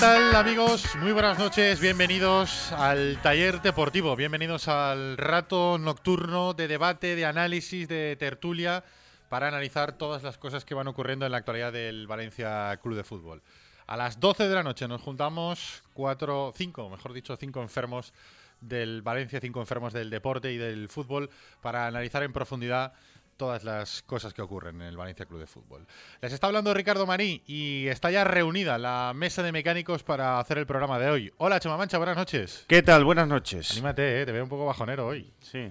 Tal 0.00 0.36
amigos? 0.36 0.94
Muy 1.00 1.10
buenas 1.10 1.38
noches, 1.38 1.80
bienvenidos 1.80 2.70
al 2.72 3.20
taller 3.20 3.60
deportivo, 3.62 4.14
bienvenidos 4.14 4.68
al 4.68 5.16
rato 5.16 5.76
nocturno 5.76 6.54
de 6.54 6.68
debate, 6.68 7.16
de 7.16 7.26
análisis, 7.26 7.88
de 7.88 8.14
tertulia 8.16 8.84
para 9.28 9.48
analizar 9.48 9.92
todas 9.92 10.22
las 10.22 10.38
cosas 10.38 10.64
que 10.64 10.74
van 10.74 10.86
ocurriendo 10.86 11.26
en 11.26 11.32
la 11.32 11.38
actualidad 11.38 11.72
del 11.72 12.06
Valencia 12.06 12.78
Club 12.80 12.94
de 12.94 13.02
Fútbol. 13.02 13.42
A 13.88 13.96
las 13.96 14.20
12 14.20 14.48
de 14.48 14.54
la 14.54 14.62
noche 14.62 14.86
nos 14.86 15.00
juntamos 15.00 15.82
cuatro, 15.94 16.52
cinco, 16.54 16.88
mejor 16.88 17.12
dicho, 17.12 17.36
cinco 17.36 17.60
enfermos 17.60 18.12
del 18.60 19.02
Valencia, 19.02 19.40
cinco 19.40 19.60
enfermos 19.60 19.92
del 19.92 20.10
deporte 20.10 20.52
y 20.52 20.58
del 20.58 20.88
fútbol 20.88 21.28
para 21.60 21.86
analizar 21.86 22.22
en 22.22 22.32
profundidad 22.32 22.92
todas 23.38 23.64
las 23.64 24.02
cosas 24.02 24.34
que 24.34 24.42
ocurren 24.42 24.82
en 24.82 24.88
el 24.88 24.96
Valencia 24.96 25.24
Club 25.24 25.40
de 25.40 25.46
Fútbol. 25.46 25.86
Les 26.20 26.32
está 26.32 26.48
hablando 26.48 26.74
Ricardo 26.74 27.06
Maní 27.06 27.42
y 27.46 27.86
está 27.86 28.10
ya 28.10 28.24
reunida 28.24 28.76
la 28.76 29.12
mesa 29.14 29.42
de 29.42 29.52
mecánicos 29.52 30.02
para 30.02 30.40
hacer 30.40 30.58
el 30.58 30.66
programa 30.66 30.98
de 30.98 31.08
hoy. 31.08 31.32
Hola, 31.38 31.60
Chema 31.60 31.78
Mancha, 31.78 31.96
buenas 31.98 32.16
noches. 32.16 32.64
¿Qué 32.66 32.82
tal? 32.82 33.04
Buenas 33.04 33.28
noches. 33.28 33.70
Anímate, 33.70 34.20
eh, 34.20 34.26
te 34.26 34.32
veo 34.32 34.42
un 34.42 34.50
poco 34.50 34.66
bajonero 34.66 35.06
hoy. 35.06 35.32
Sí, 35.40 35.70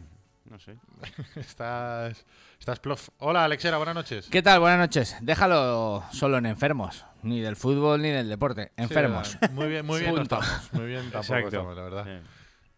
no 0.49 0.57
sé. 0.57 0.77
estás, 1.35 2.25
estás 2.57 2.79
plof. 2.79 3.09
Hola, 3.19 3.43
Alexera, 3.43 3.75
buenas 3.77 3.95
noches. 3.95 4.29
¿Qué 4.31 4.41
tal? 4.41 4.61
Buenas 4.61 4.79
noches. 4.79 5.17
Déjalo 5.19 6.05
solo 6.11 6.37
en 6.37 6.45
enfermos. 6.45 7.05
Ni 7.21 7.41
del 7.41 7.57
fútbol 7.57 8.01
ni 8.01 8.09
del 8.09 8.29
deporte. 8.29 8.71
Enfermos. 8.77 9.37
verdad. 9.41 9.53
muy 9.53 9.67
bien, 9.67 9.85
muy 9.85 9.99
bien 9.99 10.15
no 10.15 10.21
estamos. 10.21 10.69
Muy 10.71 10.85
bien 10.85 11.11
tampoco 11.11 11.19
Exacto. 11.19 11.47
estamos, 11.47 11.75
la 11.75 11.83
verdad. 11.83 12.05
Sí. 12.05 12.27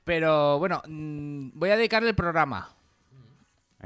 Pero 0.03 0.57
bueno, 0.57 0.81
mm, 0.87 1.51
voy 1.53 1.69
a 1.69 1.77
dedicarle 1.77 2.09
el 2.09 2.15
programa. 2.15 2.69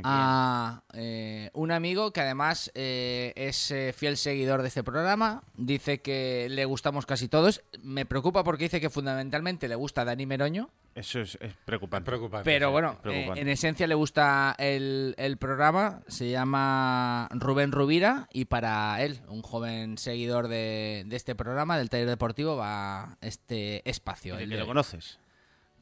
A 0.04 0.84
eh, 0.94 1.50
un 1.54 1.72
amigo 1.72 2.12
que 2.12 2.22
además 2.22 2.72
eh, 2.74 3.34
es 3.36 3.70
eh, 3.72 3.94
fiel 3.94 4.18
seguidor 4.18 4.62
de 4.62 4.70
este 4.70 4.84
programa. 4.84 5.44
Dice 5.56 6.02
que 6.02 6.48
le 6.50 6.66
gustamos 6.66 7.06
casi 7.06 7.28
todos. 7.28 7.62
Me 7.84 8.06
preocupa 8.06 8.44
porque 8.44 8.64
dice 8.66 8.82
que 8.82 8.90
fundamentalmente 8.90 9.68
le 9.68 9.76
gusta 9.76 10.04
Dani 10.06 10.26
Meroño. 10.26 10.70
Eso 10.96 11.22
es, 11.22 11.38
es 11.42 11.54
preocupante. 11.66 12.06
Preocupante. 12.06 12.46
Pero 12.46 12.72
bueno, 12.72 13.00
preocupante. 13.02 13.40
eh, 13.40 13.44
en 13.44 13.50
esencia 13.50 13.88
le 13.88 13.96
gusta 13.96 14.56
el, 14.58 15.16
el 15.18 15.38
programa. 15.38 16.02
Se 16.08 16.30
llama 16.30 17.28
Rubén 17.32 17.72
Rubira 17.72 18.28
y 18.32 18.46
para 18.46 19.02
él, 19.02 19.22
un 19.28 19.42
joven 19.42 19.98
seguidor 19.98 20.48
de, 20.48 21.04
de 21.08 21.16
este 21.16 21.34
programa, 21.36 21.78
del 21.78 21.90
taller 21.90 22.08
deportivo, 22.08 22.56
va 22.58 23.18
este 23.22 23.88
espacio. 23.90 24.36
¿De 24.36 24.44
el 24.44 24.50
que 24.50 24.56
de 24.56 24.62
lo 24.62 24.68
conoces? 24.68 25.20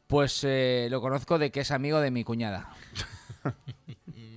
Pues 0.08 0.44
eh, 0.46 0.88
lo 0.90 1.00
conozco 1.02 1.40
de 1.40 1.52
que 1.52 1.62
es 1.62 1.72
amigo 1.72 2.00
de 2.02 2.12
mi 2.12 2.24
cuñada. 2.24 2.70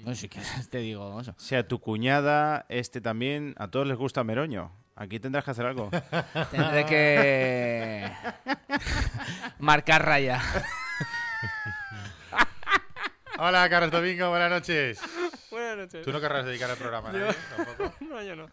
no 0.05 0.15
sé 0.15 0.29
qué 0.29 0.41
te 0.71 0.79
digo. 0.79 1.17
O 1.17 1.23
sea, 1.37 1.67
tu 1.67 1.81
cuñada, 1.81 2.67
este 2.69 3.01
también, 3.01 3.55
a 3.59 3.69
todos 3.69 3.87
les 3.87 3.97
gusta 3.97 4.25
Meroño. 4.25 4.73
Aquí 4.97 5.19
tendrás 5.19 5.45
que 5.45 5.51
hacer 5.51 5.67
algo. 5.67 5.91
Tendré 6.51 6.87
que 6.87 8.13
marcar 9.59 10.05
raya. 10.05 10.41
Hola, 13.39 13.69
Carlos 13.69 13.91
Domingo, 13.91 14.31
buenas 14.31 14.49
noches. 14.51 15.01
Buenas 15.51 15.77
noches. 15.77 16.05
Tú 16.05 16.13
no 16.13 16.21
querrás 16.21 16.45
dedicar 16.47 16.71
el 16.71 16.77
programa, 16.77 17.11
¿no? 17.13 17.27
Tampoco. 17.57 17.95
No, 18.05 18.23
yo 18.23 18.37
no. 18.37 18.47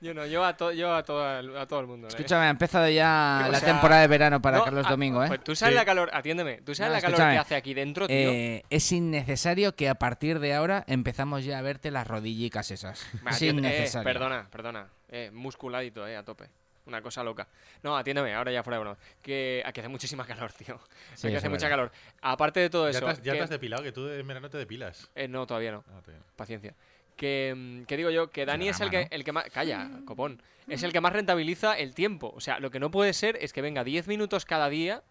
Yo 0.00 0.14
no. 0.14 0.26
Yo 0.26 0.44
a, 0.44 0.56
to- 0.56 0.70
yo 0.70 0.94
a, 0.94 1.02
todo, 1.02 1.40
el- 1.40 1.56
a 1.56 1.66
todo 1.66 1.80
el 1.80 1.86
mundo. 1.88 2.06
¿eh? 2.06 2.10
Escúchame, 2.10 2.46
ha 2.46 2.50
empezado 2.50 2.88
ya 2.88 3.46
O 3.48 3.50
la 3.50 3.58
sea, 3.58 3.68
temporada 3.72 4.02
de 4.02 4.06
verano 4.06 4.40
para 4.40 4.58
No, 4.58 4.64
Carlos 4.64 4.84
ah, 4.86 4.90
Domingo, 4.90 5.24
¿eh? 5.24 5.28
Pues 5.28 5.42
tú 5.42 5.56
sabes 5.56 5.72
Sí. 5.72 5.76
la 5.76 5.84
calor, 5.84 6.08
atiéndeme, 6.12 6.58
tú 6.62 6.72
sabes 6.74 6.90
No, 6.90 6.94
la 6.96 7.00
calor 7.00 7.18
que 7.32 7.38
hace 7.38 7.56
aquí 7.56 7.74
dentro, 7.74 8.06
tío. 8.06 8.16
Eh, 8.16 8.62
es 8.70 8.92
innecesario 8.92 9.74
que 9.74 9.88
a 9.88 9.96
partir 9.96 10.38
de 10.38 10.54
ahora 10.54 10.84
empezamos 10.86 11.44
ya 11.44 11.58
a 11.58 11.62
verte 11.62 11.90
las 11.90 12.06
rodillicas 12.06 12.70
esas. 12.70 13.04
Es 13.28 13.42
eh, 13.42 13.46
innecesario. 13.46 14.04
perdona, 14.04 14.46
perdona. 14.50 14.86
Eh, 15.08 15.30
musculadito, 15.32 16.06
eh, 16.06 16.16
a 16.16 16.22
tope. 16.22 16.48
Una 16.88 17.00
cosa 17.02 17.22
loca. 17.22 17.46
No, 17.82 17.96
atiéndeme, 17.96 18.34
ahora 18.34 18.50
ya 18.50 18.62
fuera 18.64 18.78
de 18.78 18.80
broma. 18.80 18.98
Que 19.22 19.62
aquí 19.64 19.80
hace 19.80 19.88
muchísima 19.88 20.24
calor, 20.26 20.52
tío. 20.58 20.80
Sí, 21.14 21.28
aquí 21.28 21.36
hace 21.36 21.48
mucha 21.48 21.68
verdad. 21.68 21.90
calor. 21.90 21.92
Aparte 22.22 22.60
de 22.60 22.70
todo 22.70 22.90
Ya 22.90 22.96
eso. 22.98 23.04
te 23.06 23.12
has, 23.12 23.22
ya 23.22 23.32
que- 23.32 23.38
te 23.38 23.44
has 23.44 23.50
depilado, 23.50 23.82
que 23.82 23.92
tú 23.92 24.08
en 24.08 24.26
verano 24.26 24.48
te 24.50 24.58
depilas. 24.58 25.08
eh, 25.14 25.28
no, 25.28 25.46
todavía 25.46 25.70
no. 25.72 25.84
Ah, 25.90 26.00
Paciencia. 26.34 26.74
Que, 27.16 27.52
mm, 27.56 27.82
que 27.84 27.96
digo 27.96 28.10
yo, 28.10 28.30
que 28.30 28.46
Dani 28.46 28.68
es 28.68 28.80
el 28.80 28.90
que, 28.90 29.02
¿no? 29.02 29.08
el 29.10 29.24
que 29.24 29.32
más. 29.32 29.44
Calla, 29.50 29.90
copón. 30.04 30.40
Es 30.66 30.82
el 30.82 30.92
que 30.92 31.00
más 31.00 31.12
rentabiliza 31.12 31.76
el 31.78 31.94
tiempo. 31.94 32.32
O 32.34 32.40
sea, 32.40 32.58
lo 32.60 32.70
que 32.70 32.78
no 32.80 32.90
puede 32.90 33.12
ser 33.12 33.36
es 33.40 33.52
que 33.52 33.60
venga 33.62 33.84
10 33.84 34.06
minutos 34.08 34.44
cada 34.44 34.68
día 34.68 35.02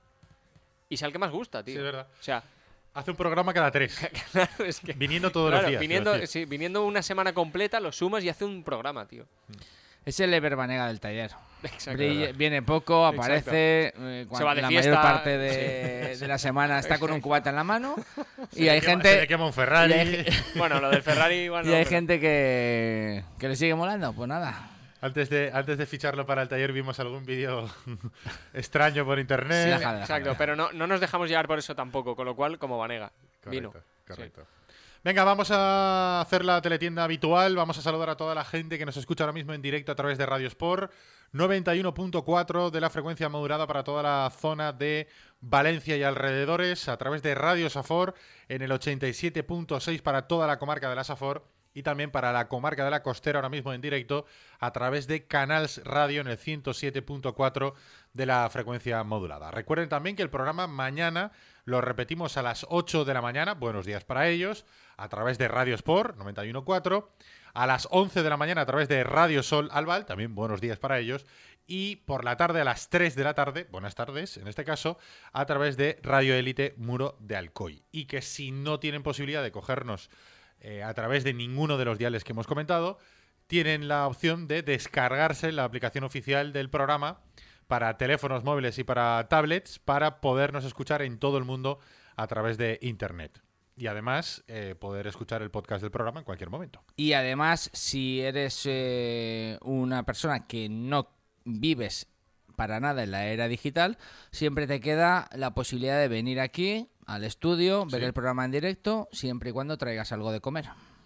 y 0.90 0.98
sea 0.98 1.08
el 1.08 1.12
que 1.12 1.20
más 1.20 1.32
gusta, 1.32 1.64
tío. 1.64 1.74
Sí, 1.74 1.78
es 1.80 1.84
verdad. 1.84 2.08
O 2.20 2.24
sea, 2.24 2.44
Hace 2.94 3.12
un 3.12 3.18
programa 3.18 3.54
cada 3.54 3.70
tres. 3.70 3.96
claro, 4.32 4.66
es 4.66 4.80
que. 4.80 4.94
Viniendo 4.94 5.32
todos 5.32 5.50
claro, 5.52 5.64
los 5.64 5.70
días. 5.72 5.82
Viniendo, 5.82 6.26
sí, 6.26 6.46
viniendo 6.46 6.84
una 6.84 7.04
semana 7.04 7.32
completa, 7.34 7.80
lo 7.80 7.92
sumas 7.92 8.24
y 8.24 8.30
hace 8.30 8.44
un 8.46 8.64
programa, 8.64 9.06
tío. 9.08 9.28
Es 10.08 10.20
el 10.22 10.34
Ever 10.34 10.56
Banega 10.56 10.88
del 10.88 11.00
taller. 11.00 11.32
Exacto. 11.64 12.02
Viene 12.36 12.62
poco, 12.62 13.06
aparece. 13.06 13.92
eh, 13.98 14.26
cuan- 14.30 14.38
Se 14.40 14.44
va 14.46 14.56
de 14.56 14.62
la 14.62 14.68
fiesta, 14.70 14.90
mayor 14.92 15.04
parte 15.04 15.38
de, 15.38 16.12
sí. 16.14 16.20
de 16.22 16.28
la 16.28 16.38
semana 16.38 16.80
está 16.80 16.98
con 17.00 17.12
un 17.12 17.20
cubata 17.20 17.50
en 17.50 17.56
la 17.58 17.64
mano. 17.64 17.96
Se 18.52 18.62
y 18.62 18.64
le 18.66 18.72
hay 18.72 18.80
quema- 18.80 18.84
Se 18.84 18.90
gente. 18.92 19.20
le 19.22 19.28
quema 19.28 19.46
un 19.48 19.54
Ferrari. 19.54 19.94
hay 19.94 20.26
Bueno, 20.56 20.80
lo 20.80 20.90
del 20.92 21.02
Ferrari, 21.02 21.50
bueno. 21.50 21.70
Y 21.70 21.74
hay 21.74 21.80
pero- 21.84 21.90
gente 21.90 22.20
que, 22.20 23.24
que 23.40 23.50
le 23.50 23.56
sigue 23.56 23.76
molando. 23.76 24.14
Pues 24.14 24.30
nada. 24.30 24.70
Antes 25.02 25.30
de, 25.30 25.52
antes 25.54 25.78
de 25.78 25.86
ficharlo 25.86 26.26
para 26.26 26.42
el 26.44 26.48
taller 26.48 26.72
vimos 26.74 27.00
algún 27.00 27.26
vídeo 27.26 27.70
extraño 28.54 29.06
por 29.06 29.20
internet. 29.20 29.64
Sí, 29.66 29.70
déjale, 29.78 30.00
Exacto, 30.02 30.36
pero 30.38 30.56
no, 30.56 30.72
no 30.72 30.88
nos 30.88 31.00
dejamos 31.00 31.30
llevar 31.30 31.48
por 31.48 31.60
eso 31.60 31.76
tampoco, 31.76 32.16
con 32.16 32.26
lo 32.26 32.36
cual, 32.36 32.58
como 32.58 32.78
Vanega. 32.78 33.12
Vino. 33.46 33.72
Correcto, 33.72 33.90
correcto. 34.08 34.48
Venga, 35.08 35.24
vamos 35.24 35.52
a 35.52 36.20
hacer 36.20 36.44
la 36.44 36.62
teletienda 36.62 37.06
habitual. 37.06 37.56
Vamos 37.56 37.78
a 37.78 37.82
saludar 37.82 38.10
a 38.10 38.18
toda 38.18 38.36
la 38.36 38.44
gente 38.44 38.78
que 38.78 38.86
nos 38.86 38.98
escucha 38.98 39.24
ahora 39.24 39.32
mismo 39.32 39.54
en 39.54 39.62
directo 39.62 39.94
a 39.94 39.96
través 39.96 40.18
de 40.18 40.26
Radio 40.26 40.50
Sport. 40.50 40.92
91.4 41.32 42.72
de 42.72 42.82
la 42.82 42.90
frecuencia 42.90 43.30
modulada 43.30 43.68
para 43.68 43.86
toda 43.86 44.04
la 44.04 44.30
zona 44.38 44.74
de 44.74 45.08
Valencia 45.40 45.96
y 45.96 46.04
alrededores. 46.04 46.90
A 46.90 46.98
través 46.98 47.24
de 47.24 47.36
Radio 47.36 47.70
Safor 47.70 48.16
en 48.50 48.62
el 48.62 48.72
87.6 48.72 50.02
para 50.02 50.28
toda 50.28 50.46
la 50.46 50.60
comarca 50.60 50.90
de 50.90 50.96
la 50.98 51.06
Safor. 51.06 51.48
y 51.74 51.84
también 51.84 52.12
para 52.12 52.34
la 52.34 52.50
comarca 52.50 52.84
de 52.84 52.92
la 52.92 53.04
costera 53.04 53.38
ahora 53.38 53.50
mismo 53.50 53.72
en 53.72 53.80
directo 53.80 54.26
a 54.60 54.74
través 54.74 55.08
de 55.08 55.26
Canals 55.26 55.80
Radio 55.86 56.20
en 56.20 56.28
el 56.28 56.38
107.4 56.38 57.74
de 58.12 58.26
la 58.26 58.50
frecuencia 58.50 59.02
modulada. 59.04 59.52
Recuerden 59.52 59.88
también 59.88 60.18
que 60.18 60.24
el 60.24 60.32
programa 60.32 60.68
mañana 60.68 61.32
lo 61.68 61.82
repetimos 61.82 62.38
a 62.38 62.42
las 62.42 62.66
8 62.70 63.04
de 63.04 63.14
la 63.14 63.22
mañana, 63.22 63.54
buenos 63.54 63.86
días 63.86 64.06
para 64.06 64.30
ellos, 64.30 64.66
a 64.96 65.10
través 65.10 65.38
de 65.38 65.50
Radio 65.50 65.76
Sport 65.76 66.18
91.4, 66.18 67.10
a 67.54 67.68
las 67.68 67.90
11 67.92 68.24
de 68.24 68.30
la 68.30 68.38
mañana 68.38 68.62
a 68.62 68.66
través 68.66 68.88
de 68.88 69.04
Radio 69.04 69.44
Sol 69.44 69.68
Albal, 69.74 70.06
también 70.06 70.34
buenos 70.34 70.62
días 70.62 70.80
para 70.80 70.98
ellos, 70.98 71.26
y 71.68 71.98
por 71.98 72.24
la 72.24 72.38
tarde 72.38 72.62
a 72.62 72.64
las 72.64 72.90
3 72.90 73.16
de 73.16 73.24
la 73.26 73.34
tarde, 73.34 73.68
buenas 73.70 73.96
tardes 73.96 74.38
en 74.38 74.48
este 74.48 74.64
caso, 74.64 74.98
a 75.34 75.46
través 75.46 75.76
de 75.76 76.00
Radio 76.04 76.36
Élite 76.36 76.74
Muro 76.78 77.18
de 77.20 77.36
Alcoy. 77.36 77.84
Y 77.92 78.06
que 78.06 78.22
si 78.22 78.52
no 78.52 78.80
tienen 78.80 79.04
posibilidad 79.04 79.44
de 79.44 79.52
cogernos 79.52 80.10
eh, 80.62 80.84
a 80.84 80.94
través 80.94 81.26
de 81.26 81.34
ninguno 81.34 81.78
de 81.78 81.84
los 81.84 81.98
diales 81.98 82.24
que 82.24 82.32
hemos 82.32 82.48
comentado, 82.48 82.98
tienen 83.48 83.90
la 83.90 84.08
opción 84.08 84.48
de 84.48 84.62
descargarse 84.62 85.52
la 85.52 85.66
aplicación 85.66 86.06
oficial 86.06 86.54
del 86.54 86.70
programa 86.70 87.20
para 87.68 87.98
teléfonos 87.98 88.44
móviles 88.44 88.78
y 88.80 88.84
para 88.84 89.28
tablets 89.30 89.80
para 89.80 90.22
podernos 90.22 90.64
escuchar 90.66 91.02
en 91.02 91.20
todo 91.20 91.38
el 91.38 91.44
mundo 91.44 91.80
a 92.16 92.28
través 92.28 92.58
de 92.58 92.80
Internet. 92.82 93.42
Y 93.76 93.88
además 93.88 94.44
eh, 94.48 94.74
poder 94.80 95.06
escuchar 95.06 95.42
el 95.44 95.52
podcast 95.52 95.82
del 95.84 95.92
programa 95.92 96.20
en 96.20 96.26
cualquier 96.26 96.50
momento. 96.50 96.84
Y 96.96 97.14
además, 97.14 97.70
si 97.74 98.22
eres 98.22 98.64
eh, 98.66 99.60
una 99.62 100.04
persona 100.04 100.48
que 100.48 100.68
no 100.68 101.10
vives 101.46 102.08
para 102.56 102.80
nada 102.80 103.04
en 103.04 103.12
la 103.12 103.28
era 103.28 103.48
digital, 103.48 104.00
siempre 104.32 104.66
te 104.66 104.80
queda 104.80 105.30
la 105.36 105.54
posibilidad 105.54 106.00
de 106.00 106.08
venir 106.08 106.40
aquí 106.40 106.90
al 107.06 107.24
estudio, 107.24 107.86
ver 107.86 108.02
Sí. 108.02 108.06
el 108.08 108.14
programa 108.14 108.46
en 108.46 108.52
directo, 108.52 109.08
siempre 109.12 109.52
y 109.52 109.54
cuando 109.54 109.78
traigas 109.78 110.12
algo 110.12 110.32
de 110.32 110.42
comer 110.42 110.66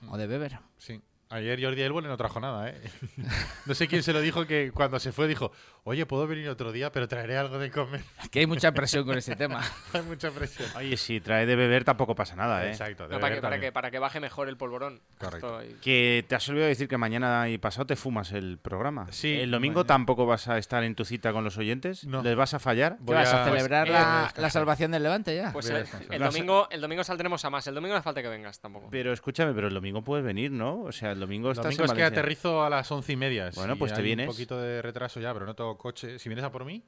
o 0.10 0.18
de 0.18 0.28
beber. 0.28 0.60
Sí. 0.78 1.02
Ayer 1.32 1.64
Jordi 1.64 1.82
Elbole 1.82 2.08
no 2.08 2.18
trajo 2.18 2.40
nada, 2.40 2.70
¿eh? 2.70 2.82
no 3.66 3.74
sé 3.74 3.88
quién 3.88 4.04
se 4.04 4.14
lo 4.14 4.22
dijo 4.22 4.46
que 4.46 4.72
cuando 4.74 5.00
se 5.00 5.12
fue 5.12 5.28
dijo, 5.28 5.52
oye, 5.84 6.06
puedo 6.06 6.28
venir 6.28 6.50
otro 6.50 6.72
día, 6.72 6.92
pero 6.92 7.08
traeré 7.08 7.38
algo 7.38 7.58
de 7.58 7.72
comer. 7.72 8.02
Que 8.32 8.40
hay 8.40 8.46
mucha 8.48 8.72
presión 8.74 9.06
con 9.06 9.18
este 9.18 9.36
tema. 9.36 9.62
Hay 9.94 10.02
mucha 10.04 10.30
presión. 10.32 10.70
Oye, 10.76 10.96
si 10.98 11.20
trae 11.20 11.46
de 11.46 11.56
beber 11.56 11.84
tampoco 11.84 12.16
pasa 12.16 12.36
nada, 12.36 12.66
¿eh? 12.66 12.70
Exacto. 12.72 13.08
de 13.08 13.16
No, 13.16 13.20
para, 13.20 13.36
beber 13.36 13.38
que, 13.38 13.42
para, 13.42 13.60
que, 13.60 13.72
para 13.72 13.92
que 13.92 14.00
baje 14.00 14.20
mejor 14.20 14.48
el 14.50 14.58
polvorón. 14.58 15.02
Correcto. 15.20 15.60
Que 15.82 16.26
te 16.28 16.36
has 16.36 16.48
olvidado 16.50 16.70
decir 16.70 16.88
que 16.88 16.98
mañana 16.98 17.50
y 17.50 17.58
pasado 17.58 17.86
te 17.88 17.96
fumas 17.96 18.32
el 18.32 18.58
programa. 18.58 19.08
Sí, 19.12 19.34
¿El 19.40 19.52
domingo 19.52 19.80
mañana. 19.82 19.88
tampoco 19.88 20.26
vas 20.26 20.48
a 20.48 20.58
estar 20.58 20.84
en 20.84 20.96
tu 20.96 21.06
cita 21.06 21.32
con 21.34 21.44
los 21.44 21.58
oyentes? 21.58 22.06
No. 22.06 22.22
¿Les 22.24 22.36
vas 22.36 22.54
a 22.54 22.60
fallar? 22.60 22.98
¿Qué 22.98 23.04
Voy 23.04 23.16
vas 23.16 23.34
a 23.34 23.44
a- 23.44 23.48
celebrar 23.50 23.88
pues, 23.88 24.00
la, 24.00 24.34
la 24.38 24.50
salvación 24.50 24.92
del 24.92 25.04
Levante 25.04 25.36
ya? 25.36 25.52
Pues 25.54 25.70
el, 25.70 25.86
el 26.10 26.20
domingo, 26.22 26.68
el 26.72 26.82
domingo 26.82 27.04
saldremos 27.04 27.44
a 27.46 27.50
más. 27.50 27.66
El 27.68 27.76
domingo 27.76 27.94
no 27.94 28.00
hace 28.00 28.04
falta 28.06 28.22
que 28.22 28.30
vengas 28.30 28.60
tampoco. 28.60 28.88
Pero 28.92 29.12
escúchame, 29.14 29.54
pero 29.54 29.68
el 29.68 29.74
domingo 29.74 30.04
puedes 30.04 30.26
venir, 30.26 30.52
¿no? 30.52 30.82
O 30.82 30.92
sea, 30.92 31.12
el 31.12 31.20
domingo 31.22 31.52
estás 31.52 31.64
domingo 31.66 31.84
en 31.84 31.90
es 31.92 31.96
que 31.96 32.04
aterrizo 32.04 32.64
a 32.64 32.70
las 32.70 32.92
once 32.92 33.14
y 33.14 33.16
media. 33.16 33.50
Bueno, 33.56 33.74
Si 33.74 33.80
pues 33.80 33.94
te 33.94 34.02
vienes. 34.02 34.28
Un 34.28 34.34
poquito 34.34 34.60
de 34.60 34.82
retraso 34.82 35.20
ya, 35.22 35.34
pero 35.34 35.46
no 35.46 35.56
tengo 35.56 35.78
coche. 35.78 36.20
Si 36.20 36.28
vienes 36.28 36.44
a 36.44 36.52
por 36.52 36.66
mí, 36.66 36.84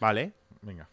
Vale, 0.00 0.32
venga. 0.62 0.88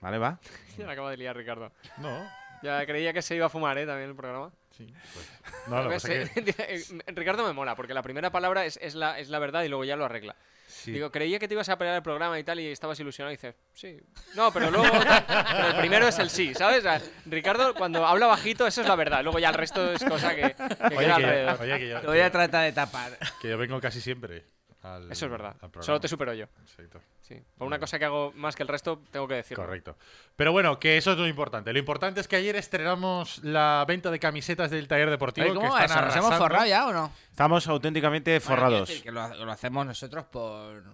vale, 0.00 0.18
va. 0.18 0.38
Ya 0.78 0.86
la 0.86 0.92
acabo 0.92 1.08
de 1.08 1.16
liar, 1.18 1.36
Ricardo. 1.36 1.70
No, 1.98 2.26
Ya 2.62 2.84
creía 2.86 3.12
que 3.12 3.22
se 3.22 3.36
iba 3.36 3.46
a 3.46 3.50
fumar, 3.50 3.76
¿eh? 3.78 3.86
También 3.86 4.10
el 4.10 4.16
programa. 4.16 4.50
Sí. 4.76 4.92
Pues, 5.14 5.30
no, 5.68 5.76
lo 5.82 5.88
que 5.88 5.94
¿Ves? 5.94 6.02
pasa 6.02 6.14
es 6.14 6.88
que- 6.88 7.02
Ricardo 7.12 7.46
me 7.46 7.52
mola, 7.52 7.74
porque 7.76 7.94
la 7.94 8.02
primera 8.02 8.30
palabra 8.30 8.64
es, 8.64 8.78
es 8.82 8.94
la, 8.94 9.18
es 9.18 9.28
la 9.28 9.38
verdad 9.38 9.62
y 9.62 9.68
luego 9.68 9.84
ya 9.84 9.96
lo 9.96 10.04
arregla. 10.04 10.36
sí. 10.68 10.92
Digo, 10.92 11.10
creía 11.10 11.38
que 11.38 11.48
te 11.48 11.54
ibas 11.54 11.68
a 11.68 11.76
pelear 11.78 11.96
el 11.96 12.02
programa 12.02 12.38
y 12.38 12.44
tal, 12.44 12.60
y 12.60 12.68
estabas 12.68 12.98
ilusionado 13.00 13.32
y 13.32 13.36
dices, 13.36 13.54
sí. 13.74 13.98
No, 14.34 14.52
pero 14.52 14.70
luego. 14.70 14.86
pero 15.28 15.68
el 15.68 15.76
primero 15.76 16.06
es 16.08 16.18
el 16.18 16.30
sí, 16.30 16.54
¿sabes? 16.54 16.78
O 16.78 16.82
sea, 16.82 17.00
Ricardo, 17.26 17.74
cuando 17.74 18.06
habla 18.06 18.26
bajito, 18.26 18.66
eso 18.66 18.82
es 18.82 18.88
la 18.88 18.96
verdad. 18.96 19.22
Luego 19.24 19.38
ya 19.38 19.48
el 19.48 19.54
resto 19.54 19.92
es 19.92 20.04
cosa 20.04 20.34
que, 20.34 20.54
que 20.54 20.96
Oye, 20.96 20.96
queda 20.98 21.16
que, 21.16 21.24
alrededor. 21.24 21.60
oye, 21.60 21.78
que 21.78 21.88
yo, 21.88 22.02
Lo 22.02 22.08
voy 22.10 22.20
a 22.20 22.30
tratar 22.30 22.64
de 22.64 22.72
tapar. 22.72 23.18
que 23.40 23.48
yo 23.48 23.58
vengo 23.58 23.80
casi 23.80 24.00
siempre. 24.00 24.44
Al- 24.94 25.10
Eso 25.12 25.26
es 25.26 25.30
verdad. 25.30 25.56
Solo 25.80 26.00
te 26.00 26.08
supero 26.08 26.32
yo. 26.34 26.46
Exacto. 26.62 27.00
Sí. 27.20 27.42
Por 27.58 27.66
una 27.66 27.78
cosa 27.78 27.98
que 27.98 28.04
hago 28.04 28.32
más 28.36 28.54
que 28.54 28.62
el 28.62 28.68
resto, 28.68 29.02
tengo 29.10 29.26
que 29.26 29.34
decirlo. 29.34 29.64
Correcto. 29.64 29.96
Pero 30.36 30.52
bueno, 30.52 30.78
que 30.78 30.96
eso 30.96 31.12
es 31.12 31.18
lo 31.18 31.26
importante. 31.26 31.72
Lo 31.72 31.78
importante 31.78 32.20
es 32.20 32.28
que 32.28 32.36
ayer 32.36 32.54
estrenamos 32.56 33.38
la 33.44 33.84
venta 33.86 34.10
de 34.10 34.18
camisetas 34.18 34.70
del 34.70 34.86
taller 34.88 35.10
deportivo. 35.10 35.46
Oye, 35.46 35.54
¿Cómo 35.54 35.68
que 35.68 35.74
va 35.74 35.84
están 35.84 36.08
eso? 36.08 36.16
¿Nos 36.18 36.26
hemos 36.26 36.38
forrado 36.38 36.66
ya 36.66 36.86
o 36.86 36.92
no? 36.92 37.12
Estamos 37.30 37.66
auténticamente 37.68 38.38
Bueno, 38.38 38.44
forrados. 38.46 38.88
decir 38.88 39.02
que 39.02 39.10
lo, 39.10 39.28
lo 39.44 39.50
hacemos 39.52 39.84
nosotros 39.86 40.24
por. 40.26 40.84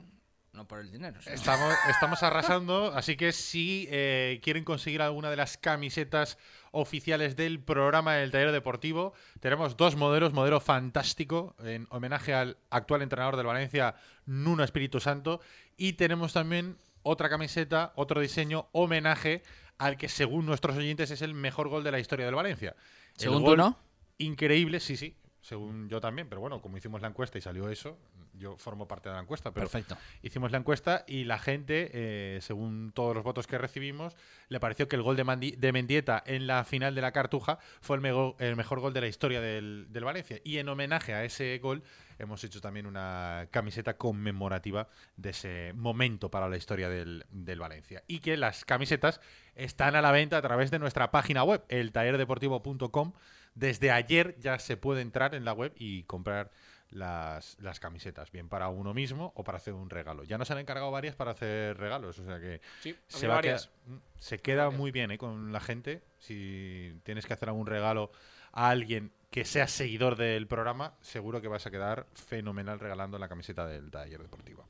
No 0.54 0.68
por 0.68 0.80
el 0.80 0.92
dinero. 0.92 1.18
sino- 1.22 1.34
Estamos, 1.34 1.74
estamos 1.88 2.22
arrasando, 2.22 2.92
así 2.94 3.16
que 3.16 3.32
si 3.32 3.88
eh, 3.90 4.38
quieren 4.42 4.64
conseguir 4.64 5.00
alguna 5.00 5.30
de 5.30 5.36
las 5.36 5.56
camisetas 5.56 6.36
oficiales 6.72 7.36
del 7.36 7.60
programa 7.60 8.14
del 8.14 8.30
taller 8.30 8.50
deportivo, 8.50 9.14
tenemos 9.40 9.76
dos 9.76 9.94
modelos, 9.94 10.32
modelo 10.32 10.60
fantástico 10.60 11.54
en 11.62 11.86
homenaje 11.90 12.34
al 12.34 12.56
actual 12.70 13.02
entrenador 13.02 13.36
del 13.36 13.46
Valencia, 13.46 13.94
Nuno 14.26 14.64
Espíritu 14.64 14.98
Santo, 14.98 15.40
y 15.76 15.92
tenemos 15.94 16.32
también 16.32 16.78
otra 17.02 17.28
camiseta, 17.28 17.92
otro 17.94 18.20
diseño, 18.20 18.69
homenaje 18.72 19.42
al 19.78 19.96
que 19.96 20.08
según 20.08 20.46
nuestros 20.46 20.76
oyentes 20.76 21.10
es 21.10 21.22
el 21.22 21.34
mejor 21.34 21.69
gol 21.69 21.84
de 21.84 21.92
la 21.92 21.98
historia 21.98 22.26
del 22.26 22.34
Valencia. 22.34 22.75
Según 23.14 23.44
tú, 23.44 23.56
¿no? 23.56 23.78
Increíble, 24.18 24.80
sí, 24.80 24.96
sí. 24.96 25.16
Según 25.42 25.88
yo 25.88 26.00
también, 26.00 26.28
pero 26.28 26.40
bueno, 26.40 26.62
como 26.62 26.76
hicimos 26.76 27.02
la 27.02 27.08
encuesta 27.08 27.36
y 27.36 27.40
salió 27.40 27.68
eso, 27.68 27.98
yo 28.34 28.56
formo 28.56 28.86
parte 28.86 29.08
de 29.08 29.16
la 29.16 29.20
encuesta, 29.20 29.50
pero 29.52 29.66
Perfecto. 29.66 29.96
hicimos 30.22 30.52
la 30.52 30.58
encuesta 30.58 31.04
y 31.08 31.24
la 31.24 31.38
gente, 31.40 31.90
eh, 31.92 32.38
según 32.40 32.92
todos 32.94 33.12
los 33.12 33.24
votos 33.24 33.48
que 33.48 33.58
recibimos, 33.58 34.16
le 34.48 34.60
pareció 34.60 34.86
que 34.86 34.94
el 34.94 35.02
gol 35.02 35.16
de, 35.16 35.24
Mandi- 35.24 35.56
de 35.56 35.72
Mendieta 35.72 36.22
en 36.26 36.46
la 36.46 36.62
final 36.62 36.94
de 36.94 37.00
la 37.02 37.10
Cartuja 37.10 37.58
fue 37.80 37.96
el, 37.96 38.34
el 38.38 38.54
mejor 38.56 38.78
gol 38.78 38.92
de 38.92 39.00
la 39.00 39.08
historia 39.08 39.40
del, 39.40 39.86
del 39.90 40.04
Valencia. 40.04 40.38
Y 40.44 40.58
en 40.58 40.68
homenaje 40.68 41.12
a 41.12 41.24
ese 41.24 41.58
gol 41.58 41.82
hemos 42.20 42.44
hecho 42.44 42.60
también 42.60 42.86
una 42.86 43.48
camiseta 43.50 43.96
conmemorativa 43.96 44.86
de 45.16 45.30
ese 45.30 45.72
momento 45.74 46.30
para 46.30 46.48
la 46.48 46.56
historia 46.56 46.88
del, 46.88 47.26
del 47.30 47.58
Valencia. 47.58 48.04
Y 48.06 48.20
que 48.20 48.36
las 48.36 48.64
camisetas 48.64 49.20
están 49.56 49.96
a 49.96 50.02
la 50.02 50.12
venta 50.12 50.36
a 50.38 50.42
través 50.42 50.70
de 50.70 50.78
nuestra 50.78 51.10
página 51.10 51.42
web, 51.42 51.64
eltallerdeportivo.com. 51.68 53.12
Desde 53.54 53.90
ayer 53.90 54.37
ya 54.38 54.58
se 54.58 54.76
puede 54.76 55.02
entrar 55.02 55.34
en 55.34 55.44
la 55.44 55.52
web 55.52 55.72
y 55.76 56.04
comprar 56.04 56.50
las, 56.90 57.56
las 57.60 57.81
camisetas, 57.81 58.31
bien 58.32 58.49
para 58.49 58.69
uno 58.69 58.93
mismo 58.94 59.32
o 59.37 59.44
para 59.44 59.58
hacer 59.58 59.72
un 59.75 59.88
regalo. 59.90 60.25
Ya 60.25 60.37
nos 60.38 60.50
han 60.50 60.58
encargado 60.58 60.90
varias 60.90 61.14
para 61.16 61.31
hacer 61.32 61.76
regalos, 61.78 62.19
o 62.19 62.25
sea 62.25 62.38
que 62.38 62.60
Sí, 62.81 62.94
se, 63.08 63.26
va 63.28 63.40
quedar- 63.40 63.69
mm, 63.87 63.96
se 64.19 64.38
queda 64.38 64.70
muy 64.70 64.90
bien 64.90 65.10
¿eh? 65.10 65.19
con 65.19 65.52
la 65.52 65.60
gente. 65.60 66.02
Si 66.19 66.94
tienes 67.02 67.26
que 67.26 67.32
hacer 67.32 67.49
algún 67.49 67.66
regalo 67.66 68.12
a 68.52 68.69
alguien 68.69 69.10
que 69.31 69.46
sea 69.46 69.66
seguidor 69.69 70.16
del 70.16 70.46
programa, 70.46 70.94
seguro 71.00 71.40
que 71.40 71.49
vas 71.49 71.66
a 71.66 71.70
quedar 71.70 72.06
fenomenal 72.14 72.78
regalando 72.78 73.19
la 73.19 73.28
camiseta 73.28 73.66
del 73.66 73.90
taller 73.90 74.20
deportivo. 74.20 74.66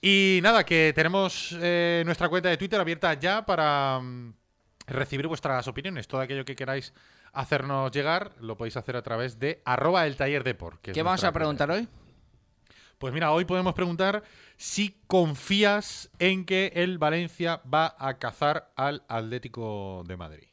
Y 0.00 0.40
nada, 0.42 0.64
que 0.64 0.92
tenemos 0.94 1.54
eh, 1.60 2.02
nuestra 2.06 2.28
cuenta 2.30 2.48
de 2.48 2.56
Twitter 2.56 2.80
abierta 2.80 3.12
ya 3.14 3.44
para 3.44 4.00
mm, 4.00 4.34
recibir 4.86 5.26
vuestras 5.26 5.66
opiniones. 5.68 6.08
Todo 6.08 6.22
aquello 6.22 6.44
que 6.46 6.56
queráis 6.56 6.92
hacernos 7.34 7.90
llegar 7.92 8.32
lo 8.40 8.56
podéis 8.56 8.76
hacer 8.76 8.96
a 8.96 9.02
través 9.02 9.38
de 9.38 9.62
arroba 9.64 10.06
el 10.06 10.16
taller 10.16 10.44
deport. 10.44 10.80
que 10.80 10.90
es 10.90 10.94
¿Qué 10.94 11.02
vamos 11.02 11.24
a 11.24 11.32
preguntar 11.32 11.70
hoy? 11.70 11.88
Pues 12.98 13.12
mira, 13.12 13.32
hoy 13.32 13.44
podemos 13.44 13.74
preguntar 13.74 14.22
si 14.56 15.00
confías 15.06 16.10
en 16.18 16.44
que 16.44 16.72
el 16.74 16.98
Valencia 16.98 17.60
va 17.72 17.94
a 17.98 18.18
cazar 18.18 18.72
al 18.76 19.04
Atlético 19.08 20.04
de 20.06 20.16
Madrid. 20.16 20.48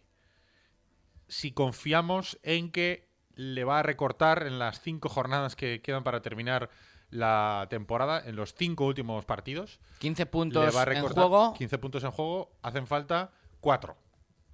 Si 1.27 1.51
confiamos 1.53 2.39
en 2.43 2.71
que 2.71 3.09
le 3.35 3.63
va 3.63 3.79
a 3.79 3.83
recortar 3.83 4.45
en 4.45 4.59
las 4.59 4.81
cinco 4.81 5.07
jornadas 5.07 5.55
que 5.55 5.81
quedan 5.81 6.03
para 6.03 6.21
terminar 6.21 6.69
la 7.09 7.67
temporada, 7.69 8.21
en 8.25 8.35
los 8.35 8.53
cinco 8.53 8.85
últimos 8.85 9.25
partidos, 9.25 9.79
15 9.99 10.21
le 10.21 10.25
puntos 10.25 10.75
va 10.75 10.81
a 10.83 10.93
en 10.93 11.07
juego. 11.07 11.53
15 11.53 11.77
puntos 11.77 12.03
en 12.03 12.11
juego, 12.11 12.51
hacen 12.61 12.87
falta 12.87 13.31
cuatro. 13.59 13.97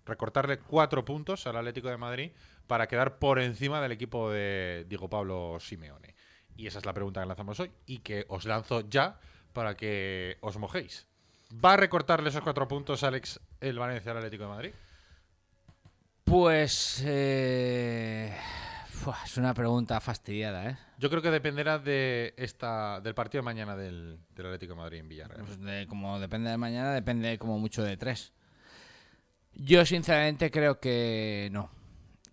Recortarle 0.08 0.58
cuatro 0.60 1.04
puntos 1.06 1.46
al 1.48 1.58
Atlético 1.58 1.90
de 1.90 1.98
Madrid 1.98 2.32
para 2.66 2.88
quedar 2.88 3.20
por 3.20 3.40
encima 3.40 3.82
del 3.82 3.92
equipo 3.92 4.32
de 4.32 4.86
Diego 4.90 5.10
Pablo 5.10 5.58
Simeone. 5.60 6.16
Y 6.56 6.66
esa 6.68 6.80
es 6.80 6.86
la 6.86 6.94
pregunta 6.94 7.22
que 7.22 7.28
lanzamos 7.28 7.60
hoy 7.60 7.72
y 7.86 8.00
que 8.00 8.26
os 8.30 8.46
lanzo 8.46 8.82
ya 8.90 9.20
para 9.54 9.76
que 9.76 10.38
os 10.42 10.58
mojéis. 10.58 11.06
¿Va 11.64 11.74
a 11.74 11.78
recortarle 11.78 12.30
esos 12.30 12.42
cuatro 12.42 12.68
puntos, 12.68 13.04
Alex, 13.04 13.40
el 13.62 13.78
Valencia 13.80 14.12
al 14.12 14.18
Atlético 14.18 14.44
de 14.44 14.50
Madrid? 14.50 14.72
Pues. 16.24 17.02
eh, 17.06 18.36
fua, 18.90 19.18
es 19.24 19.38
una 19.38 19.54
pregunta 19.54 20.00
fastidiada, 20.02 20.70
¿eh? 20.70 20.78
Yo 20.98 21.10
creo 21.10 21.22
que 21.22 21.32
dependerá 21.32 21.80
de 21.80 22.34
esta, 22.38 23.00
del 23.02 23.14
partido 23.14 23.42
de 23.42 23.46
mañana 23.46 23.76
del, 23.78 24.20
del 24.36 24.46
Atlético 24.48 24.74
de 24.74 24.78
Madrid 24.78 25.00
en 25.00 25.08
Villarreal. 25.10 25.46
Pues 25.46 25.62
de- 25.62 25.88
como 25.88 26.20
depende 26.20 26.50
de 26.50 26.58
mañana, 26.58 26.92
depende 26.94 27.38
como 27.38 27.60
mucho 27.60 27.84
de 27.84 27.96
tres. 27.98 28.34
Yo 29.60 29.86
sinceramente 29.86 30.52
creo 30.52 30.80
que 30.80 31.50
no. 31.52 31.72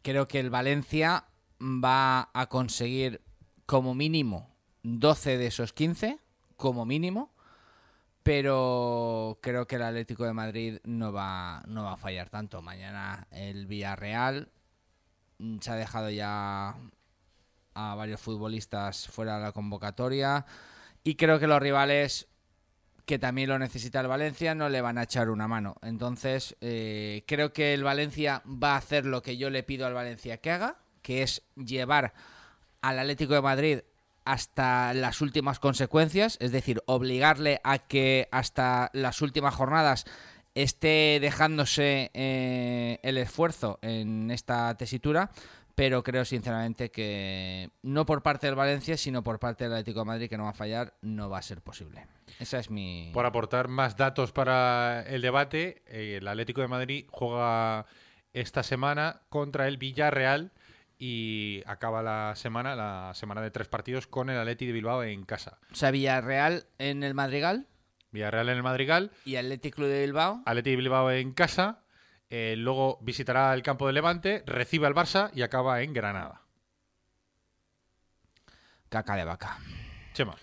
Creo 0.03 0.29
que 0.29 0.41
el 0.41 0.51
Valencia 0.51 1.25
va 1.59 2.29
a 2.35 2.47
conseguir 2.51 3.23
como 3.65 3.95
mínimo 3.95 4.55
12 4.83 5.39
de 5.39 5.47
esos 5.47 5.73
15, 5.73 6.19
como 6.57 6.85
mínimo. 6.85 7.33
Pero 8.23 9.39
creo 9.41 9.67
que 9.67 9.77
el 9.77 9.83
Atlético 9.83 10.25
de 10.25 10.35
Madrid 10.35 10.79
no 10.85 11.13
va, 11.15 11.63
no 11.67 11.85
va 11.85 11.95
a 11.95 11.97
fallar 11.97 12.29
tanto. 12.29 12.61
Mañana 12.61 13.27
el 13.31 13.67
Villarreal 13.67 14.51
mm, 15.39 15.59
se 15.61 15.71
ha 15.71 15.77
dejado 15.77 16.11
ya 16.11 16.77
a 17.73 17.95
varios 17.95 18.21
futbolistas 18.21 19.09
fuera 19.09 19.39
de 19.39 19.45
la 19.45 19.53
convocatoria. 19.53 20.45
Y 21.03 21.15
creo 21.15 21.39
que 21.39 21.47
los 21.47 21.61
rivales 21.61 22.29
que 23.07 23.19
también 23.19 23.49
lo 23.49 23.59
necesita 23.59 24.01
el 24.01 24.09
Valencia, 24.09 24.55
no 24.55 24.69
le 24.69 24.81
van 24.81 24.99
a 24.99 25.03
echar 25.05 25.31
una 25.31 25.49
mano. 25.49 25.77
Entonces, 25.83 26.57
eh, 26.61 27.23
creo 27.27 27.53
que 27.53 27.75
el 27.75 27.85
Valencia 27.85 28.43
va 28.47 28.75
a 28.75 28.79
hacer 28.79 29.05
lo 29.05 29.23
que 29.23 29.37
yo 29.37 29.51
le 29.51 29.63
pido 29.63 29.87
al 29.87 29.95
Valencia 29.95 30.39
que 30.39 30.51
haga, 30.51 30.79
que 31.03 31.23
es 31.23 31.43
llevar 31.57 32.15
al 32.81 32.99
Atlético 32.99 33.35
de 33.35 33.43
Madrid 33.43 33.79
hasta 34.25 34.95
las 34.95 35.21
últimas 35.21 35.59
consecuencias, 35.59 36.39
es 36.41 36.51
decir, 36.51 36.83
obligarle 36.87 37.61
a 37.63 37.79
que 37.79 38.29
hasta 38.33 38.91
las 38.95 39.21
últimas 39.21 39.55
jornadas 39.55 40.07
esté 40.55 41.19
dejándose 41.21 42.11
eh, 42.15 43.01
el 43.03 43.19
esfuerzo 43.19 43.79
en 43.83 44.31
esta 44.31 44.75
tesitura, 44.77 45.31
pero 45.75 46.03
creo 46.03 46.25
sinceramente 46.25 46.91
que 46.91 47.71
no 47.83 48.07
por 48.07 48.23
parte 48.23 48.47
del 48.47 48.57
Valencia, 48.57 48.97
sino 48.97 49.23
por 49.23 49.39
parte 49.39 49.65
del 49.65 49.73
Atlético 49.73 50.01
de 50.01 50.07
Madrid, 50.07 50.29
que 50.29 50.37
no 50.37 50.45
va 50.45 50.51
a 50.51 50.55
fallar, 50.55 50.95
no 51.03 51.29
va 51.29 51.39
a 51.39 51.43
ser 51.43 51.63
posible. 51.63 52.07
Esa 52.39 52.59
es 52.59 52.71
mi... 52.71 53.11
Por 53.13 53.27
aportar 53.27 53.69
más 53.69 53.97
datos 53.97 54.33
para 54.33 55.03
el 55.03 55.23
debate, 55.23 55.83
eh, 55.87 56.19
el 56.21 56.29
Atlético 56.29 56.61
de 56.61 56.69
Madrid 56.69 57.07
juega 57.11 57.87
esta 58.33 58.63
semana 58.63 59.23
contra 59.29 59.69
el 59.69 59.77
Villarreal 59.79 60.53
y 60.99 61.63
acaba 61.67 62.03
la 62.03 62.35
semana, 62.37 62.77
la 62.77 63.13
semana 63.15 63.41
de 63.43 63.51
tres 63.51 63.69
partidos, 63.69 64.07
con 64.07 64.31
el 64.31 64.39
Atleti 64.39 64.67
de 64.67 64.73
Bilbao 64.73 65.03
en 65.03 65.25
casa. 65.25 65.59
O 65.73 65.75
sea, 65.75 65.91
Villarreal 65.91 66.67
en 66.79 67.03
el 67.03 67.15
Madrigal 67.15 67.67
Villarreal 68.15 68.49
en 68.49 68.57
el 68.57 68.63
Madrigal, 68.63 69.11
y 69.25 69.37
Atlético 69.37 69.77
Club 69.77 69.89
de 69.89 70.03
Bilbao. 70.03 70.41
Atleti 70.47 70.71
de 70.71 70.77
Bilbao 70.77 71.11
en 71.11 71.33
casa, 71.33 71.81
eh, 72.31 72.55
luego 72.57 72.99
visitará 73.03 73.53
el 73.55 73.63
campo 73.63 73.87
de 73.87 73.93
Levante, 73.93 74.43
recibe 74.47 74.87
al 74.87 74.95
Barça 74.95 75.31
y 75.35 75.43
acaba 75.43 75.83
en 75.83 75.93
Granada. 75.93 76.43
Caca 78.89 79.17
de 79.17 79.25
vaca. 79.25 79.59
Chema. 80.13 80.37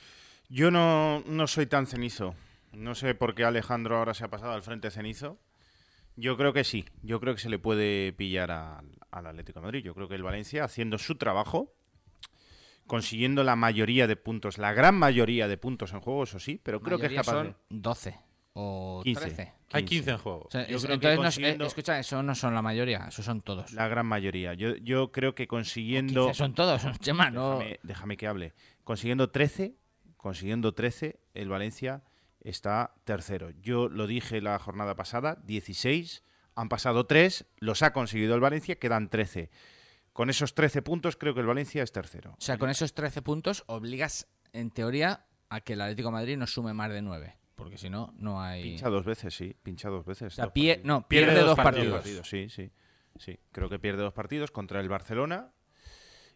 Yo 0.49 0.71
no, 0.71 1.21
no 1.25 1.47
soy 1.47 1.65
tan 1.65 1.87
cenizo. 1.87 2.35
No 2.73 2.95
sé 2.95 3.15
por 3.15 3.35
qué 3.35 3.45
Alejandro 3.45 3.97
ahora 3.97 4.13
se 4.13 4.25
ha 4.25 4.29
pasado 4.29 4.53
al 4.53 4.63
frente 4.63 4.91
cenizo. 4.91 5.39
Yo 6.15 6.37
creo 6.37 6.53
que 6.53 6.63
sí. 6.63 6.85
Yo 7.01 7.19
creo 7.19 7.33
que 7.35 7.41
se 7.41 7.49
le 7.49 7.59
puede 7.59 8.11
pillar 8.13 8.51
al, 8.51 8.85
al 9.11 9.27
Atlético 9.27 9.59
de 9.59 9.65
Madrid. 9.65 9.83
Yo 9.83 9.93
creo 9.93 10.07
que 10.07 10.15
el 10.15 10.23
Valencia, 10.23 10.65
haciendo 10.65 10.97
su 10.97 11.15
trabajo, 11.15 11.73
consiguiendo 12.87 13.43
la 13.43 13.55
mayoría 13.55 14.07
de 14.07 14.17
puntos, 14.17 14.57
la 14.57 14.73
gran 14.73 14.95
mayoría 14.95 15.47
de 15.47 15.57
puntos 15.57 15.93
en 15.93 16.01
juego, 16.01 16.23
eso 16.23 16.39
sí, 16.39 16.59
pero 16.61 16.81
creo 16.81 16.99
que 16.99 17.07
es 17.07 17.13
capaz 17.13 17.31
son 17.31 17.55
12 17.69 18.30
o 18.53 19.01
15. 19.03 19.21
13. 19.21 19.53
Hay 19.73 19.85
15 19.85 20.11
en 20.11 20.17
juego. 20.17 20.43
O 20.47 20.51
sea, 20.51 20.67
Yo 20.67 20.77
es- 20.77 20.85
creo 20.85 20.99
que 20.99 21.07
entonces, 21.07 21.17
no 21.19 21.27
es- 21.27 21.35
consiguiendo- 21.35 21.63
eh, 21.63 21.67
escucha, 21.67 21.99
eso 21.99 22.23
no 22.23 22.35
son 22.35 22.53
la 22.53 22.61
mayoría, 22.61 23.05
eso 23.07 23.23
son 23.23 23.41
todos. 23.41 23.71
la 23.73 23.87
gran 23.87 24.05
mayoría. 24.05 24.53
Yo, 24.53 24.75
yo 24.77 25.11
creo 25.11 25.33
que 25.35 25.47
consiguiendo... 25.47 26.25
15 26.25 26.37
son 26.37 26.53
todos, 26.53 26.81
Chema, 26.99 27.29
no... 27.31 27.59
Déjame, 27.59 27.79
déjame 27.83 28.17
que 28.17 28.27
hable. 28.27 28.53
Consiguiendo 28.83 29.29
13, 29.29 29.75
consiguiendo 30.17 30.73
13, 30.73 31.19
el 31.33 31.47
Valencia 31.49 32.03
está 32.41 32.93
tercero. 33.05 33.51
Yo 33.61 33.87
lo 33.87 34.07
dije 34.07 34.41
la 34.41 34.59
jornada 34.59 34.95
pasada, 34.95 35.37
16, 35.45 36.23
han 36.55 36.67
pasado 36.69 37.05
3, 37.05 37.45
los 37.59 37.81
ha 37.83 37.93
conseguido 37.93 38.35
el 38.35 38.41
Valencia, 38.41 38.75
quedan 38.77 39.09
13. 39.09 39.49
Con 40.11 40.29
esos 40.29 40.53
13 40.55 40.81
puntos 40.81 41.15
creo 41.15 41.33
que 41.33 41.39
el 41.39 41.45
Valencia 41.45 41.81
es 41.83 41.93
tercero. 41.93 42.31
O 42.31 42.41
sea, 42.41 42.57
con 42.57 42.69
esos 42.69 42.93
13 42.93 43.21
puntos 43.21 43.63
obligas, 43.67 44.27
en 44.51 44.69
teoría, 44.71 45.25
a 45.49 45.61
que 45.61 45.73
el 45.73 45.81
Atlético 45.81 46.09
de 46.09 46.13
Madrid 46.13 46.37
no 46.37 46.47
sume 46.47 46.73
más 46.73 46.89
de 46.91 47.01
9. 47.01 47.37
Porque 47.61 47.77
si 47.77 47.89
no, 47.89 48.13
no 48.17 48.41
hay... 48.41 48.63
Pincha 48.63 48.89
dos 48.89 49.05
veces, 49.05 49.33
sí, 49.33 49.55
pincha 49.63 49.89
dos 49.89 50.05
veces. 50.05 50.33
O 50.33 50.35
sea, 50.35 50.45
dos 50.45 50.53
pie- 50.53 50.75
partidos. 50.75 50.85
no, 50.87 51.07
pierde, 51.07 51.39
dos 51.41 51.55
partidos. 51.55 52.05
Sí, 52.27 52.49
sí, 52.49 52.71
sí. 53.17 53.39
Creo 53.51 53.69
que 53.69 53.79
pierde 53.79 54.01
dos 54.01 54.13
partidos 54.13 54.51
contra 54.51 54.79
el 54.79 54.89
Barcelona 54.89 55.51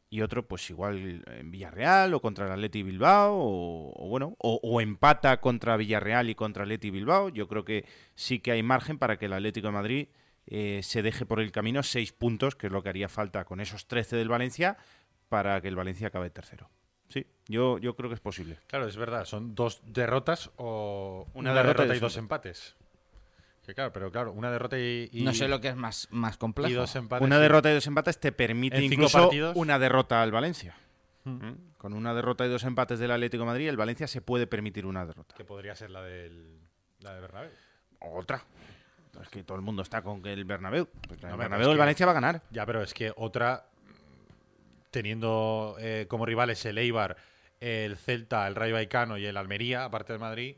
y 0.09 0.21
otro, 0.21 0.47
pues 0.47 0.69
igual 0.69 1.23
en 1.27 1.51
Villarreal 1.51 2.13
o 2.13 2.21
contra 2.21 2.45
el 2.45 2.51
Atleti 2.51 2.83
Bilbao 2.83 3.33
o, 3.35 4.05
o 4.05 4.07
bueno, 4.07 4.35
o, 4.37 4.59
o 4.63 4.79
empata 4.81 5.41
contra 5.41 5.77
Villarreal 5.77 6.29
y 6.29 6.35
contra 6.35 6.63
Atleti 6.63 6.91
Bilbao. 6.91 7.29
Yo 7.29 7.47
creo 7.47 7.65
que 7.65 7.85
sí 8.13 8.39
que 8.39 8.51
hay 8.51 8.63
margen 8.63 8.97
para 8.99 9.17
que 9.17 9.25
el 9.25 9.33
Atlético 9.33 9.67
de 9.67 9.73
Madrid 9.73 10.07
eh, 10.47 10.81
se 10.83 11.01
deje 11.01 11.25
por 11.25 11.39
el 11.39 11.51
camino 11.51 11.81
seis 11.81 12.13
puntos, 12.13 12.55
que 12.55 12.67
es 12.67 12.73
lo 12.73 12.83
que 12.83 12.89
haría 12.89 13.09
falta 13.09 13.45
con 13.45 13.59
esos 13.59 13.87
13 13.87 14.15
del 14.15 14.29
Valencia 14.29 14.77
para 15.27 15.59
que 15.59 15.67
el 15.69 15.75
Valencia 15.75 16.07
acabe 16.07 16.29
tercero. 16.29 16.69
Sí, 17.09 17.25
yo, 17.47 17.77
yo 17.77 17.95
creo 17.95 18.09
que 18.09 18.15
es 18.15 18.21
posible. 18.21 18.59
Claro, 18.67 18.87
es 18.87 18.97
verdad, 18.97 19.25
son 19.25 19.53
dos 19.55 19.81
derrotas 19.85 20.49
o 20.57 21.27
Una 21.33 21.51
una, 21.51 21.53
derrota 21.61 21.83
y 21.83 21.87
derrota, 21.87 21.97
y 21.97 21.99
dos 21.99 22.17
empates. 22.17 22.75
Que 23.65 23.73
claro, 23.73 23.91
pero 23.93 24.11
claro, 24.11 24.31
una 24.31 24.51
derrota 24.51 24.77
y, 24.77 25.09
y- 25.11 25.23
No 25.23 25.33
sé 25.33 25.47
lo 25.47 25.59
que 25.59 25.69
es 25.69 25.75
más, 25.75 26.07
más 26.11 26.37
complejo. 26.37 26.69
y 26.71 26.73
dos 26.73 26.95
empates. 26.95 27.25
Una 27.25 27.39
derrota 27.39 27.71
y 27.71 27.73
dos 27.75 27.87
empates 27.87 28.19
te 28.19 28.31
permite 28.31 28.81
incluso 28.83 29.19
partidos. 29.23 29.55
una 29.55 29.79
derrota 29.79 30.21
al 30.21 30.31
Valencia. 30.31 30.75
Hmm. 31.23 31.31
¿Mm? 31.47 31.57
Con 31.77 31.93
una 31.93 32.13
derrota 32.13 32.45
y 32.45 32.49
dos 32.49 32.63
empates 32.63 32.99
del 32.99 33.11
Atlético 33.11 33.41
de 33.43 33.47
Madrid, 33.47 33.67
el 33.69 33.77
Valencia 33.77 34.07
se 34.07 34.21
puede 34.21 34.45
permitir 34.47 34.85
una 34.85 35.05
derrota. 35.05 35.33
Que 35.35 35.45
podría 35.45 35.75
ser 35.75 35.89
la 35.91 36.01
del 36.03 36.59
la 36.99 37.13
de 37.15 37.21
Bernabéu. 37.21 37.51
Otra. 38.01 38.43
Es 39.21 39.29
que 39.29 39.43
todo 39.43 39.55
el 39.55 39.63
mundo 39.63 39.81
está 39.81 40.01
con 40.01 40.21
que 40.21 40.33
el 40.33 40.45
Bernabéu. 40.45 40.87
Pues 41.07 41.23
el 41.23 41.29
No, 41.29 41.37
Bernabéu 41.37 41.71
el 41.71 41.77
Valencia 41.77 42.05
va 42.05 42.11
a 42.11 42.15
ganar. 42.15 42.41
Ya, 42.51 42.65
pero 42.65 42.81
es 42.83 42.93
que 42.93 43.13
otra, 43.15 43.65
teniendo 44.95 45.75
eh, 45.79 46.05
como 46.07 46.25
rivales 46.25 46.63
el 46.65 46.77
Eibar, 46.77 47.17
el 47.59 47.97
Celta, 47.97 48.47
el 48.47 48.55
Rayo 48.55 48.75
Vallecano 48.75 49.17
y 49.17 49.25
el 49.25 49.35
Almería, 49.35 49.83
aparte 49.83 50.13
del 50.13 50.21
Madrid, 50.21 50.55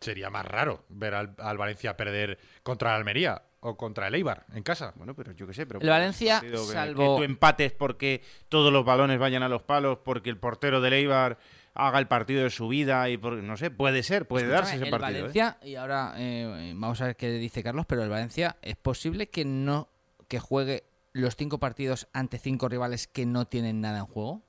sería 0.00 0.30
más 0.30 0.44
raro 0.46 0.84
ver 0.90 1.14
al, 1.14 1.34
al 1.38 1.58
Valencia 1.58 1.96
perder 1.96 2.38
contra 2.62 2.90
el 2.90 2.98
Almería 2.98 3.42
o 3.60 3.76
contra 3.76 4.06
el 4.06 4.14
Eibar 4.14 4.46
en 4.54 4.62
casa. 4.62 4.92
Bueno, 4.94 5.14
pero 5.14 5.32
yo 5.32 5.44
qué 5.48 5.54
sé. 5.54 5.66
Pero 5.66 5.80
El 5.80 5.88
Valencia, 5.88 6.40
que- 6.40 6.56
salvo- 6.56 7.16
Que 7.16 7.20
tú 7.20 7.24
empates 7.24 7.72
porque 7.72 8.22
todos 8.48 8.72
los 8.72 8.84
balones 8.84 9.18
vayan 9.18 9.42
a 9.42 9.48
los 9.48 9.62
palos, 9.62 9.98
porque 10.04 10.30
el 10.30 10.36
portero 10.36 10.80
del 10.80 10.92
Eibar 10.92 11.36
haga 11.74 11.98
el 11.98 12.06
partido 12.06 12.44
de 12.44 12.50
su 12.50 12.68
vida 12.68 13.08
y 13.08 13.16
por, 13.16 13.32
no 13.34 13.56
sé, 13.56 13.72
puede 13.72 14.04
ser, 14.04 14.26
puede 14.28 14.44
Escúchame, 14.44 14.60
darse 14.62 14.76
ese 14.76 14.84
el 14.84 14.90
partido. 14.92 15.08
¿eh? 15.18 15.20
Valencia, 15.22 15.58
y 15.64 15.74
ahora 15.74 16.14
eh, 16.16 16.72
vamos 16.76 17.00
a 17.00 17.06
ver 17.06 17.16
qué 17.16 17.30
dice 17.32 17.64
Carlos, 17.64 17.84
pero 17.86 18.04
el 18.04 18.08
Valencia 18.08 18.56
es 18.62 18.76
posible 18.76 19.28
que 19.28 19.44
no 19.44 19.88
que 20.28 20.38
juegue 20.38 20.84
los 21.12 21.36
cinco 21.36 21.58
partidos 21.58 22.08
ante 22.12 22.38
cinco 22.38 22.68
rivales 22.68 23.06
que 23.06 23.26
no 23.26 23.46
tienen 23.46 23.80
nada 23.80 23.98
en 23.98 24.06
juego. 24.06 24.42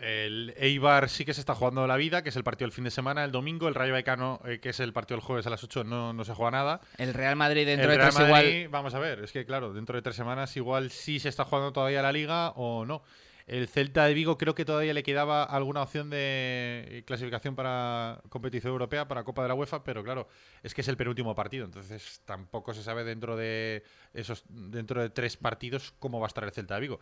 El 0.00 0.54
Eibar 0.56 1.08
sí 1.08 1.24
que 1.24 1.34
se 1.34 1.40
está 1.40 1.54
jugando 1.54 1.86
la 1.86 1.96
vida, 1.96 2.22
que 2.22 2.28
es 2.28 2.36
el 2.36 2.44
partido 2.44 2.66
del 2.66 2.72
fin 2.72 2.84
de 2.84 2.90
semana, 2.90 3.24
el 3.24 3.32
domingo. 3.32 3.66
El 3.66 3.74
Rayo 3.74 3.92
Vallecano, 3.92 4.40
eh, 4.44 4.60
que 4.60 4.70
es 4.70 4.80
el 4.80 4.92
partido 4.92 5.16
del 5.16 5.26
jueves 5.26 5.46
a 5.46 5.50
las 5.50 5.62
8, 5.64 5.82
no, 5.84 6.12
no 6.12 6.24
se 6.24 6.34
juega 6.34 6.52
nada. 6.52 6.80
El 6.98 7.14
Real 7.14 7.34
Madrid 7.34 7.66
dentro 7.66 7.90
el 7.90 7.98
de 7.98 8.04
tres 8.04 8.14
Madrid, 8.14 8.54
igual 8.54 8.68
vamos 8.68 8.94
a 8.94 8.98
ver, 9.00 9.24
es 9.24 9.32
que 9.32 9.44
claro, 9.44 9.72
dentro 9.72 9.96
de 9.96 10.02
tres 10.02 10.14
semanas 10.14 10.56
igual 10.56 10.90
sí 10.90 11.18
se 11.18 11.28
está 11.28 11.44
jugando 11.44 11.72
todavía 11.72 12.02
la 12.02 12.12
liga 12.12 12.50
o 12.50 12.84
no. 12.84 13.02
El 13.48 13.66
Celta 13.66 14.04
de 14.04 14.12
Vigo 14.12 14.36
creo 14.36 14.54
que 14.54 14.66
todavía 14.66 14.92
le 14.92 15.02
quedaba 15.02 15.42
alguna 15.42 15.82
opción 15.82 16.10
de 16.10 17.02
clasificación 17.06 17.56
para 17.56 18.20
competición 18.28 18.72
europea, 18.72 19.08
para 19.08 19.24
Copa 19.24 19.42
de 19.42 19.48
la 19.48 19.54
UEFA, 19.54 19.82
pero 19.82 20.04
claro, 20.04 20.28
es 20.62 20.74
que 20.74 20.82
es 20.82 20.88
el 20.88 20.98
penúltimo 20.98 21.34
partido, 21.34 21.64
entonces 21.64 22.20
tampoco 22.26 22.74
se 22.74 22.82
sabe 22.82 23.04
dentro 23.04 23.36
de 23.36 23.82
esos 24.12 24.44
dentro 24.48 25.00
de 25.00 25.08
tres 25.08 25.38
partidos 25.38 25.94
cómo 25.98 26.20
va 26.20 26.26
a 26.26 26.28
estar 26.28 26.44
el 26.44 26.52
Celta 26.52 26.74
de 26.74 26.80
Vigo. 26.82 27.00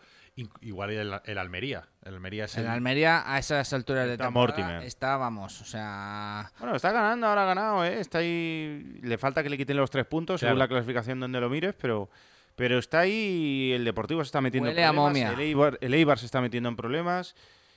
Igual 0.61 0.91
el, 0.91 1.19
el 1.25 1.37
Almería, 1.37 1.89
el 2.03 2.13
Almería 2.13 2.45
es 2.45 2.55
el 2.55 2.63
el, 2.63 2.69
Almería 2.69 3.29
a 3.29 3.39
esas 3.39 3.73
alturas 3.73 4.05
de 4.07 4.17
temporada 4.17 4.31
Mortimer. 4.31 4.83
está, 4.83 5.17
vamos, 5.17 5.59
o 5.59 5.65
sea, 5.65 6.49
Bueno, 6.59 6.77
está 6.77 6.93
ganando, 6.93 7.27
ahora 7.27 7.43
ha 7.43 7.47
ganado, 7.47 7.83
¿eh? 7.83 7.99
Está 7.99 8.19
ahí. 8.19 8.99
Le 9.01 9.17
falta 9.17 9.43
que 9.43 9.49
le 9.49 9.57
quiten 9.57 9.75
los 9.75 9.89
tres 9.89 10.05
puntos 10.05 10.39
según 10.39 10.59
la 10.59 10.69
clasificación 10.69 11.19
donde 11.19 11.41
lo 11.41 11.49
mires, 11.49 11.75
pero, 11.75 12.09
pero 12.57 12.77
está 12.79 12.99
ahí 13.01 13.71
el 13.73 13.85
Deportivo 13.85 14.21
se 14.23 14.27
está 14.27 14.41
metiendo 14.41 14.69
Huele 14.69 14.83
en 14.83 14.93
problemas. 14.93 15.33
El 15.33 15.39
Eibar, 15.39 15.77
el 15.79 15.93
Eibar 15.93 16.19
se 16.19 16.25
está 16.25 16.41
metiendo 16.41 16.67
en 16.67 16.75
problemas. 16.75 17.35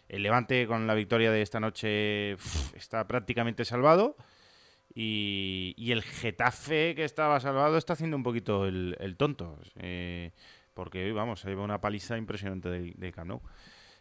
El 0.09 0.25
Levante 0.25 0.67
con 0.67 0.89
la 0.89 0.95
victoria 0.95 1.31
de 1.31 1.43
esta 1.43 1.61
noche 1.61 2.33
está 2.75 3.07
prácticamente 3.07 3.65
salvado. 3.65 4.17
Y, 4.93 5.75
y 5.77 5.93
el 5.93 6.03
Getafe, 6.03 6.95
que 6.97 7.05
estaba 7.05 7.39
salvado, 7.39 7.79
está 7.79 7.93
haciendo 7.93 8.17
un 8.17 8.25
poquito 8.25 8.67
el, 8.67 8.97
el 8.99 9.17
tonto. 9.17 9.57
eh, 9.77 10.33
porque, 10.75 11.13
vamos, 11.13 11.41
se 11.41 11.49
lleva 11.51 11.63
una 11.63 11.81
paliza 11.81 12.17
impresionante 12.17 12.71
del 12.71 12.95
de 12.97 13.13
Camp 13.13 13.29
Nou. 13.29 13.41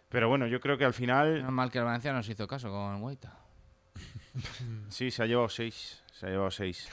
Pero 0.08 0.30
bueno, 0.30 0.48
yo 0.48 0.60
creo 0.60 0.78
que 0.78 0.86
al 0.86 0.94
final. 0.94 1.34
menos 1.34 1.52
mal 1.52 1.70
que 1.70 1.78
el 1.78 1.84
Valencia 1.84 2.14
nos 2.14 2.28
hizo 2.30 2.48
caso 2.48 2.70
con 2.70 3.02
Guaita. 3.02 3.38
Sí, 4.90 5.12
se 5.12 5.24
ha 5.24 5.26
llevado 5.26 5.50
seis. 5.50 6.02
Se 6.14 6.26
ha 6.26 6.30
llevado 6.30 6.50
seis. 6.52 6.88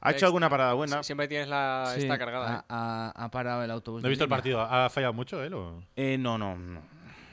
¿Ha 0.00 0.12
hecho 0.12 0.26
alguna 0.26 0.48
parada 0.50 0.72
buena? 0.74 0.98
Sie- 0.98 1.04
Siempre 1.04 1.26
tienes 1.28 1.48
la 1.48 1.90
Sí, 1.94 2.02
esta 2.02 2.18
cargada. 2.18 2.58
¿eh? 2.58 2.62
ha, 2.68 3.12
ha- 3.16 3.24
ha 3.24 3.30
parado 3.30 3.62
el 3.64 3.70
autobús. 3.70 4.02
No 4.02 4.06
he 4.06 4.08
de 4.08 4.10
visto 4.10 4.24
el 4.24 4.28
línea. 4.28 4.36
partido, 4.36 4.60
¿ha 4.60 4.88
fallado 4.90 5.12
mucho 5.12 5.42
él 5.42 5.54
o? 5.54 5.82
Eh, 5.96 6.16
no, 6.18 6.36
no, 6.38 6.56
no. 6.56 6.80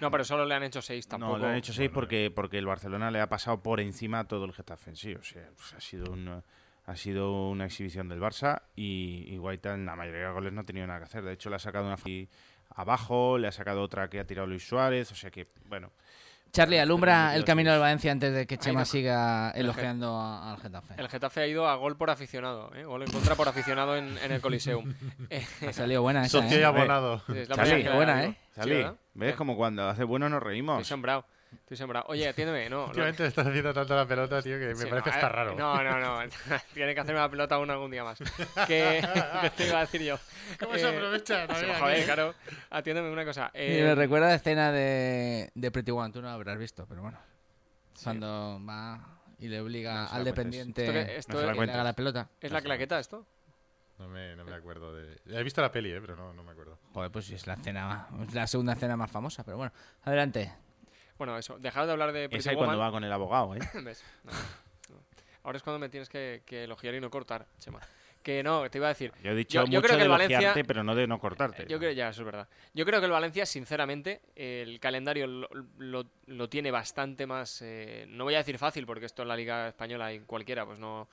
No, 0.01 0.11
pero 0.11 0.23
solo 0.25 0.45
le 0.45 0.53
han 0.55 0.63
hecho 0.63 0.81
seis 0.81 1.07
tampoco. 1.07 1.33
No, 1.33 1.37
lo 1.39 1.47
han 1.47 1.55
hecho 1.55 1.71
seis 1.71 1.89
porque, 1.93 2.31
porque 2.33 2.57
el 2.57 2.65
Barcelona 2.65 3.09
le 3.11 3.21
ha 3.21 3.29
pasado 3.29 3.61
por 3.61 3.79
encima 3.79 4.19
a 4.19 4.23
todo 4.27 4.45
el 4.45 4.51
Getafe 4.53 4.89
en 4.89 4.95
sí. 4.97 5.13
O 5.15 5.23
sea, 5.23 5.47
pues 5.55 5.73
ha 5.73 5.79
sido 5.79 6.11
una, 6.11 6.43
ha 6.87 6.95
sido 6.97 7.47
una 7.49 7.65
exhibición 7.65 8.09
del 8.09 8.19
Barça 8.19 8.63
y, 8.75 9.23
y 9.27 9.37
Guaita 9.37 9.73
en 9.75 9.85
la 9.85 9.95
mayoría 9.95 10.27
de 10.27 10.33
goles 10.33 10.51
no 10.51 10.61
ha 10.61 10.65
tenido 10.65 10.87
nada 10.87 10.99
que 10.99 11.05
hacer. 11.05 11.23
De 11.23 11.31
hecho, 11.33 11.49
le 11.49 11.55
ha 11.55 11.59
sacado 11.59 11.85
una 11.85 11.95
fi- 11.97 12.27
abajo, 12.75 13.37
le 13.37 13.47
ha 13.47 13.51
sacado 13.51 13.81
otra 13.81 14.09
que 14.09 14.19
ha 14.19 14.25
tirado 14.27 14.47
Luis 14.47 14.67
Suárez. 14.67 15.11
O 15.11 15.15
sea 15.15 15.31
que, 15.31 15.47
bueno, 15.69 15.91
Charlie, 16.53 16.77
alumbra 16.79 17.35
el 17.35 17.43
32. 17.43 17.45
camino 17.45 17.71
del 17.71 17.79
Valencia 17.79 18.11
antes 18.11 18.31
de 18.31 18.45
que 18.45 18.59
Chema 18.59 18.81
no. 18.81 18.85
siga 18.85 19.49
El 19.55 19.61
elogiando 19.61 20.21
al 20.21 20.57
Getafe. 20.59 20.93
El 20.97 21.09
Getafe 21.09 21.41
ha 21.41 21.47
ido 21.47 21.67
a 21.67 21.73
gol 21.75 21.97
por 21.97 22.11
aficionado, 22.11 22.71
¿eh? 22.75 22.83
gol 22.85 23.01
en 23.01 23.11
contra 23.11 23.33
por 23.33 23.47
aficionado 23.47 23.97
en, 23.97 24.15
en 24.19 24.31
el 24.31 24.39
Coliseum. 24.39 24.93
Eh, 25.31 25.43
Ha 25.67 25.73
salido 25.73 26.03
buena 26.03 26.21
esa, 26.25 26.41
Socio 26.41 26.59
y 26.59 26.61
¿eh? 26.61 26.65
abonado. 26.65 27.23
es 27.35 27.49
la 27.49 27.55
Charlie, 27.55 27.89
buena. 27.89 28.23
¿eh? 28.25 28.37
¿verdad? 28.55 28.95
¿ves? 29.15 29.35
Como 29.35 29.57
cuando 29.57 29.89
hace 29.89 30.03
bueno 30.03 30.29
nos 30.29 30.37
Estoy 30.37 30.51
reímos. 30.53 30.85
sembrado. 30.87 31.25
Estoy 31.61 31.77
sembrado. 31.77 32.05
Oye, 32.09 32.27
atiéndeme, 32.27 32.69
no. 32.69 32.81
no. 32.81 32.85
Últimamente 32.87 33.25
estás 33.27 33.47
haciendo 33.47 33.73
tanto 33.73 33.95
la 33.95 34.05
pelota, 34.05 34.41
tío, 34.41 34.57
que 34.59 34.67
me 34.67 34.75
Sí, 34.75 34.85
parece 34.87 35.09
no, 35.09 35.15
hasta 35.15 35.27
eh, 35.27 35.29
raro. 35.29 35.55
No, 35.55 35.83
no, 35.83 35.99
no. 35.99 36.19
Tiene 36.73 36.93
que 36.93 36.99
hacerme 37.01 37.19
la 37.21 37.29
pelota 37.29 37.57
uno 37.59 37.73
algún 37.73 37.91
día 37.91 38.03
más. 38.03 38.19
¿Qué, 38.67 39.01
¿Qué 39.41 39.49
te 39.51 39.67
iba 39.67 39.77
a 39.77 39.81
decir 39.81 40.01
yo? 40.01 40.17
¿Cómo 40.59 40.75
se 40.77 40.87
aprovecha? 40.87 41.45
sí, 41.47 41.53
Navidad, 41.53 41.79
joder, 41.79 41.95
aquí? 41.97 42.05
claro. 42.05 42.35
Atiéndeme 42.69 43.09
una 43.11 43.25
cosa. 43.25 43.51
Y 43.53 43.57
Eh, 43.59 43.83
me 43.83 43.95
recuerda 43.95 44.27
la 44.27 44.35
escena 44.35 44.71
de, 44.71 45.51
de 45.55 45.71
Pretty 45.71 45.91
One. 45.91 46.11
Tú 46.13 46.21
no 46.21 46.27
la 46.27 46.33
habrás 46.33 46.57
visto, 46.57 46.85
pero 46.87 47.01
bueno. 47.01 47.19
Cuando 48.03 48.59
va 48.67 49.19
y 49.39 49.47
le 49.47 49.59
obliga 49.61 50.03
No 50.05 50.09
al 50.11 50.23
dependiente 50.23 50.83
Esto 50.83 50.93
que- 50.93 51.17
esto 51.17 51.33
No 51.33 51.51
es- 51.51 51.57
que 51.59 51.65
le 51.65 51.71
haga 51.73 51.83
la 51.83 51.93
pelota. 51.93 52.29
¿Es 52.41 52.51
la 52.51 52.61
claqueta 52.61 52.99
esto? 52.99 53.25
No 53.99 54.07
me, 54.09 54.35
no 54.35 54.43
me 54.43 54.53
acuerdo 54.55 54.93
de. 54.93 55.17
He 55.27 55.43
visto 55.43 55.61
la 55.61 55.71
peli, 55.71 55.91
eh, 55.91 56.01
pero 56.01 56.15
no, 56.15 56.33
no 56.33 56.43
me 56.43 56.51
acuerdo. 56.51 56.79
Joder, 56.93 57.11
pues 57.11 57.25
sí, 57.25 57.35
es 57.35 57.45
la 57.45 57.53
escena, 57.53 58.07
es 58.27 58.33
la 58.33 58.47
segunda 58.47 58.73
escena 58.73 58.97
más 58.97 59.09
famosa, 59.11 59.43
pero 59.43 59.57
bueno. 59.57 59.71
Adelante. 60.03 60.51
Bueno, 61.17 61.37
eso. 61.37 61.57
Dejad 61.59 61.85
de 61.85 61.91
hablar 61.91 62.11
de 62.11 62.23
Es 62.25 62.29
Pretty 62.29 62.49
ahí 62.49 62.55
cuando 62.55 62.77
va 62.77 62.91
con 62.91 63.03
el 63.03 63.11
abogado, 63.11 63.55
¿eh? 63.55 63.59
¿Ves? 63.83 64.03
No, 64.23 64.31
no. 64.31 64.99
Ahora 65.43 65.57
es 65.57 65.63
cuando 65.63 65.79
me 65.79 65.89
tienes 65.89 66.09
que, 66.09 66.41
que 66.45 66.63
elogiar 66.63 66.95
y 66.95 66.99
no 67.01 67.09
cortar, 67.09 67.45
Chema. 67.59 67.79
Que 68.21 68.41
no, 68.41 68.69
te 68.69 68.77
iba 68.77 68.87
a 68.87 68.89
decir. 68.89 69.11
Yo 69.21 69.31
he 69.31 69.35
dicho 69.35 69.59
Yo- 69.59 69.65
yo 69.65 69.79
mucho 69.79 69.81
creo 69.81 69.91
que 69.97 69.97
de 69.97 70.03
el 70.05 70.09
Valencia- 70.09 70.37
elogiarte, 70.37 70.63
pero 70.63 70.81
no 70.83 70.95
de 70.95 71.07
no 71.07 71.19
cortarte. 71.19 71.65
Yo 71.67 71.77
creo, 71.77 71.91
ya, 71.91 72.07
eso 72.07 72.21
es 72.21 72.25
verdad. 72.25 72.47
Yo 72.73 72.85
creo 72.85 73.01
que 73.01 73.05
el 73.07 73.11
Valencia, 73.11 73.45
sinceramente, 73.45 74.21
el 74.35 74.79
calendario 74.79 75.27
lo, 75.27 75.49
lo- 75.77 76.05
lo 76.27 76.49
tiene 76.49 76.71
bastante 76.71 77.27
más. 77.27 77.61
eh, 77.61 78.05
no 78.07 78.23
voy 78.23 78.35
a 78.35 78.37
decir 78.37 78.57
fácil, 78.57 78.85
porque 78.85 79.05
esto 79.07 79.23
en 79.23 79.27
la 79.27 79.35
Liga 79.35 79.67
Española 79.67 80.13
y 80.13 80.19
cualquiera, 80.21 80.65
pues 80.65 80.79
no. 80.79 81.09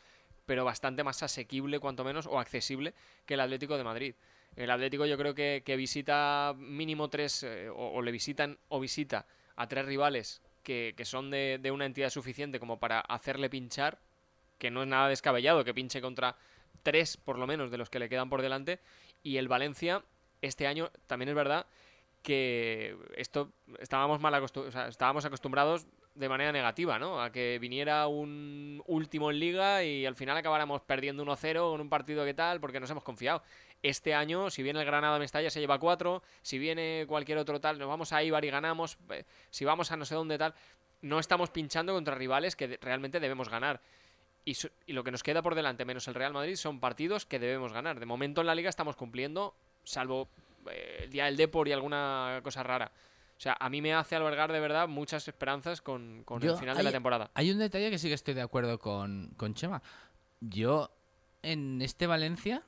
Pero 0.46 0.64
bastante 0.64 1.02
más 1.02 1.20
asequible, 1.24 1.80
cuanto 1.80 2.04
menos, 2.04 2.26
o 2.28 2.38
accesible 2.38 2.94
que 3.26 3.34
el 3.34 3.40
Atlético 3.40 3.76
de 3.76 3.82
Madrid. 3.84 4.14
El 4.54 4.70
Atlético, 4.70 5.04
yo 5.06 5.18
creo 5.18 5.34
que, 5.34 5.62
que 5.64 5.74
visita 5.76 6.54
mínimo 6.56 7.08
tres, 7.10 7.42
eh, 7.42 7.68
o, 7.68 7.88
o 7.94 8.02
le 8.02 8.12
visitan 8.12 8.56
o 8.68 8.78
visita 8.78 9.26
a 9.60 9.68
tres 9.68 9.84
rivales 9.86 10.40
que, 10.62 10.94
que 10.96 11.04
son 11.04 11.30
de, 11.30 11.58
de 11.60 11.70
una 11.70 11.86
entidad 11.86 12.10
suficiente 12.10 12.58
como 12.60 12.78
para 12.78 13.00
hacerle 13.00 13.50
pinchar, 13.50 13.98
que 14.58 14.70
no 14.70 14.82
es 14.82 14.88
nada 14.88 15.08
descabellado, 15.08 15.64
que 15.64 15.74
pinche 15.74 16.00
contra 16.00 16.36
tres 16.82 17.16
por 17.16 17.38
lo 17.38 17.46
menos 17.46 17.70
de 17.70 17.78
los 17.78 17.90
que 17.90 17.98
le 17.98 18.08
quedan 18.08 18.28
por 18.30 18.42
delante. 18.42 18.80
Y 19.22 19.36
el 19.36 19.48
Valencia, 19.48 20.02
este 20.42 20.66
año, 20.66 20.90
también 21.06 21.28
es 21.30 21.34
verdad 21.34 21.66
que 22.22 22.96
esto 23.16 23.50
estábamos 23.78 24.20
mal 24.20 24.34
acostu- 24.34 24.66
o 24.66 24.70
sea, 24.70 24.88
estábamos 24.88 25.24
acostumbrados 25.24 25.86
de 26.14 26.28
manera 26.28 26.52
negativa, 26.52 26.98
¿no? 26.98 27.22
A 27.22 27.30
que 27.32 27.58
viniera 27.60 28.06
un 28.06 28.82
último 28.86 29.30
en 29.30 29.38
liga 29.38 29.82
y 29.84 30.04
al 30.04 30.16
final 30.16 30.36
acabáramos 30.36 30.82
perdiendo 30.82 31.22
1-0 31.24 31.74
en 31.74 31.80
un 31.80 31.88
partido 31.88 32.24
que 32.24 32.34
tal, 32.34 32.60
porque 32.60 32.80
nos 32.80 32.90
hemos 32.90 33.04
confiado. 33.04 33.42
Este 33.82 34.14
año, 34.14 34.50
si 34.50 34.62
viene 34.62 34.78
el 34.80 34.84
Granada 34.86 35.18
Mestalla, 35.18 35.48
se 35.50 35.60
lleva 35.60 35.78
4, 35.78 36.22
si 36.42 36.58
viene 36.58 37.06
cualquier 37.08 37.38
otro 37.38 37.60
tal, 37.60 37.78
nos 37.78 37.88
vamos 37.88 38.12
a 38.12 38.22
Ibar 38.22 38.44
y 38.44 38.50
ganamos, 38.50 38.98
eh, 39.10 39.24
si 39.50 39.64
vamos 39.64 39.90
a 39.90 39.96
no 39.96 40.04
sé 40.04 40.14
dónde 40.14 40.36
tal, 40.36 40.54
no 41.02 41.18
estamos 41.18 41.48
pinchando 41.50 41.94
contra 41.94 42.14
rivales 42.14 42.56
que 42.56 42.78
realmente 42.82 43.20
debemos 43.20 43.48
ganar. 43.48 43.80
Y, 44.44 44.54
so- 44.54 44.68
y 44.86 44.92
lo 44.92 45.02
que 45.02 45.10
nos 45.10 45.22
queda 45.22 45.40
por 45.42 45.54
delante, 45.54 45.84
menos 45.86 46.06
el 46.08 46.14
Real 46.14 46.32
Madrid, 46.34 46.56
son 46.56 46.78
partidos 46.78 47.24
que 47.24 47.38
debemos 47.38 47.72
ganar. 47.72 47.98
De 48.00 48.06
momento 48.06 48.42
en 48.42 48.46
la 48.48 48.54
liga 48.54 48.68
estamos 48.68 48.96
cumpliendo, 48.96 49.54
salvo 49.84 50.28
eh, 50.70 51.00
el 51.04 51.10
día 51.10 51.24
del 51.24 51.36
Depor 51.38 51.66
y 51.68 51.72
alguna 51.72 52.40
cosa 52.42 52.62
rara. 52.62 52.92
O 53.38 53.40
sea, 53.40 53.56
a 53.58 53.70
mí 53.70 53.80
me 53.80 53.94
hace 53.94 54.14
albergar 54.16 54.52
de 54.52 54.60
verdad 54.60 54.88
muchas 54.88 55.26
esperanzas 55.26 55.80
con, 55.80 56.22
con 56.24 56.42
Yo- 56.42 56.52
el 56.52 56.58
final 56.58 56.76
de 56.76 56.82
la 56.82 56.90
hay- 56.90 56.94
temporada. 56.94 57.30
Hay 57.32 57.50
un 57.50 57.58
detalle 57.58 57.88
que 57.90 57.96
sí 57.98 58.08
que 58.08 58.14
estoy 58.14 58.34
de 58.34 58.42
acuerdo 58.42 58.78
con, 58.78 59.32
con 59.38 59.54
Chema. 59.54 59.82
Yo, 60.40 60.90
en 61.42 61.80
este 61.80 62.06
Valencia, 62.06 62.62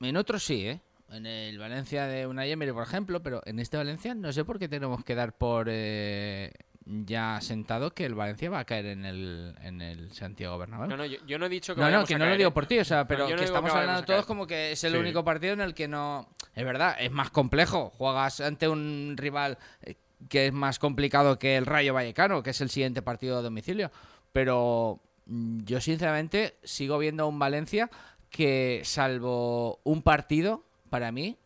en 0.00 0.16
otros 0.16 0.44
sí, 0.44 0.66
¿eh? 0.68 0.80
En 1.10 1.24
el 1.26 1.56
Valencia 1.58 2.06
de 2.06 2.26
Unai 2.26 2.50
Emery, 2.50 2.72
por 2.72 2.82
ejemplo, 2.82 3.22
pero 3.22 3.40
en 3.46 3.60
este 3.60 3.76
Valencia 3.76 4.14
no 4.14 4.32
sé 4.32 4.44
por 4.44 4.58
qué 4.58 4.68
tenemos 4.68 5.04
que 5.04 5.14
dar 5.14 5.32
por 5.36 5.68
eh, 5.70 6.52
ya 6.84 7.40
sentado 7.40 7.94
que 7.94 8.04
el 8.04 8.14
Valencia 8.16 8.50
va 8.50 8.58
a 8.60 8.64
caer 8.64 8.86
en 8.86 9.04
el, 9.04 9.54
en 9.62 9.80
el 9.82 10.10
Santiago 10.12 10.58
Bernabéu. 10.58 10.88
No, 10.88 10.96
no, 10.96 11.04
yo, 11.06 11.18
yo 11.24 11.38
no 11.38 11.46
he 11.46 11.48
dicho 11.48 11.74
que 11.76 11.80
No, 11.80 11.90
no, 11.90 12.04
que 12.04 12.18
no 12.18 12.26
lo 12.26 12.36
digo 12.36 12.48
¿eh? 12.50 12.52
por 12.52 12.66
ti, 12.66 12.78
o 12.80 12.84
sea, 12.84 13.06
pero 13.06 13.28
no 13.28 13.36
que 13.36 13.44
estamos 13.44 13.72
que 13.72 13.78
hablando 13.78 14.02
todos 14.04 14.26
como 14.26 14.46
que 14.48 14.72
es 14.72 14.82
el 14.82 14.92
Sí. 14.94 14.98
único 14.98 15.24
partido 15.24 15.52
en 15.52 15.60
el 15.60 15.74
que 15.74 15.86
no... 15.86 16.28
Es 16.54 16.64
verdad, 16.64 16.96
es 16.98 17.12
más 17.12 17.30
complejo. 17.30 17.90
Juegas 17.90 18.40
ante 18.40 18.68
un 18.68 19.14
rival 19.16 19.58
eh, 19.82 19.94
que 20.28 20.46
es 20.46 20.52
más 20.52 20.78
complicado 20.80 21.38
que 21.38 21.56
el 21.56 21.66
Rayo 21.66 21.94
Vallecano, 21.94 22.42
que 22.42 22.50
es 22.50 22.60
el 22.60 22.70
siguiente 22.70 23.00
partido 23.02 23.38
a 23.38 23.42
domicilio. 23.42 23.92
Pero 24.32 25.00
mm, 25.26 25.62
yo 25.64 25.80
sinceramente 25.80 26.56
sigo 26.64 26.98
viendo 26.98 27.22
a 27.22 27.26
un 27.26 27.38
Valencia 27.38 27.90
que, 28.30 28.82
salvo 28.84 29.80
un 29.84 30.02
partido, 30.02 30.64
para 30.90 31.12
mí, 31.12 31.36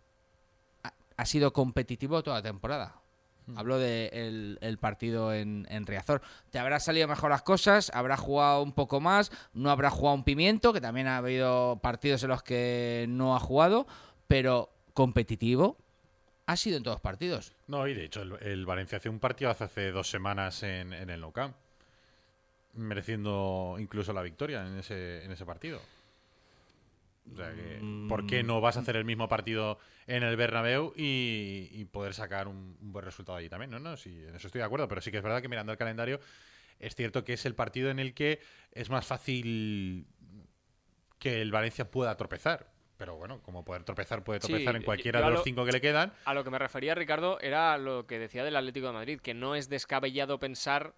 ha, 1.17 1.27
sido 1.27 1.53
competitivo 1.53 2.23
toda 2.23 2.37
la 2.37 2.43
temporada. 2.43 2.97
Hablo 3.57 3.79
del 3.79 4.59
el 4.61 4.79
partido 4.79 5.35
en, 5.35 5.67
en 5.71 5.87
Riazor. 5.87 6.23
Te 6.51 6.59
habrá 6.59 6.79
salido 6.79 7.09
mejor 7.09 7.31
las 7.31 7.43
cosas, 7.43 7.91
habrá 7.95 8.17
jugado 8.17 8.63
un 8.63 8.73
poco 8.73 9.01
más, 9.01 9.33
no 9.53 9.71
habrá 9.71 9.91
jugado 9.91 10.15
un 10.15 10.25
pimiento, 10.25 10.73
que 10.73 10.81
también 10.81 11.09
ha 11.09 11.17
habido 11.17 11.81
partidos 11.83 12.23
en 12.23 12.29
los 12.29 12.43
que 12.43 13.07
no 13.09 13.35
ha 13.35 13.41
jugado, 13.41 13.87
pero 14.29 14.71
competitivo 14.95 15.77
ha 16.47 16.57
sido 16.57 16.77
en 16.77 16.83
todos 16.83 16.97
los 16.97 17.03
partidos. 17.03 17.53
No, 17.69 17.87
y 17.87 17.95
de 17.95 18.05
hecho, 18.05 18.23
el, 18.23 18.37
el 18.41 18.67
Valencia 18.67 18.99
hace 18.99 19.09
un 19.09 19.21
partido 19.21 19.51
hace 19.51 19.91
dos 19.93 20.11
semanas 20.11 20.63
en, 20.63 20.93
en 20.93 21.11
el 21.11 21.21
Nou 21.21 21.33
Camp, 21.33 21.55
mereciendo 22.75 23.77
incluso 23.79 24.13
la 24.13 24.23
victoria 24.23 24.67
en 24.67 24.79
ese, 24.79 25.25
en 25.25 25.31
ese 25.31 25.47
partido. 25.47 25.81
O 27.33 27.37
sea 27.37 27.55
que, 27.55 27.81
¿por 28.09 28.27
qué 28.27 28.43
no 28.43 28.61
vas 28.61 28.77
a 28.77 28.81
hacer 28.81 28.97
el 28.97 29.05
mismo 29.05 29.29
partido 29.29 29.79
en 30.07 30.23
el 30.25 30.37
Bernabéu 30.37 30.93
y, 30.97 31.69
y 31.73 31.85
poder 31.85 32.13
sacar 32.15 32.49
un, 32.49 32.77
un 32.81 32.93
buen 32.93 33.05
resultado 33.05 33.39
allí 33.39 33.49
también? 33.49 33.71
No, 33.71 33.79
no, 33.79 33.97
sí, 33.97 34.25
en 34.29 34.35
eso 34.35 34.49
estoy 34.49 34.59
de 34.61 34.65
acuerdo, 34.65 34.89
pero 34.89 35.01
sí 35.01 35.11
que 35.11 35.19
es 35.19 35.23
verdad 35.23 35.41
que 35.41 35.49
mirando 35.49 35.73
el 35.73 35.79
calendario 35.79 36.21
es 36.81 36.95
cierto 36.95 37.25
que 37.25 37.35
es 37.35 37.47
el 37.47 37.55
partido 37.55 37.91
en 37.91 37.99
el 37.99 38.15
que 38.15 38.41
es 38.73 38.91
más 38.91 39.07
fácil 39.07 40.07
que 41.19 41.43
el 41.43 41.51
Valencia 41.53 41.91
pueda 41.91 42.17
tropezar. 42.17 42.67
Pero 42.97 43.17
bueno, 43.17 43.41
como 43.43 43.65
poder 43.65 43.83
tropezar, 43.85 44.23
puede 44.25 44.41
Sí, 44.41 44.49
tropezar 44.49 44.77
en 44.77 44.83
cualquiera 44.83 45.21
de 45.21 45.31
los 45.31 45.39
lo- 45.39 45.45
cinco 45.45 45.65
que 45.65 45.73
le 45.73 45.81
quedan. 45.81 46.13
A 46.25 46.35
lo 46.35 46.45
que 46.45 46.51
me 46.51 46.59
refería, 46.59 46.95
Ricardo, 46.95 47.41
era 47.41 47.79
lo 47.79 48.07
que 48.07 48.19
decía 48.19 48.45
del 48.45 48.57
Atlético 48.57 48.89
de 48.89 48.93
Madrid, 48.93 49.21
que 49.21 49.33
no 49.33 49.55
es 49.55 49.69
descabellado 49.71 50.39
pensar 50.39 50.95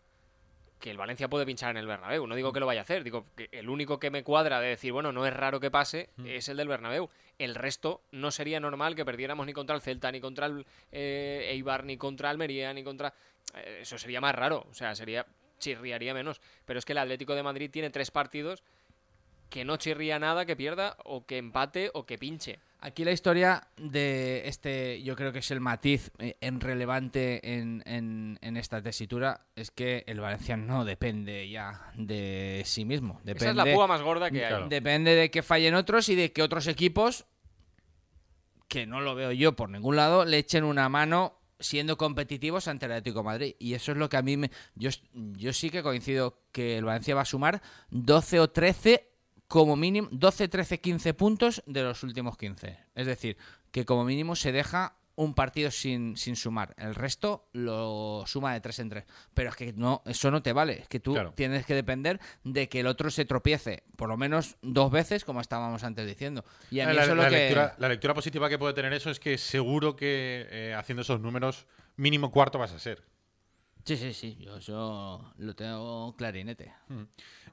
que 0.83 0.90
el 0.90 0.99
Valencia 0.99 1.29
puede 1.29 1.47
pinchar 1.47 1.71
en 1.71 1.77
el 1.77 1.87
Bernabéu. 1.87 2.27
No 2.27 2.35
digo 2.35 2.53
que 2.53 2.59
lo 2.59 2.66
vaya 2.66 2.81
a 2.81 2.83
hacer, 2.83 3.05
digo 3.05 3.25
que 3.37 3.49
el 3.53 3.68
único 3.68 4.01
que 4.01 4.11
me 4.11 4.25
cuadra 4.25 4.61
de 4.61 4.66
decir, 4.66 4.92
bueno, 4.92 5.12
no 5.12 5.25
es 5.25 5.33
raro 5.33 5.61
que 5.61 5.71
pase, 5.71 6.11
es 6.25 6.49
el 6.49 6.57
del 6.57 6.66
Bernabéu. 6.66 7.09
El 7.38 7.55
resto 7.55 8.03
no 8.11 8.33
sería 8.33 8.59
normal 8.59 8.97
que 8.97 9.05
perdiéramos 9.05 9.47
ni 9.47 9.53
contra 9.53 9.77
el 9.77 9.81
Celta, 9.81 10.11
ni 10.11 10.21
contra 10.21 10.47
el 10.47 10.66
eh, 10.90 11.51
Eibar, 11.53 11.85
ni 11.85 11.97
contra 11.97 12.31
Almería, 12.31 12.75
ni 12.75 12.83
contra... 12.83 13.14
eh, 13.55 13.79
eso 13.83 13.97
sería 13.97 14.21
más 14.21 14.35
raro, 14.35 14.66
o 14.68 14.75
sea, 14.75 14.97
sería 14.97 15.25
chirriaría 15.61 16.14
menos. 16.14 16.40
Pero 16.66 16.81
es 16.81 16.85
que 16.85 16.92
el 16.92 16.99
Atlético 16.99 17.37
de 17.37 17.45
Madrid 17.45 17.71
tiene 17.71 17.90
tres 17.90 18.11
partidos 18.11 18.64
que 19.51 19.64
no 19.64 19.77
chirría 19.77 20.18
nada 20.18 20.47
que 20.47 20.57
pierda, 20.57 20.97
o 21.05 21.25
que 21.27 21.38
empate, 21.38 21.92
o 21.95 22.07
que 22.07 22.18
pinche. 22.18 22.59
Aquí 22.85 23.05
la 23.05 23.12
historia 23.12 23.68
de 23.77 24.42
este, 24.49 25.03
yo 25.05 25.14
creo 25.14 25.33
que 25.33 25.38
es 25.38 25.51
el 25.53 25.61
matiz 25.61 26.11
eh, 26.18 26.37
en 26.40 26.61
relevante 26.61 27.55
en, 27.55 27.81
en- 27.87 28.38
en 28.42 28.57
esta 28.57 28.83
tesitura, 28.83 29.47
es 29.55 29.71
que 29.71 30.03
el 30.09 30.18
Valencia 30.18 30.57
no 30.57 30.85
depende 30.85 31.49
ya 31.49 31.92
de 31.95 32.62
sí 32.66 32.85
mismo. 32.85 33.21
Depende, 33.23 33.45
Esa 33.45 33.51
es 33.51 33.57
la 33.57 33.73
púa 33.75 33.87
más 33.87 34.03
gorda 34.03 34.31
que 34.33 34.45
hay. 34.45 34.68
Depende 34.68 35.14
de 35.14 35.31
que 35.31 35.42
fallen 35.45 35.77
otros 35.77 36.09
y 36.09 36.16
de 36.16 36.33
que 36.33 36.42
otros 36.42 36.66
equipos, 36.66 37.25
que 38.66 38.87
no 38.87 39.01
lo 39.01 39.14
veo 39.14 39.31
yo 39.33 39.55
por 39.55 39.68
ningún 39.71 39.95
lado, 39.97 40.25
le 40.25 40.38
echen 40.38 40.64
una 40.64 40.88
mano 40.88 41.38
siendo 41.61 41.97
competitivos 41.97 42.66
ante 42.66 42.87
el 42.87 42.92
Atlético 42.92 43.21
de 43.21 43.25
Madrid. 43.25 43.55
Y 43.61 43.75
eso 43.75 43.92
es 43.92 43.99
lo 43.99 44.09
que 44.09 44.16
a 44.16 44.23
mí 44.23 44.37
me... 44.37 44.51
Yo, 44.75 44.90
yo 45.14 45.53
sí 45.53 45.71
que 45.71 45.85
coincido 45.85 46.40
que 46.51 46.79
el 46.79 46.85
Valencia 46.85 47.14
va 47.14 47.21
a 47.21 47.27
sumar 47.27 47.62
12 47.90 48.40
o 48.40 48.51
13 48.51 49.12
como 49.52 49.76
mínimo 49.76 50.08
12, 50.12 50.48
13, 50.48 50.80
15 50.80 51.12
puntos 51.12 51.62
de 51.66 51.82
los 51.82 52.02
últimos 52.02 52.38
15. 52.38 52.78
Es 52.94 53.06
decir, 53.06 53.36
que 53.70 53.84
como 53.84 54.02
mínimo 54.02 54.34
se 54.34 54.50
deja 54.50 54.96
un 55.14 55.34
partido 55.34 55.70
sin, 55.70 56.16
sin 56.16 56.36
sumar. 56.36 56.74
El 56.78 56.94
resto 56.94 57.50
lo 57.52 58.24
suma 58.26 58.54
de 58.54 58.62
3 58.62 58.78
en 58.78 58.88
3. 58.88 59.04
Pero 59.34 59.50
es 59.50 59.56
que 59.56 59.74
no, 59.74 60.00
eso 60.06 60.30
no 60.30 60.42
te 60.42 60.54
vale. 60.54 60.80
Es 60.80 60.88
que 60.88 61.00
tú 61.00 61.12
Claro. 61.12 61.34
tienes 61.36 61.66
que 61.66 61.74
depender 61.74 62.18
de 62.44 62.70
que 62.70 62.80
el 62.80 62.86
otro 62.86 63.10
se 63.10 63.26
tropiece 63.26 63.82
por 63.96 64.08
lo 64.08 64.16
menos 64.16 64.56
dos 64.62 64.90
veces, 64.90 65.22
como 65.26 65.42
estábamos 65.42 65.84
antes 65.84 66.06
diciendo. 66.06 66.46
Y 66.70 66.80
a 66.80 66.86
mí 66.86 66.94
la, 66.94 67.02
eso 67.02 67.10
es 67.10 67.16
lo 67.18 67.22
la 67.24 67.28
que... 67.28 67.36
lectura, 67.36 67.74
la 67.76 67.88
lectura 67.90 68.14
positiva 68.14 68.48
que 68.48 68.58
puede 68.58 68.72
tener 68.72 68.94
eso 68.94 69.10
es 69.10 69.20
que 69.20 69.36
seguro 69.36 69.96
que 69.96 70.46
eh, 70.50 70.74
haciendo 70.74 71.02
esos 71.02 71.20
números, 71.20 71.66
mínimo 71.96 72.30
cuarto 72.30 72.58
vas 72.58 72.72
a 72.72 72.78
ser. 72.78 73.02
Sí, 73.85 73.97
sí, 73.97 74.12
sí. 74.12 74.37
Yo 74.40 74.57
eso 74.57 75.33
lo 75.38 75.55
tengo 75.55 76.14
clarinete. 76.16 76.73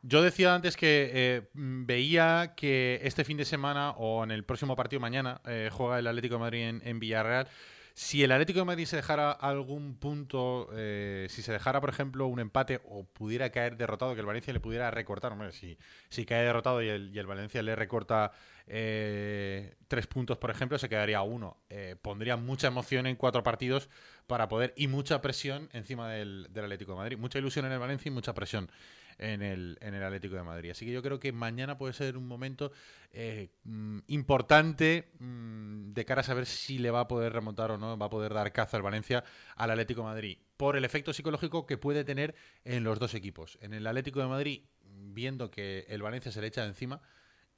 Yo 0.02 0.22
decía 0.22 0.54
antes 0.54 0.78
que 0.78 1.10
eh, 1.14 1.50
mm, 1.54 1.86
veía 1.86 2.54
que 2.56 3.00
este 3.04 3.24
fin 3.24 3.38
de 3.38 3.46
semana 3.46 3.92
o 3.92 4.24
en 4.24 4.32
el 4.32 4.44
próximo 4.44 4.76
partido 4.76 5.00
mañana 5.00 5.42
eh, 5.46 5.70
juega 5.72 6.00
el 6.00 6.08
Atlético 6.08 6.36
de 6.36 6.40
Madrid 6.40 6.82
en, 6.84 7.00
Villarreal. 7.00 7.48
Si 7.96 8.24
el 8.24 8.32
Atlético 8.32 8.60
de 8.60 8.66
Madrid 8.66 8.86
se 8.86 8.96
dejara 8.96 9.32
algún 9.32 9.96
punto, 9.96 10.70
eh, 10.74 11.28
si 11.30 11.42
se 11.42 11.52
dejara, 11.52 11.82
por 11.82 11.90
ejemplo, 11.90 12.28
un 12.28 12.40
empate 12.40 12.80
o 12.86 13.04
pudiera 13.04 13.50
caer 13.50 13.76
derrotado, 13.76 14.14
que 14.14 14.22
el 14.22 14.26
Valencia 14.26 14.54
le 14.54 14.62
pudiera 14.62 14.90
recortar, 14.90 15.34
hombre, 15.34 15.52
si, 15.52 15.78
si 16.08 16.26
cae 16.26 16.44
derrotado 16.44 16.82
y 16.82 16.88
el, 16.88 17.14
y 17.14 17.20
el 17.20 17.28
Valencia 17.28 17.62
le 17.62 17.76
recorta 17.76 18.32
eh, 18.68 19.76
tres 19.90 20.08
puntos, 20.08 20.38
por 20.38 20.50
ejemplo, 20.50 20.78
se 20.78 20.88
quedaría 20.88 21.22
uno. 21.24 21.58
Pondría 22.02 22.38
mucha 22.38 22.68
emoción 22.68 23.06
en 23.06 23.18
cuatro 23.18 23.44
partidos 23.44 23.90
para 24.30 24.48
poder 24.48 24.74
y 24.78 24.88
mucha 24.88 25.22
presión 25.22 25.70
encima 25.74 26.08
del, 26.08 26.48
del 26.52 26.66
Atlético 26.66 26.92
de 26.92 27.00
Madrid. 27.00 27.18
Mucha 27.18 27.40
ilusión 27.40 27.66
en 27.66 27.72
el 27.72 27.80
Valencia 27.80 28.10
y 28.10 28.14
mucha 28.14 28.34
presión 28.34 28.70
en 29.18 29.42
el, 29.42 29.78
en 29.82 29.96
el 29.96 30.04
Atlético 30.04 30.36
de 30.36 30.44
Madrid. 30.44 30.70
Así 30.70 30.86
que 30.86 30.92
yo 30.92 31.02
creo 31.02 31.20
que 31.20 31.32
mañana 31.32 31.80
puede 31.80 31.94
ser 31.94 32.16
un 32.16 32.28
momento 32.28 32.72
eh, 33.12 33.50
mm, 33.64 34.00
importante 34.08 35.10
mm, 35.20 35.94
de 35.94 36.06
cara 36.06 36.22
a 36.22 36.24
saber 36.24 36.46
si 36.46 36.78
le 36.78 36.92
va 36.92 37.02
a 37.02 37.08
poder 37.08 37.34
remontar 37.34 37.72
o 37.72 37.78
no, 37.80 37.98
va 37.98 38.06
a 38.06 38.10
poder 38.12 38.32
dar 38.32 38.54
caza 38.54 38.78
al 38.78 38.84
Valencia 38.84 39.24
al 39.56 39.72
Atlético 39.72 40.02
de 40.02 40.08
Madrid, 40.08 40.38
por 40.58 40.78
el 40.78 40.86
efecto 40.86 41.12
psicológico 41.12 41.66
que 41.66 41.80
puede 41.80 42.04
tener 42.04 42.36
en 42.66 42.84
los 42.84 43.00
dos 43.00 43.16
equipos. 43.16 43.58
En 43.62 43.74
el 43.74 43.88
Atlético 43.88 44.20
de 44.20 44.28
Madrid, 44.28 44.62
viendo 44.84 45.50
que 45.50 45.88
el 45.90 46.04
Valencia 46.04 46.32
se 46.32 46.40
le 46.40 46.48
echa 46.48 46.62
de 46.62 46.70
encima, 46.70 47.02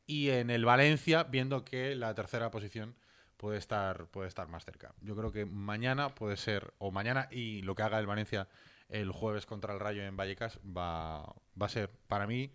y 0.07 0.29
en 0.29 0.49
el 0.49 0.63
Valencia, 0.63 1.23
viendo 1.23 1.65
que 1.65 1.95
la 1.95 2.15
tercera 2.15 2.49
posición 2.49 2.95
puede 3.41 3.57
estar, 3.57 4.05
puede 4.05 4.27
estar 4.27 4.47
más 4.47 4.63
cerca. 4.63 4.93
Yo 5.01 5.15
creo 5.15 5.31
que 5.31 5.47
mañana 5.47 6.13
puede 6.13 6.37
ser, 6.37 6.75
o 6.77 6.91
mañana 6.91 7.27
y 7.31 7.63
lo 7.63 7.73
que 7.73 7.81
haga 7.81 7.97
el 7.97 8.05
Valencia 8.05 8.47
el 8.87 9.11
jueves 9.11 9.47
contra 9.47 9.73
el 9.73 9.79
Rayo 9.79 10.03
en 10.03 10.15
Vallecas 10.15 10.59
va, 10.59 11.23
va 11.59 11.65
a 11.65 11.69
ser 11.69 11.89
para 12.07 12.27
mí 12.27 12.51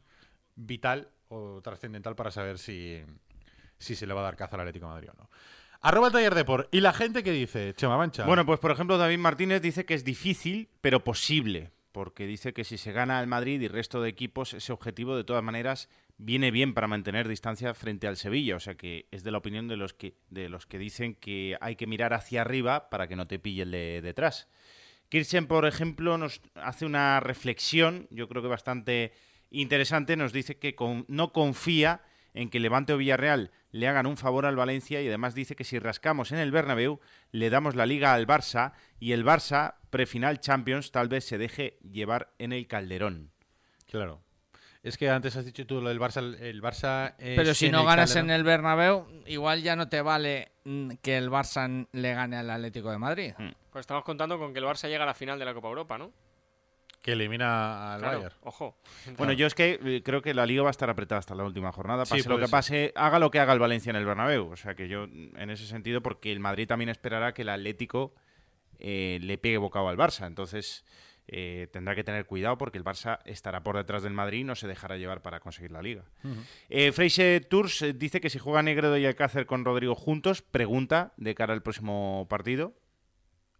vital 0.55 1.09
o 1.29 1.61
trascendental 1.61 2.15
para 2.15 2.31
saber 2.31 2.59
si, 2.59 3.03
si 3.79 3.97
se 3.97 4.07
le 4.07 4.15
va 4.15 4.21
a 4.21 4.25
dar 4.25 4.37
caza 4.37 4.55
al 4.55 4.61
Atlético 4.61 4.87
Madrid 4.87 5.09
o 5.13 5.17
no. 5.19 5.29
Arroba 5.81 6.07
el 6.07 6.13
taller 6.13 6.37
de 6.37 6.45
por. 6.45 6.69
¿Y 6.71 6.81
la 6.81 6.93
gente 6.93 7.25
que 7.25 7.33
dice? 7.33 7.75
Chema 7.75 7.97
Mancha. 7.97 8.25
Bueno, 8.25 8.47
pues 8.47 8.61
por 8.61 8.71
ejemplo 8.71 8.97
David 8.97 9.19
Martínez 9.19 9.61
dice 9.63 9.85
que 9.87 9.95
es 9.95 10.05
difícil, 10.05 10.69
pero 10.81 11.03
posible, 11.03 11.73
porque 11.91 12.27
dice 12.27 12.53
que 12.53 12.63
si 12.63 12.79
se 12.79 12.93
gana 12.93 13.21
el 13.21 13.27
Madrid 13.27 13.61
y 13.61 13.67
resto 13.67 14.01
de 14.01 14.09
equipos, 14.09 14.55
ese 14.55 14.73
objetivo 14.73 15.17
de 15.17 15.25
todas 15.25 15.43
maneras 15.43 15.89
viene 16.19 16.51
bien 16.51 16.73
para 16.75 16.87
mantener 16.89 17.29
distancia 17.29 17.75
frente 17.75 18.07
al 18.07 18.17
Sevilla, 18.17 18.57
o 18.57 18.61
sea 18.61 18.75
que 18.75 19.07
es 19.11 19.23
de 19.23 19.31
la 19.31 19.39
opinión 19.39 19.69
de 19.69 19.77
los 19.77 19.93
que 19.93 20.15
de 20.31 20.49
los 20.49 20.67
que 20.67 20.79
dicen 20.79 21.15
que 21.15 21.57
hay 21.61 21.77
que 21.77 21.87
mirar 21.87 22.15
hacia 22.15 22.41
arriba 22.41 22.89
para 22.91 23.07
que 23.07 23.17
no 23.17 23.27
te 23.27 23.39
pille 23.39 23.63
el 23.63 23.71
de 23.71 24.01
detrás. 24.03 24.49
Kirchen, 25.09 25.47
por 25.47 25.67
ejemplo, 25.67 26.19
nos 26.19 26.41
hace 26.55 26.85
una 26.87 27.21
reflexión, 27.21 28.09
yo 28.11 28.29
creo 28.29 28.43
que 28.43 28.49
bastante 28.49 29.13
interesante, 29.51 30.17
nos 30.17 30.33
dice 30.33 30.59
que 30.59 30.75
con- 30.75 31.05
no 31.09 31.33
confía 31.33 32.03
en 32.35 32.51
que 32.51 32.61
Levante 32.61 32.93
o 32.93 32.99
Villarreal 32.99 33.51
le 33.71 33.87
hagan 33.89 34.07
un 34.07 34.17
favor 34.17 34.45
al 34.47 34.57
Valencia 34.57 35.01
y 35.01 35.09
además 35.09 35.35
dice 35.35 35.55
que 35.55 35.65
si 35.65 35.79
rascamos 35.79 36.33
en 36.33 36.39
el 36.39 36.51
Bernabéu 36.51 36.99
le 37.31 37.51
damos 37.51 37.75
la 37.77 37.87
liga 37.87 38.13
al 38.13 38.27
Barça 38.27 38.73
y 38.99 39.13
el 39.13 39.25
Barça 39.25 39.77
prefinal 39.91 40.41
Champions 40.41 40.91
tal 40.91 41.09
vez 41.09 41.25
se 41.25 41.39
deje 41.39 41.79
llevar 41.83 42.35
en 42.39 42.53
el 42.53 42.67
Calderón. 42.67 43.31
Claro. 43.87 44.23
Es 44.87 44.97
que 44.97 45.11
antes 45.11 45.37
has 45.37 45.45
dicho 45.45 45.67
tú 45.67 45.81
lo 45.81 45.89
del 45.89 45.99
Barça. 45.99 46.19
El 46.39 46.63
Barça 46.63 47.15
es 47.19 47.37
Pero 47.37 47.55
si 47.55 47.71
no 47.71 47.81
el 47.81 47.87
ganas 47.87 48.11
Calderón. 48.11 48.31
en 48.31 48.37
el 48.37 48.45
Bernabéu, 48.45 49.07
igual 49.27 49.63
ya 49.63 49.75
no 49.75 49.89
te 49.89 50.01
vale 50.01 50.53
mm, 50.65 50.91
que 51.03 51.17
el 51.17 51.29
Barça 51.29 51.89
le 51.91 52.15
gane 52.15 52.37
al 52.37 52.49
Atlético 52.51 52.91
de 52.93 52.99
Madrid. 52.99 53.33
Pues 53.73 53.83
estamos 53.83 54.05
contando 54.05 54.39
con 54.39 54.53
que 54.53 54.61
el 54.61 54.65
Barça 54.65 54.89
llega 54.89 55.03
a 55.03 55.07
la 55.07 55.15
final 55.15 55.39
de 55.39 55.45
la 55.45 55.55
Copa 55.55 55.69
Europa, 55.69 55.99
¿no? 55.99 56.13
Que 57.03 57.13
elimina 57.13 57.95
al 57.95 58.01
Claro, 58.01 58.19
Bayern. 58.19 58.35
ojo. 58.43 58.77
Bueno, 59.17 59.33
yo 59.33 59.47
es 59.47 59.55
que 59.55 59.79
eh, 59.85 60.03
creo 60.05 60.23
que 60.23 60.35
la 60.35 60.47
liga 60.47 60.63
va 60.63 60.69
a 60.69 60.71
estar 60.71 60.89
apretada 60.91 61.19
hasta 61.19 61.35
la 61.35 61.43
última 61.45 61.73
jornada, 61.73 62.05
Sí, 62.07 62.11
pase 62.19 62.29
lo 62.29 62.35
puede 62.37 62.47
que 62.47 62.51
pase, 62.51 62.93
haga 62.97 63.19
lo 63.19 63.31
que 63.31 63.39
haga 63.41 63.53
el 63.53 63.59
Valencia 63.59 63.91
en 63.91 63.97
el 63.97 64.05
Bernabéu. 64.05 64.51
O 64.53 64.57
sea 64.57 64.75
que 64.75 64.87
yo, 64.89 65.05
en 65.05 65.51
ese 65.51 65.67
sentido, 65.67 66.01
porque 66.01 66.31
el 66.31 66.39
Madrid 66.41 66.67
también 66.69 66.91
esperará 66.91 67.33
que 67.35 67.43
el 67.43 67.49
Atlético 67.49 68.15
eh, 68.79 69.19
le 69.21 69.37
pegue 69.39 69.59
bocado 69.59 69.89
al 69.89 69.97
Barça. 69.97 70.27
Entonces 70.27 70.85
eh, 71.29 71.69
tendrá 71.73 71.95
que 71.95 72.05
tener 72.05 72.27
cuidado 72.27 72.57
porque 72.57 72.79
el 72.79 72.85
Barça 72.85 73.19
estará 73.25 73.63
por 73.63 73.77
detrás 73.77 74.03
del 74.03 74.13
Madrid 74.13 74.41
y 74.41 74.45
no 74.45 74.55
se 74.55 74.69
dejará 74.69 74.97
llevar 74.97 75.23
para 75.23 75.41
conseguir 75.41 75.73
la 75.73 75.83
liga. 75.83 76.05
Eh, 76.69 76.93
Freixe 76.93 77.41
Tours 77.41 77.83
eh, 77.83 77.93
dice 77.93 78.21
que 78.21 78.31
si 78.31 78.39
juega 78.39 78.63
Negredo 78.63 78.97
y 78.97 79.07
Alcácer 79.07 79.47
con 79.47 79.65
Rodrigo 79.65 79.95
juntos, 79.95 80.43
pregunta 80.43 81.13
de 81.17 81.35
cara 81.35 81.53
al 81.53 81.63
próximo 81.63 82.27
partido. 82.29 82.75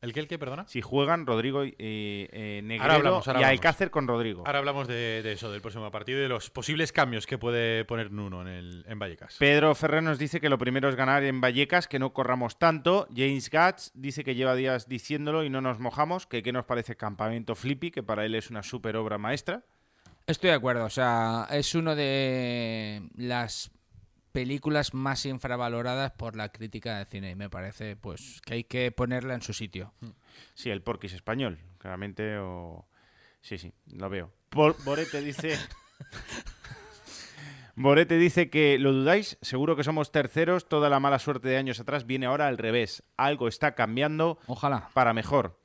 ¿El 0.07 0.13
qué, 0.13 0.21
el 0.21 0.29
qué, 0.29 0.39
perdona? 0.39 0.67
Si 0.69 0.81
juegan 0.81 1.27
Rodrigo 1.27 1.65
y 1.65 1.75
eh, 1.79 2.61
Negredo 2.63 2.83
Ahora 2.83 2.95
hablamos, 2.95 3.29
ahora 3.29 3.41
y 3.41 3.43
hablamos. 3.43 3.59
Alcácer 3.59 3.91
con 3.91 4.07
Rodrigo. 4.07 4.45
Ahora 4.47 4.61
hablamos 4.61 4.87
de, 4.87 5.23
de 5.23 5.33
eso, 5.33 5.51
del 5.51 5.61
próximo 5.61 5.91
partido 5.91 6.21
y 6.21 6.23
de 6.23 6.29
los 6.29 6.49
posibles 6.51 6.93
cambios 6.93 7.27
que 7.27 7.39
puede 7.39 7.85
poner 7.85 8.13
Nuno 8.13 8.43
en, 8.43 8.49
el, 8.49 8.85
en 8.87 8.99
Vallecas. 9.01 9.37
Pedro 9.39 9.75
Ferrer 9.75 10.05
nos 10.05 10.19
dice 10.19 10.41
que 10.41 10.49
lo 10.49 10.59
primero 10.59 10.89
es 10.89 10.95
ganar 10.95 11.25
en 11.25 11.41
Vallecas, 11.41 11.89
que 11.89 11.99
no 11.99 12.13
corramos 12.13 12.57
tanto. 12.57 13.09
James 13.15 13.51
Gatz 13.51 13.91
dice 13.95 14.23
que 14.23 14.37
lleva 14.37 14.55
días 14.55 14.89
diciéndolo 14.89 15.43
y 15.43 15.51
no 15.51 15.61
nos 15.61 15.81
mojamos, 15.81 16.27
que 16.27 16.43
qué 16.43 16.53
nos 16.53 16.67
parece 16.67 16.97
Campamento 16.97 17.57
Flippy, 17.57 17.91
que 17.91 18.05
para 18.05 18.25
él 18.25 18.37
es 18.37 18.49
una 18.51 18.63
super 18.63 18.97
obra 18.97 19.19
maestra. 19.19 19.65
Estoy 20.27 20.51
de 20.51 20.57
acuerdo, 20.57 20.85
o 20.85 20.91
sea, 20.91 21.47
es 21.51 21.75
uno 21.75 21.95
de 21.95 23.09
las 23.17 23.71
películas 24.37 24.93
más 24.93 25.25
infravaloradas 25.25 26.13
por 26.13 26.37
la 26.37 26.51
crítica 26.51 26.99
de 26.99 27.07
cine 27.07 27.31
y 27.31 27.35
me 27.35 27.49
parece 27.49 27.97
pues 27.97 28.43
que 28.45 28.53
hay 28.53 28.65
que 28.65 28.93
ponerla 28.93 29.33
en 29.35 29.41
su 29.41 29.55
sitio. 29.55 29.95
Sí, 30.53 30.69
el 30.69 30.83
Porquis 30.83 31.15
español, 31.15 31.59
claramente, 31.79 32.37
o... 32.37 32.87
Sí, 33.41 33.57
sí, 33.57 33.73
lo 33.95 34.11
veo. 34.11 34.31
Por- 34.51 34.77
Borete 34.85 35.23
dice... 35.23 35.57
Borete 37.77 38.17
dice 38.19 38.49
que 38.51 38.79
lo 38.79 38.93
dudáis, 38.93 39.39
seguro 39.43 39.75
que 39.77 39.85
somos 39.85 40.13
terceros, 40.13 40.69
toda 40.69 40.89
la 40.91 41.01
mala 41.01 41.19
suerte 41.19 41.49
de 41.49 41.57
años 41.59 41.81
atrás 41.81 42.07
viene 42.07 42.27
ahora 42.27 42.47
al 42.49 42.59
revés. 42.59 43.03
Algo 43.17 43.49
está 43.49 43.75
cambiando 43.75 44.39
Ojalá. 44.47 44.89
para 44.95 45.13
mejor. 45.15 45.59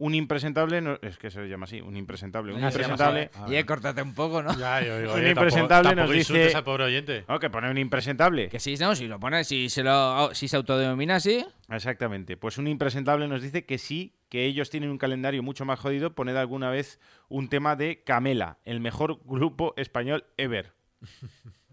Un 0.00 0.14
impresentable, 0.14 0.80
no- 0.80 0.98
es 1.02 1.18
que 1.18 1.30
se 1.30 1.40
le 1.40 1.48
llama 1.48 1.64
así, 1.64 1.80
un 1.80 1.96
impresentable. 1.96 2.52
Un 2.54 2.62
impresentable. 2.62 3.30
Y 3.48 3.56
he 3.56 3.66
cortate 3.66 4.00
un 4.00 4.14
poco, 4.14 4.42
¿no? 4.42 4.56
Ya, 4.56 4.80
yo 4.80 4.98
digo, 5.00 5.12
Un 5.12 5.18
oye, 5.18 5.30
impresentable 5.30 5.90
tampoco 5.90 6.06
nos 6.06 6.28
dice- 6.28 6.54
al 6.54 6.64
pobre 6.64 6.84
oyente. 6.84 7.24
No, 7.28 7.38
que 7.40 7.50
pone 7.50 7.70
un 7.70 7.78
impresentable. 7.78 8.48
Que 8.48 8.60
sí, 8.60 8.76
no, 8.76 8.94
si 8.94 9.08
lo 9.08 9.18
pone, 9.18 9.42
si 9.44 9.68
se 9.68 9.82
lo 9.82 10.32
si 10.34 10.46
se 10.48 10.56
autodenomina 10.56 11.16
así, 11.16 11.44
Exactamente. 11.70 12.36
Pues 12.36 12.58
un 12.58 12.66
impresentable 12.68 13.28
nos 13.28 13.42
dice 13.42 13.66
que 13.66 13.76
sí, 13.78 14.14
que 14.28 14.44
ellos 14.46 14.70
tienen 14.70 14.90
un 14.90 14.98
calendario 14.98 15.42
mucho 15.42 15.64
más 15.64 15.78
jodido. 15.78 16.14
Poned 16.14 16.36
alguna 16.36 16.70
vez 16.70 16.98
un 17.28 17.48
tema 17.48 17.76
de 17.76 18.02
Camela, 18.04 18.58
el 18.64 18.80
mejor 18.80 19.20
grupo 19.24 19.74
español 19.76 20.24
ever. 20.36 20.72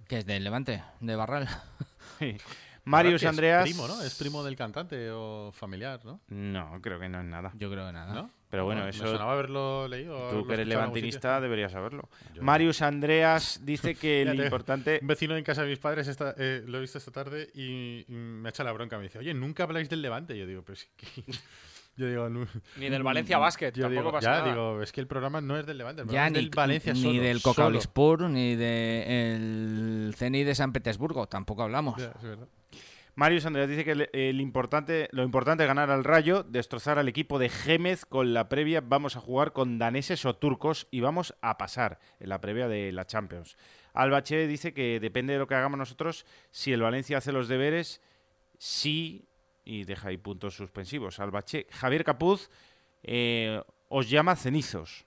que 0.08 0.18
es 0.20 0.26
del 0.26 0.44
Levante, 0.44 0.84
de 1.00 1.16
Barral. 1.16 1.48
Marius 2.86 3.21
que 3.21 3.28
Andreas. 3.28 3.65
Es 3.67 3.71
primo, 3.74 3.88
¿no? 3.88 4.02
Es 4.02 4.15
primo 4.15 4.43
del 4.43 4.56
cantante 4.56 5.10
o 5.12 5.52
familiar, 5.52 6.00
¿no? 6.06 6.21
No, 6.30 6.80
creo 6.82 7.00
que 7.00 7.10
no 7.10 7.19
es 7.19 7.26
nada. 7.26 7.52
Yo 7.58 7.69
creo 7.71 7.86
que 7.88 7.93
nada. 7.93 8.13
¿No? 8.13 8.30
Pero 8.50 8.63
bueno, 8.65 8.84
Me 8.84 8.91
eso- 8.91 9.06
sonaba 9.08 9.34
haberlo 9.34 9.88
leído. 9.88 10.15
Tú 10.15 10.24
haberlo 10.24 10.48
que 10.48 10.54
eres 10.54 10.67
levantinista 10.67 11.41
deberías 11.41 11.71
saberlo. 11.71 12.08
Yo 12.34 12.41
no. 12.41 12.45
Marius 12.45 12.82
Andreas 12.82 13.60
dice 13.65 13.95
que 13.95 14.24
lo 14.24 14.32
Fíjate, 14.32 14.45
importante. 14.48 15.00
Un 15.02 15.08
vecino 15.08 15.36
en 15.36 15.43
casa 15.43 15.63
de 15.63 15.69
mis 15.69 15.80
padres 15.80 16.08
esta- 16.08 16.36
eh, 16.38 16.63
lo 16.65 16.78
he 16.78 16.82
visto 16.82 16.98
esta 16.98 17.12
tarde 17.12 17.50
y, 17.54 18.06
me 18.08 18.50
echa 18.50 18.63
la 18.63 18.71
bronca. 18.71 18.98
Me 18.98 19.04
dice, 19.04 19.19
oye, 19.19 19.34
nunca 19.34 19.63
habláis 19.63 19.89
del 19.89 20.02
Levante. 20.02 20.38
Yo 20.38 20.45
digo, 20.45 20.62
pero 20.63 20.74
es 20.76 20.88
que... 20.95 21.24
Yo 21.98 22.08
digo, 22.08 22.28
nu- 22.28 22.45
Ni 22.76 22.89
del 22.89 23.04
Valencia 23.04 23.38
Basket, 23.38 23.71
tampoco 23.71 23.89
digo, 23.89 24.12
pasa 24.12 24.30
ya, 24.34 24.39
nada. 24.39 24.52
digo, 24.52 24.82
es 24.82 24.91
que 24.91 25.00
el 25.00 25.08
programa 25.08 25.39
no 25.39 25.58
es 25.58 25.65
del 25.65 25.78
Levante, 25.78 26.02
el 26.02 26.10
Ya 26.10 26.26
es 26.28 26.34
ni, 26.34 26.39
del 26.39 26.50
Valencia 26.50 26.91
ni 26.93 27.02
solo, 27.02 27.21
del. 27.21 27.41
Coca-Cola 27.41 28.28
ni 28.30 28.56
del 28.56 30.13
Zenit 30.17 30.45
de 30.45 30.56
San 30.56 30.74
Petersburgo, 30.74 31.28
tampoco 31.28 31.63
hablamos. 31.63 31.95
Ya, 31.98 32.12
es 32.17 32.21
verdad. 32.21 32.48
Marius 33.17 33.45
Andreas 33.45 33.69
dice 33.69 33.86
que 33.86 33.95
lo 33.95 35.23
importante 35.23 35.63
es 35.63 35.67
ganar 35.67 35.89
al 35.89 36.04
Rayo, 36.04 36.43
destrozar 36.43 36.99
al 36.99 37.08
equipo 37.08 37.39
de 37.39 37.47
Gémez 37.47 38.04
con 38.04 38.34
la 38.34 38.49
previa. 38.49 38.82
Vamos 38.82 39.15
a 39.15 39.21
jugar 39.21 39.54
con 39.54 39.78
daneses 39.78 40.25
o 40.25 40.36
turcos 40.36 40.88
y 40.91 40.99
vamos 40.99 41.34
a 41.39 41.58
pasar 41.58 41.97
en 42.19 42.28
la 42.28 42.41
previa 42.41 42.67
de 42.67 42.91
la 42.91 43.08
Champions. 43.08 43.56
Albache 43.93 44.47
dice 44.47 44.73
que 44.73 44.99
depende 44.99 45.32
de 45.32 45.39
lo 45.39 45.47
que 45.47 45.56
hagamos 45.56 45.78
nosotros, 45.78 46.25
si 46.51 46.73
el 46.73 46.82
Valencia 46.82 47.19
hace 47.19 47.32
los 47.32 47.47
deberes, 47.47 48.01
sí, 48.58 49.23
y 49.63 49.86
deja 49.86 50.10
ahí 50.10 50.17
puntos 50.17 50.58
suspensivos. 50.58 51.21
Albache, 51.21 51.67
Javier 51.71 52.04
Capuz 52.04 52.49
eh, 53.04 53.62
os 53.88 54.10
llama 54.10 54.36
cenizos. 54.36 55.06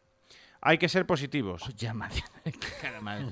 Hay 0.60 0.78
que 0.78 0.88
ser 0.88 1.06
positivos. 1.06 1.62
Os 1.62 1.74
llama. 1.76 2.08
Qué 2.44 2.52
cara 2.80 3.00
más- 3.00 3.22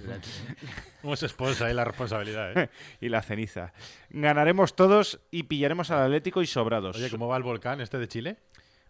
¿Cómo 1.02 1.16
se 1.16 1.26
esposa 1.26 1.66
ahí 1.66 1.74
la 1.74 1.84
responsabilidad, 1.84 2.56
eh? 2.56 2.70
y 3.00 3.08
la 3.08 3.22
ceniza. 3.22 3.72
Ganaremos 4.10 4.76
todos 4.76 5.20
y 5.30 5.44
pillaremos 5.44 5.90
al 5.90 6.02
Atlético 6.04 6.42
y 6.42 6.46
sobrados. 6.46 6.96
Oye, 6.96 7.10
¿cómo 7.10 7.28
va 7.28 7.36
el 7.36 7.42
volcán 7.42 7.80
este 7.80 7.98
de 7.98 8.08
Chile? 8.08 8.36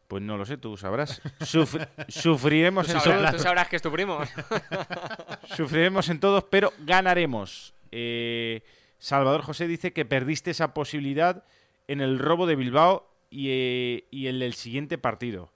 Pues 0.09 0.23
no 0.23 0.37
lo 0.37 0.45
sé, 0.47 0.57
tú 0.57 0.77
sabrás. 0.77 1.21
Suf- 1.41 1.85
sufriremos, 2.09 2.87
Tú 2.87 2.93
en 2.93 3.01
sabrás, 3.01 3.21
todos, 3.31 3.37
tú 3.37 3.43
sabrás 3.43 3.69
que 3.69 3.77
es 3.77 3.83
tu 3.83 3.91
primo. 3.91 4.21
sufriremos 5.57 6.09
en 6.09 6.21
todos, 6.21 6.45
pero 6.45 6.73
ganaremos. 6.79 7.75
Eh, 7.91 8.63
Salvador 8.99 9.43
José 9.43 9.67
dice 9.67 9.93
que 9.93 10.05
perdiste 10.05 10.51
esa 10.51 10.75
posibilidad 10.75 11.45
en 11.89 12.01
el 12.01 12.19
robo 12.19 12.47
de 12.47 12.57
Bilbao 12.57 13.11
y, 13.31 13.49
eh, 13.51 14.05
y 14.11 14.29
en 14.29 14.43
el 14.43 14.55
siguiente 14.55 14.99
partido. 14.99 15.53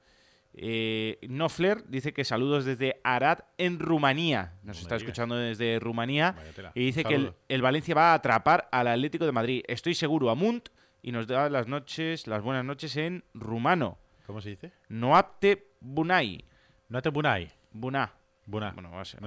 Eh, 0.52 1.18
Nofler 1.28 1.84
dice 1.88 2.12
que 2.12 2.24
saludos 2.24 2.64
desde 2.64 3.00
Arad 3.04 3.40
en 3.56 3.78
Rumanía. 3.78 4.54
Nos 4.62 4.76
No 4.78 4.82
está 4.82 4.96
escuchando 4.96 5.36
desde 5.36 5.78
Rumanía. 5.78 6.34
Y 6.74 6.86
dice 6.86 7.04
que 7.04 7.14
el, 7.14 7.32
el 7.48 7.62
Valencia 7.62 7.94
va 7.94 8.12
a 8.12 8.14
atrapar 8.14 8.68
al 8.72 8.88
Atlético 8.88 9.26
de 9.26 9.32
Madrid. 9.32 9.62
Estoy 9.68 9.94
seguro, 9.94 10.30
Amunt 10.30 10.68
y 11.02 11.12
nos 11.12 11.26
da 11.26 11.48
las 11.48 11.66
noches, 11.66 12.26
las 12.26 12.42
buenas 12.42 12.64
noches 12.64 12.96
en 12.96 13.24
rumano. 13.34 13.98
¿Cómo 14.26 14.40
se 14.40 14.50
dice? 14.50 14.72
Noapte 14.88 15.72
bunai. 15.80 16.44
No 16.88 17.02
te 17.02 17.08
bunai. 17.08 17.50
Buna. 17.72 18.12
Buna. 18.46 18.72
Bueno, 18.72 18.90
va 18.90 19.02
a 19.02 19.04
ser-. 19.04 19.20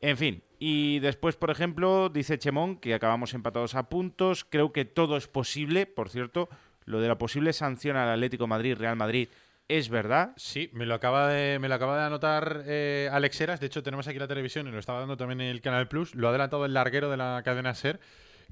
En 0.00 0.16
fin, 0.16 0.42
y 0.58 0.98
después, 0.98 1.36
por 1.36 1.50
ejemplo, 1.50 2.08
dice 2.08 2.38
Chemón 2.38 2.76
que 2.76 2.94
acabamos 2.94 3.34
empatados 3.34 3.74
a 3.74 3.88
puntos. 3.88 4.44
Creo 4.44 4.72
que 4.72 4.84
todo 4.84 5.16
es 5.16 5.28
posible, 5.28 5.86
por 5.86 6.08
cierto. 6.08 6.48
Lo 6.84 7.00
de 7.00 7.08
la 7.08 7.18
posible 7.18 7.52
sanción 7.52 7.96
al 7.96 8.08
Atlético 8.08 8.48
Madrid, 8.48 8.76
Real 8.76 8.96
Madrid, 8.96 9.28
es 9.68 9.88
verdad. 9.88 10.32
Sí, 10.36 10.68
me 10.72 10.84
lo 10.86 10.94
acaba 10.94 11.28
de, 11.28 11.58
me 11.58 11.68
lo 11.68 11.74
acaba 11.74 11.98
de 11.98 12.04
anotar 12.04 12.62
eh, 12.66 13.08
Alex 13.12 13.40
Heras. 13.40 13.60
De 13.60 13.66
hecho, 13.66 13.82
tenemos 13.82 14.06
aquí 14.08 14.18
la 14.18 14.28
televisión 14.28 14.66
y 14.68 14.70
lo 14.70 14.78
estaba 14.78 15.00
dando 15.00 15.16
también 15.16 15.40
en 15.40 15.48
el 15.48 15.60
Canal 15.62 15.88
Plus. 15.88 16.14
Lo 16.14 16.26
ha 16.26 16.30
adelantado 16.30 16.64
el 16.66 16.74
larguero 16.74 17.10
de 17.10 17.16
la 17.16 17.40
cadena 17.44 17.74
Ser, 17.74 17.98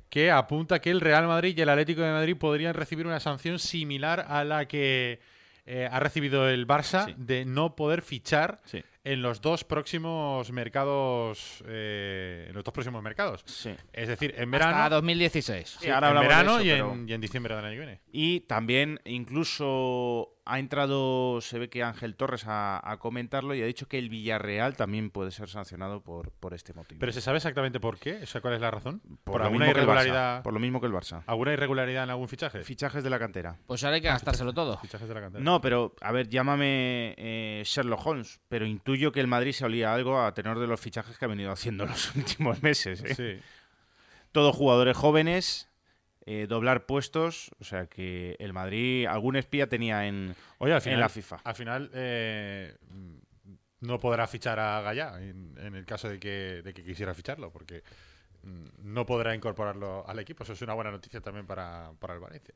que 0.09 0.31
apunta 0.31 0.81
que 0.81 0.91
el 0.91 1.01
Real 1.01 1.27
Madrid 1.27 1.55
y 1.57 1.61
el 1.61 1.69
Atlético 1.69 2.01
de 2.03 2.11
Madrid 2.13 2.37
podrían 2.37 2.75
recibir 2.75 3.07
una 3.07 3.21
sanción 3.21 3.59
similar 3.59 4.25
a 4.29 4.45
la 4.45 4.67
que 4.67 5.21
eh, 5.67 5.89
ha 5.91 6.01
recibido 6.01 6.49
el 6.49 6.67
Barça 6.67 7.05
Sí. 7.07 7.15
de 7.19 7.45
no 7.45 7.77
poder 7.77 8.01
fichar 8.03 8.61
Sí. 8.65 8.83
en 9.05 9.23
los 9.23 9.41
dos 9.41 9.63
próximos 9.63 10.51
mercados. 10.51 11.63
eh, 11.67 12.47
en 12.49 12.55
los 12.55 12.65
dos 12.65 12.73
próximos 12.75 13.03
mercados. 13.03 13.43
Sí. 13.47 13.71
Es 13.93 14.09
decir, 14.09 14.35
en 14.37 14.53
Hasta 14.55 14.67
verano, 14.67 14.91
2016. 14.97 15.77
Sí, 15.81 15.89
ahora 15.91 16.11
en 16.11 16.17
hablamos 16.17 16.23
de 16.23 16.29
verano 16.29 16.53
eso, 16.59 16.65
y, 16.65 16.71
pero- 16.71 16.93
en, 16.95 17.09
y 17.09 17.13
en 17.13 17.21
diciembre 17.21 17.55
del 17.55 17.65
año 17.67 17.75
que 17.75 17.79
viene. 17.81 18.01
Y 18.11 18.41
también, 18.41 19.01
incluso 19.05 20.40
ha 20.51 20.59
entrado, 20.59 21.41
se 21.41 21.61
ve 21.61 21.71
que 21.71 21.85
Ángel 21.85 22.17
Torres 22.17 22.45
a, 22.45 22.81
a 22.83 22.99
comentarlo 22.99 23.55
y 23.55 23.63
ha 23.63 23.67
dicho 23.67 23.87
que 23.87 23.99
el 23.99 24.09
Villarreal 24.09 24.75
también 24.77 25.11
puede 25.11 25.31
ser 25.31 25.49
sancionado 25.49 26.03
por, 26.03 26.33
por 26.33 26.55
este 26.55 26.75
motivo. 26.75 26.99
Pero 26.99 27.13
se 27.13 27.21
sabe 27.21 27.37
exactamente 27.37 27.79
por 27.79 28.01
qué, 28.01 28.25
o 28.25 28.27
sea, 28.27 28.41
cuál 28.41 28.55
es 28.55 28.61
la 28.61 28.73
razón. 28.73 29.01
por, 29.23 29.43
alguna 29.43 29.71
irregularidad. 29.71 30.43
por 30.43 30.53
lo 30.53 30.59
mismo 30.59 30.81
que 30.81 30.89
el 30.89 30.93
Barça. 30.93 31.23
¿Alguna 31.29 31.53
irregularidad 31.53 32.03
en 32.03 32.11
algún 32.11 32.27
fichaje? 32.27 32.65
Fichajes 32.65 33.05
de 33.05 33.11
la 33.11 33.21
cantera. 33.21 33.59
Pues 33.69 33.85
ahora 33.85 33.95
hay 33.95 34.03
que 34.03 34.09
gastárselo 34.09 34.53
todo. 34.53 34.77
Fichajes 34.79 35.07
de 35.07 35.15
la 35.15 35.21
cantera. 35.21 35.45
No, 35.45 35.61
pero, 35.61 35.95
a 36.01 36.11
ver, 36.11 36.29
llámame 36.29 37.15
eh, 37.17 37.63
Sherlock 37.65 38.05
Holmes, 38.05 38.41
pero 38.49 38.67
intuyo 38.67 39.13
que 39.13 39.21
el 39.21 39.29
Madrid 39.29 39.53
se 39.53 39.65
olía 39.65 39.95
algo 39.95 40.21
a 40.21 40.35
tenor 40.35 40.59
de 40.59 40.67
los 40.67 40.81
fichajes 40.81 41.17
que 41.17 41.25
ha 41.27 41.29
venido 41.29 41.53
haciendo 41.53 41.87
los 41.87 42.13
últimos 42.17 42.61
meses. 42.61 43.05
¿eh? 43.05 43.15
Sí. 43.15 43.41
Todos 44.33 44.57
jugadores 44.57 44.97
jóvenes, 44.97 45.70
eh, 46.33 46.47
doblar 46.47 46.87
puestos, 46.87 47.51
o 47.59 47.65
sea 47.65 47.87
que 47.87 48.37
el 48.39 48.53
Madrid 48.53 49.07
algún 49.07 49.35
espía 49.35 49.69
tenía 49.69 50.07
en, 50.07 50.37
Oye, 50.59 50.73
al 50.73 50.79
en 50.79 50.83
final, 50.85 51.01
la 51.01 51.09
FIFA. 51.09 51.41
al 51.43 51.55
final 51.57 51.91
eh, 51.93 52.77
no 53.81 53.99
podrá 53.99 54.29
fichar 54.29 54.61
a 54.61 54.81
Gallá 54.81 55.21
en, 55.21 55.57
en 55.59 55.75
el 55.75 55.85
caso 55.85 56.09
de 56.09 56.21
que, 56.21 56.63
de 56.63 56.73
que 56.73 56.85
quisiera 56.85 57.15
ficharlo, 57.15 57.51
porque 57.51 57.83
mm, 58.45 58.65
no 58.79 59.05
podrá 59.07 59.35
incorporarlo 59.35 60.09
al 60.09 60.21
equipo. 60.21 60.45
Eso 60.45 60.53
es 60.53 60.63
una 60.63 60.75
buena 60.75 60.93
noticia 60.93 61.21
también 61.21 61.49
para, 61.49 61.91
para 61.99 62.15
el 62.15 62.21
Valencia. 62.21 62.55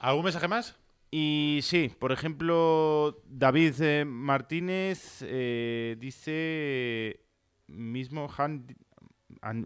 ¿Algún 0.00 0.24
mensaje 0.24 0.46
más? 0.46 0.76
Y 1.10 1.60
sí, 1.62 1.90
por 1.98 2.12
ejemplo, 2.12 3.22
David 3.24 3.80
eh, 3.80 4.04
Martínez 4.04 5.20
eh, 5.22 5.96
dice 5.98 7.20
mismo 7.68 8.28
han, 8.36 8.66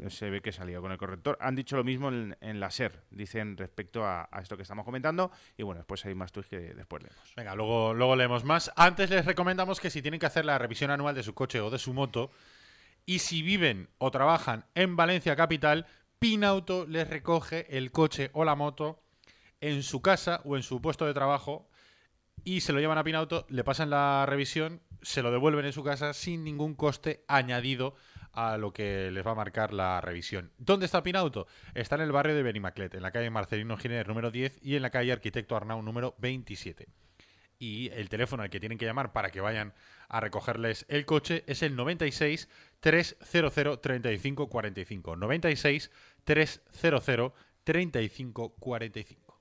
se 0.09 0.31
ve 0.31 0.40
que 0.40 0.53
salió 0.53 0.81
con 0.81 0.93
el 0.93 0.99
corrector. 0.99 1.38
Han 1.40 1.55
dicho 1.55 1.77
lo 1.77 1.85
mismo 1.85 2.09
en, 2.09 2.37
en 2.40 2.61
la 2.61 2.71
SER, 2.71 3.05
dicen 3.11 3.57
respecto 3.57 4.05
a, 4.05 4.29
a 4.31 4.40
esto 4.40 4.57
que 4.57 4.62
estamos 4.62 4.85
comentando. 4.85 5.31
Y 5.57 5.62
bueno, 5.62 5.81
después 5.81 6.05
hay 6.07 6.14
más 6.14 6.33
tweets 6.33 6.49
que 6.49 6.59
después 6.59 7.03
leemos. 7.03 7.35
Venga, 7.37 7.55
luego, 7.55 7.95
luego 7.95 8.16
leemos 8.16 8.45
más. 8.45 8.73
Antes 8.77 9.11
les 9.11 9.25
recomendamos 9.25 9.81
que 9.81 9.90
si 9.90 10.03
tienen 10.03 10.21
que 10.21 10.27
hacer 10.27 10.45
la 10.45 10.59
revisión 10.59 10.90
anual 10.90 11.14
de 11.14 11.23
su 11.23 11.35
coche 11.35 11.61
o 11.61 11.71
de 11.71 11.79
su 11.79 11.93
moto, 11.93 12.31
y 13.07 13.21
si 13.21 13.43
viven 13.43 13.88
o 13.99 14.11
trabajan 14.11 14.66
en 14.75 14.97
Valencia 14.97 15.37
Capital, 15.37 15.87
Pinauto 16.19 16.87
les 16.87 17.09
recoge 17.09 17.77
el 17.77 17.93
coche 17.93 18.31
o 18.35 18.45
la 18.45 18.55
moto 18.55 19.03
en 19.61 19.83
su 19.83 20.03
casa 20.03 20.40
o 20.45 20.57
en 20.57 20.62
su 20.62 20.81
puesto 20.81 21.07
de 21.07 21.14
trabajo 21.14 21.69
y 22.45 22.61
se 22.61 22.73
lo 22.73 22.81
llevan 22.81 22.99
a 22.99 23.05
Pinauto, 23.05 23.47
le 23.49 23.64
pasan 23.64 23.90
la 23.90 24.25
revisión, 24.27 24.81
se 25.03 25.23
lo 25.23 25.31
devuelven 25.31 25.66
en 25.66 25.73
su 25.73 25.83
casa 25.85 26.12
sin 26.12 26.45
ningún 26.45 26.75
coste 26.75 27.25
añadido 27.29 27.95
a 28.33 28.57
lo 28.57 28.73
que 28.73 29.11
les 29.11 29.27
va 29.27 29.33
a 29.33 29.35
marcar 29.35 29.73
la 29.73 30.01
revisión. 30.01 30.53
¿Dónde 30.59 30.87
está 30.87 31.03
Pinauto? 31.03 31.47
Está 31.75 31.97
en 31.97 32.03
el 32.03 32.12
barrio 32.12 32.35
de 32.35 32.43
Benimaclet, 32.43 32.95
en 32.95 33.03
la 33.03 33.11
calle 33.11 33.31
Marcelino 33.31 33.77
Giner 33.77 34.07
número 34.09 34.31
10 34.31 34.59
y 34.62 34.77
en 34.77 34.83
la 34.83 34.90
calle 34.90 35.12
Arquitecto 35.12 35.57
Arnau 35.57 35.83
número 35.83 36.14
27 36.19 36.88
y 37.61 37.90
el 37.93 38.09
teléfono 38.09 38.43
al 38.43 38.51
que 38.51 38.59
tienen 38.59 38.79
que 38.79 38.87
llamar 38.87 39.12
para 39.12 39.31
que 39.31 39.40
vayan 39.40 39.75
a 40.09 40.19
recogerles 40.19 40.87
el 40.88 41.05
coche 41.05 41.45
es 41.47 41.62
el 41.62 41.77
96 41.77 42.49
300 42.81 43.81
35 43.81 44.49
45. 44.49 45.16
96 45.16 45.90
300 46.25 47.33
35 47.62 48.55
45. 48.59 49.40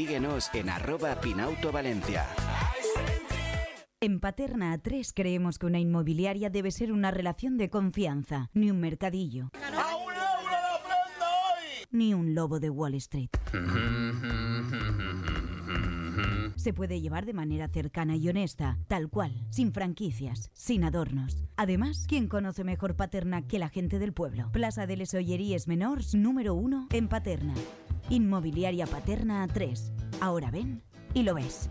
síguenos 0.00 0.48
en 0.54 0.70
arroba 0.70 1.20
Pinauto 1.20 1.70
Valencia. 1.70 2.26
En 4.00 4.18
Paterna 4.18 4.74
A3 4.74 5.12
creemos 5.14 5.58
que 5.58 5.66
una 5.66 5.78
inmobiliaria 5.78 6.48
debe 6.48 6.70
ser 6.70 6.90
una 6.90 7.10
relación 7.10 7.58
de 7.58 7.68
confianza, 7.68 8.48
ni 8.54 8.70
un 8.70 8.80
mercadillo. 8.80 9.50
Ni 11.90 12.14
un 12.14 12.34
lobo 12.34 12.60
de 12.60 12.70
Wall 12.70 12.94
Street. 12.94 13.28
Se 16.60 16.74
puede 16.74 17.00
llevar 17.00 17.24
de 17.24 17.32
manera 17.32 17.68
cercana 17.68 18.16
y 18.16 18.28
honesta, 18.28 18.76
tal 18.86 19.08
cual, 19.08 19.32
sin 19.48 19.72
franquicias, 19.72 20.50
sin 20.52 20.84
adornos. 20.84 21.42
Además, 21.56 22.04
¿quién 22.06 22.28
conoce 22.28 22.64
mejor 22.64 22.96
Paterna 22.96 23.48
que 23.48 23.58
la 23.58 23.70
gente 23.70 23.98
del 23.98 24.12
pueblo? 24.12 24.52
Plaza 24.52 24.86
de 24.86 24.98
les 24.98 25.14
Olleries 25.14 25.68
Menors 25.68 26.14
número 26.14 26.52
1 26.52 26.88
en 26.92 27.08
Paterna. 27.08 27.54
Inmobiliaria 28.10 28.86
Paterna 28.86 29.48
A3. 29.48 29.90
Ahora 30.20 30.50
ven 30.50 30.82
y 31.14 31.22
lo 31.22 31.32
ves. 31.32 31.70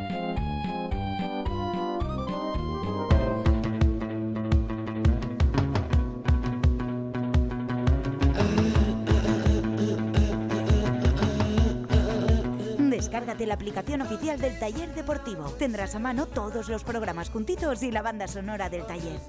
La 13.51 13.55
aplicación 13.55 14.01
oficial 14.01 14.39
del 14.39 14.57
Taller 14.57 14.95
Deportivo. 14.95 15.43
Tendrás 15.59 15.93
a 15.95 15.99
mano 15.99 16.25
todos 16.25 16.69
los 16.69 16.85
programas 16.85 17.29
juntitos 17.29 17.83
y 17.83 17.91
la 17.91 18.01
banda 18.01 18.25
sonora 18.25 18.69
del 18.69 18.85
taller. 18.85 19.19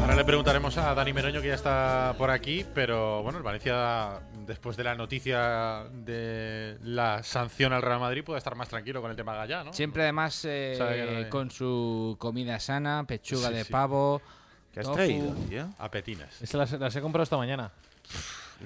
Ahora 0.00 0.14
le 0.14 0.24
preguntaremos 0.24 0.78
a 0.78 0.94
Dani 0.94 1.12
Meroño 1.12 1.42
que 1.42 1.48
ya 1.48 1.54
está 1.54 2.14
por 2.16 2.30
aquí, 2.30 2.64
pero 2.74 3.22
bueno, 3.22 3.36
el 3.36 3.44
Valencia 3.44 4.20
después 4.50 4.76
de 4.76 4.82
la 4.82 4.96
noticia 4.96 5.84
de 5.92 6.76
la 6.82 7.22
sanción 7.22 7.72
al 7.72 7.82
Real 7.82 8.00
Madrid 8.00 8.24
puede 8.24 8.38
estar 8.38 8.56
más 8.56 8.68
tranquilo 8.68 9.00
con 9.00 9.08
el 9.12 9.16
tema 9.16 9.32
Gallá, 9.36 9.62
¿no? 9.62 9.72
Siempre 9.72 10.02
además 10.02 10.44
eh, 10.44 11.28
con 11.30 11.52
su 11.52 12.16
comida 12.18 12.58
sana, 12.58 13.04
pechuga 13.06 13.48
Sí, 13.48 13.54
de 13.54 13.64
sí. 13.64 13.70
pavo. 13.72 14.20
¿Qué 14.72 14.80
has 14.80 14.86
tofu. 14.86 14.96
traído, 14.96 15.32
tío? 15.48 15.68
A 15.78 15.88
petinas. 15.88 16.42
Estas 16.42 16.72
las, 16.72 16.80
las 16.80 16.96
he 16.96 17.00
comprado 17.00 17.22
esta 17.22 17.36
mañana. 17.36 17.70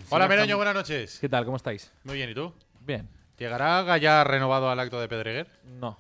Hola 0.09 0.27
Meroño, 0.27 0.57
buenas 0.57 0.75
noches. 0.75 1.19
¿Qué 1.21 1.29
tal? 1.29 1.45
¿Cómo 1.45 1.59
estáis? 1.59 1.93
Muy 2.05 2.17
bien, 2.17 2.31
¿y 2.31 2.35
tú? 2.35 2.51
Bien. 2.81 3.07
¿Llegará 3.39 3.83
Gallá 3.83 4.25
renovado 4.25 4.71
al 4.71 4.81
acto 4.81 4.99
de 4.99 5.07
Pedreguer? 5.09 5.49
No. 5.79 5.99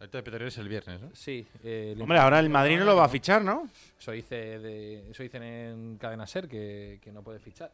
Esto 0.00 0.18
de 0.18 0.22
Petrolero 0.22 0.48
es 0.48 0.58
el 0.58 0.68
viernes, 0.68 1.00
¿no? 1.00 1.10
Sí. 1.14 1.44
eh, 1.64 1.96
Hombre, 1.98 2.18
ahora 2.18 2.38
el 2.38 2.48
Madrid 2.48 2.78
no 2.78 2.84
lo 2.84 2.94
va 2.94 3.06
a 3.06 3.08
fichar, 3.08 3.42
¿no? 3.42 3.68
Eso, 3.98 4.12
dice 4.12 4.58
de, 4.60 5.10
eso 5.10 5.22
dicen 5.22 5.42
en 5.42 5.96
Cadena 5.98 6.26
Ser, 6.26 6.46
que, 6.46 7.00
que 7.02 7.10
no 7.10 7.22
puede 7.22 7.38
fichar. 7.40 7.72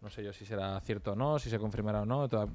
No 0.00 0.10
sé 0.10 0.22
yo 0.22 0.32
si 0.32 0.44
será 0.44 0.78
cierto 0.80 1.12
o 1.12 1.16
no, 1.16 1.38
si 1.38 1.50
se 1.50 1.58
confirmará 1.58 2.02
o 2.02 2.06
no. 2.06 2.22
De 2.22 2.28
todas, 2.28 2.48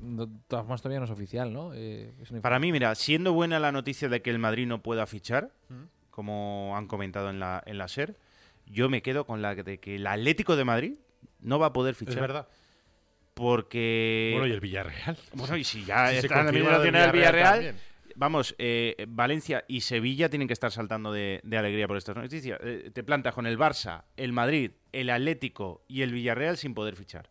formas, 0.63 0.81
todavía 0.81 0.99
no 0.99 1.05
es 1.05 1.11
oficial, 1.11 1.51
¿no? 1.51 1.73
Eh, 1.73 2.13
es 2.21 2.31
Para 2.41 2.59
mí, 2.59 2.71
mira, 2.71 2.93
siendo 2.95 3.33
buena 3.33 3.59
la 3.59 3.71
noticia 3.71 4.09
de 4.09 4.21
que 4.21 4.29
el 4.29 4.39
Madrid 4.39 4.67
no 4.67 4.81
pueda 4.81 5.05
fichar, 5.07 5.51
como 6.11 6.75
han 6.77 6.87
comentado 6.87 7.29
en 7.29 7.39
la, 7.39 7.63
en 7.65 7.77
la 7.77 7.87
SER, 7.87 8.15
yo 8.65 8.89
me 8.89 9.01
quedo 9.01 9.25
con 9.25 9.41
la 9.41 9.55
de 9.55 9.79
que 9.79 9.95
el 9.95 10.07
Atlético 10.07 10.55
de 10.55 10.65
Madrid 10.65 10.95
no 11.39 11.59
va 11.59 11.67
a 11.67 11.73
poder 11.73 11.95
fichar. 11.95 12.15
Es 12.15 12.21
verdad. 12.21 12.47
Porque. 13.33 14.31
Bueno, 14.33 14.47
y 14.47 14.51
el 14.51 14.59
Villarreal. 14.59 15.17
Bueno, 15.33 15.57
y 15.57 15.63
si 15.63 15.83
ya 15.83 16.09
Si 16.09 16.19
se 16.21 16.27
está 16.27 16.41
en 16.41 16.45
la 16.47 16.51
misma 16.51 16.79
del 16.79 16.91
Villarreal 16.91 17.11
Villarreal, 17.11 17.53
también. 17.53 17.75
Vamos, 18.15 18.55
eh, 18.57 19.05
Valencia 19.07 19.65
y 19.67 19.81
Sevilla 19.81 20.29
tienen 20.29 20.47
que 20.47 20.53
estar 20.53 20.71
saltando 20.71 21.11
de, 21.11 21.41
de 21.43 21.57
alegría 21.57 21.87
por 21.87 21.97
estas 21.97 22.15
noticias. 22.15 22.59
Eh, 22.63 22.91
te 22.93 23.03
plantas 23.03 23.33
con 23.33 23.45
el 23.45 23.57
Barça, 23.57 24.03
el 24.17 24.33
Madrid, 24.33 24.71
el 24.91 25.09
Atlético 25.09 25.83
y 25.87 26.01
el 26.01 26.11
Villarreal 26.11 26.57
sin 26.57 26.73
poder 26.73 26.95
fichar. 26.95 27.29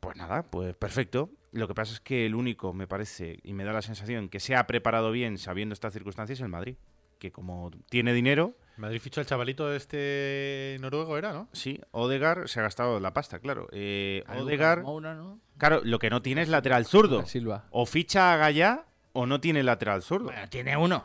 Pues 0.00 0.16
nada, 0.16 0.42
pues 0.42 0.74
perfecto. 0.74 1.30
Lo 1.52 1.68
que 1.68 1.74
pasa 1.74 1.92
es 1.94 2.00
que 2.00 2.26
el 2.26 2.34
único, 2.34 2.72
me 2.72 2.86
parece, 2.86 3.38
y 3.42 3.52
me 3.52 3.64
da 3.64 3.72
la 3.72 3.82
sensación, 3.82 4.28
que 4.28 4.40
se 4.40 4.56
ha 4.56 4.66
preparado 4.66 5.10
bien 5.10 5.36
sabiendo 5.36 5.72
estas 5.72 5.92
circunstancias 5.92 6.38
es 6.38 6.42
el 6.42 6.48
Madrid. 6.48 6.76
Que 7.18 7.30
como 7.32 7.70
tiene 7.90 8.14
dinero, 8.14 8.56
Madrid 8.78 8.98
fichó 8.98 9.20
al 9.20 9.26
chavalito 9.26 9.74
este 9.74 10.78
noruego, 10.80 11.18
¿era, 11.18 11.34
no? 11.34 11.48
sí, 11.52 11.78
Odegar 11.90 12.48
se 12.48 12.60
ha 12.60 12.62
gastado 12.62 12.98
la 12.98 13.12
pasta, 13.12 13.40
claro. 13.40 13.68
Eh, 13.72 14.24
Odegaard, 14.26 14.82
Moura, 14.84 15.14
¿no? 15.14 15.38
claro, 15.58 15.82
lo 15.84 15.98
que 15.98 16.08
no 16.08 16.22
tiene 16.22 16.40
es 16.40 16.48
lateral 16.48 16.86
zurdo. 16.86 17.26
Silva. 17.26 17.66
O 17.72 17.84
ficha 17.84 18.32
a 18.32 18.38
Gallá 18.38 18.86
o 19.12 19.26
no 19.26 19.40
tiene 19.40 19.62
lateral 19.62 20.02
zurdo. 20.02 20.26
Bueno, 20.26 20.48
tiene 20.48 20.76
uno. 20.76 21.04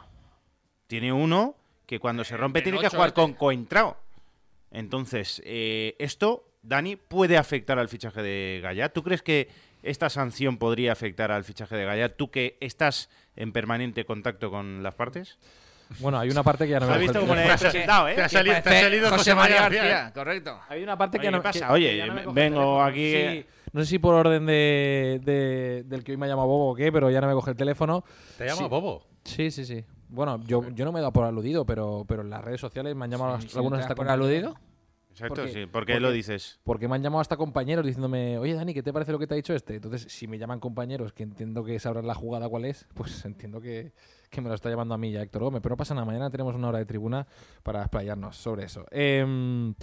Tiene 0.87 1.11
uno 1.11 1.55
que 1.85 1.99
cuando 1.99 2.23
se 2.23 2.37
rompe 2.37 2.61
tiene 2.61 2.79
que 2.79 2.89
jugar 2.89 3.09
este. 3.09 3.21
con 3.21 3.33
Coentrao. 3.33 3.97
Entonces, 4.71 5.41
eh, 5.45 5.95
esto, 5.99 6.47
Dani, 6.61 6.95
puede 6.95 7.37
afectar 7.37 7.79
al 7.79 7.89
fichaje 7.89 8.21
de 8.21 8.59
Gallá. 8.61 8.89
¿Tú 8.89 9.03
crees 9.03 9.21
que 9.21 9.49
esta 9.83 10.09
sanción 10.09 10.57
podría 10.57 10.91
afectar 10.91 11.31
al 11.31 11.43
fichaje 11.43 11.75
de 11.75 11.85
Gallá? 11.85 12.15
¿Tú 12.15 12.29
que 12.31 12.57
estás 12.59 13.09
en 13.35 13.51
permanente 13.51 14.05
contacto 14.05 14.49
con 14.49 14.83
las 14.83 14.95
partes? 14.95 15.37
Bueno, 16.00 16.19
hay 16.19 16.30
una 16.30 16.43
parte 16.43 16.65
que 16.65 16.71
ya 16.71 16.80
no 16.80 16.88
me 16.88 16.91
¿Has 16.93 16.98
coge 16.98 17.08
visto 17.08 17.19
cómo 17.21 17.36
le 17.36 17.45
he 17.45 17.58
presentado, 17.58 18.08
eh? 18.10 18.15
Te 18.15 18.21
ha 18.24 18.30
salido, 18.30 18.56
te 18.62 18.69
ha 18.69 18.82
salido 18.82 19.10
José 19.10 19.36
María 19.36 19.62
García, 19.62 19.84
García. 19.84 20.13
correcto. 20.13 20.60
Hay 20.69 20.84
una 20.84 20.98
parte 20.98 21.19
que 21.19 21.28
Oye, 21.28 21.32
no 21.32 21.38
¿qué 21.39 21.43
pasa? 21.43 21.67
que- 21.67 21.74
Oye, 21.74 21.89
que 21.91 21.98
ya 21.98 22.06
no 22.08 22.13
me 22.13 22.19
me- 22.21 22.26
coge 22.26 22.45
el 22.45 22.50
vengo 22.52 22.82
aquí- 22.84 23.13
Sí, 23.13 23.45
no 23.74 23.82
sé 23.82 23.86
si 23.88 24.00
por 24.00 24.13
orden 24.15 24.45
de, 24.45 25.21
de- 25.24 25.84
del 25.86 26.04
que 26.04 26.12
hoy 26.12 26.17
me 26.17 26.26
ha 26.26 26.30
llamado 26.30 26.48
Bobo 26.48 26.71
o 26.71 26.76
qué, 26.76 26.91
pero 26.91 27.10
ya 27.12 27.21
no 27.21 27.28
me 27.28 27.34
coge 27.34 27.52
el 27.52 27.58
teléfono. 27.58 28.04
Te 28.38 28.45
llama 28.45 28.58
Sí. 28.58 28.67
Bobo. 28.67 29.04
Sí, 29.24 29.52
sí, 29.52 29.65
sí. 29.65 29.84
Bueno, 30.10 30.39
yo, 30.45 30.63
yo 30.74 30.86
no 30.86 30.91
me 30.91 31.00
he 31.00 31.02
dado 31.02 31.12
por 31.13 31.26
aludido, 31.26 31.65
pero, 31.65 32.06
pero 32.08 32.21
en 32.21 32.30
las 32.30 32.43
redes 32.43 32.62
sociales 32.62 32.95
me 32.95 33.06
han 33.06 33.12
llamado 33.12 33.39
Sí, 33.41 33.50
algunos 33.56 33.80
¿te 33.80 33.84
hasta 33.84 33.95
por 33.95 34.08
aludido? 34.10 34.56
Exacto, 35.12 35.36
Porque- 35.36 35.52
sí. 35.54 35.60
¿Por 35.65 35.86
qué 35.86 35.93
porque- 35.93 36.00
lo 36.02 36.12
dices? 36.12 36.60
Porque 36.63 36.88
me 36.88 36.95
han 36.95 37.02
llamado 37.04 37.21
hasta 37.21 37.38
compañeros 37.38 37.86
diciéndome, 37.86 38.38
oye 38.38 38.54
Dani, 38.54 38.74
¿qué 38.74 38.84
te 38.84 38.91
parece 38.91 39.12
lo 39.13 39.19
que 39.19 39.28
te 39.28 39.34
ha 39.34 39.38
dicho 39.38 39.54
este? 39.54 39.76
Entonces, 39.76 40.06
si 40.10 40.28
me 40.28 40.38
llaman 40.38 40.60
compañeros 40.60 41.13
que 41.13 41.24
entiendo 41.24 41.63
que 41.63 41.80
sabrán 41.80 42.06
la 42.06 42.13
jugada 42.15 42.50
cuál 42.50 42.65
es, 42.65 42.86
pues 42.93 43.24
entiendo 43.26 43.62
que, 43.62 43.93
que 44.36 44.41
me 44.41 44.50
lo 44.50 44.56
está 44.56 44.69
llamando 44.69 44.93
a 44.93 44.98
mí 44.98 45.10
y 45.10 45.17
a 45.17 45.21
Héctor 45.21 45.43
Gómez. 45.43 45.62
Pero 45.62 45.74
no 45.74 45.78
pasa 45.78 45.93
nada, 45.93 46.06
mañana 46.06 46.30
tenemos 46.30 46.56
una 46.56 46.69
hora 46.69 46.80
de 46.80 46.86
tribuna 46.86 47.26
para 47.63 47.82
explayarnos 47.82 48.38
sobre 48.38 48.65
eso. 48.65 48.86
Em, 48.91 49.74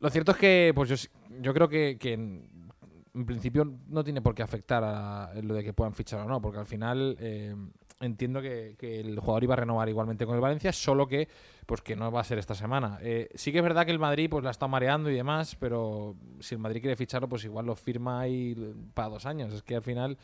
lo 0.00 0.10
cierto 0.10 0.32
es 0.32 0.38
que, 0.38 0.72
pues 0.74 0.88
yo, 0.88 0.96
yo 1.40 1.54
creo 1.54 1.68
que, 1.68 1.98
en, 2.02 3.26
principio 3.26 3.64
no 3.88 4.02
tiene 4.02 4.20
por 4.20 4.34
qué 4.34 4.42
afectar 4.42 4.82
a 4.82 5.32
lo 5.42 5.54
de 5.54 5.62
que 5.62 5.72
puedan 5.72 5.94
fichar 5.94 6.20
o 6.20 6.24
no, 6.24 6.42
porque 6.42 6.58
al 6.58 6.66
final 6.66 7.16
em, 7.20 7.70
entiendo 8.00 8.42
que, 8.42 8.74
que 8.78 9.00
el 9.00 9.18
jugador 9.20 9.44
iba 9.44 9.54
a 9.54 9.58
renovar 9.58 9.88
igualmente 9.88 10.26
con 10.26 10.34
el 10.34 10.40
Valencia, 10.40 10.72
solo 10.72 11.06
que 11.06 11.28
pues 11.66 11.80
que 11.80 11.96
no 11.96 12.10
va 12.12 12.20
a 12.20 12.24
ser 12.24 12.38
esta 12.38 12.54
semana. 12.54 12.98
Eh, 13.02 13.28
sí 13.34 13.52
que 13.52 13.58
es 13.58 13.64
verdad 13.64 13.84
que 13.84 13.92
el 13.92 13.98
Madrid 13.98 14.28
pues 14.30 14.44
la 14.44 14.50
está 14.50 14.68
mareando 14.68 15.10
y 15.10 15.14
demás, 15.14 15.56
pero 15.56 16.16
si 16.40 16.54
el 16.54 16.60
Madrid 16.60 16.80
quiere 16.80 16.96
ficharlo, 16.96 17.28
pues 17.28 17.44
igual 17.44 17.66
lo 17.66 17.74
firma 17.74 18.20
ahí 18.20 18.54
para 18.92 19.08
dos 19.08 19.26
años. 19.26 19.52
Es 19.52 19.62
que 19.62 19.76
al 19.76 19.82
final, 19.82 20.18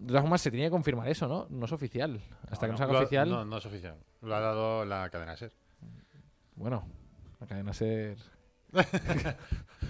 de 0.00 0.06
todas 0.08 0.22
formas, 0.22 0.40
se 0.40 0.50
tenía 0.50 0.66
que 0.66 0.70
confirmar 0.70 1.08
eso, 1.08 1.28
¿no? 1.28 1.46
No 1.50 1.66
es 1.66 1.72
oficial. 1.72 2.20
Hasta 2.50 2.66
que 2.66 2.72
no, 2.72 2.78
se 2.78 2.84
haga 2.84 2.92
Lo- 2.94 2.98
oficial, 3.00 3.28
No, 3.30 3.44
no 3.44 3.56
es 3.58 3.66
oficial. 3.66 3.96
Lo 4.22 4.34
ha 4.34 4.40
dado 4.40 4.84
la 4.84 5.08
cadena 5.10 5.36
SER. 5.36 5.52
bueno, 6.56 6.86
la 7.40 7.46
cadena 7.46 7.72
ser... 7.72 8.16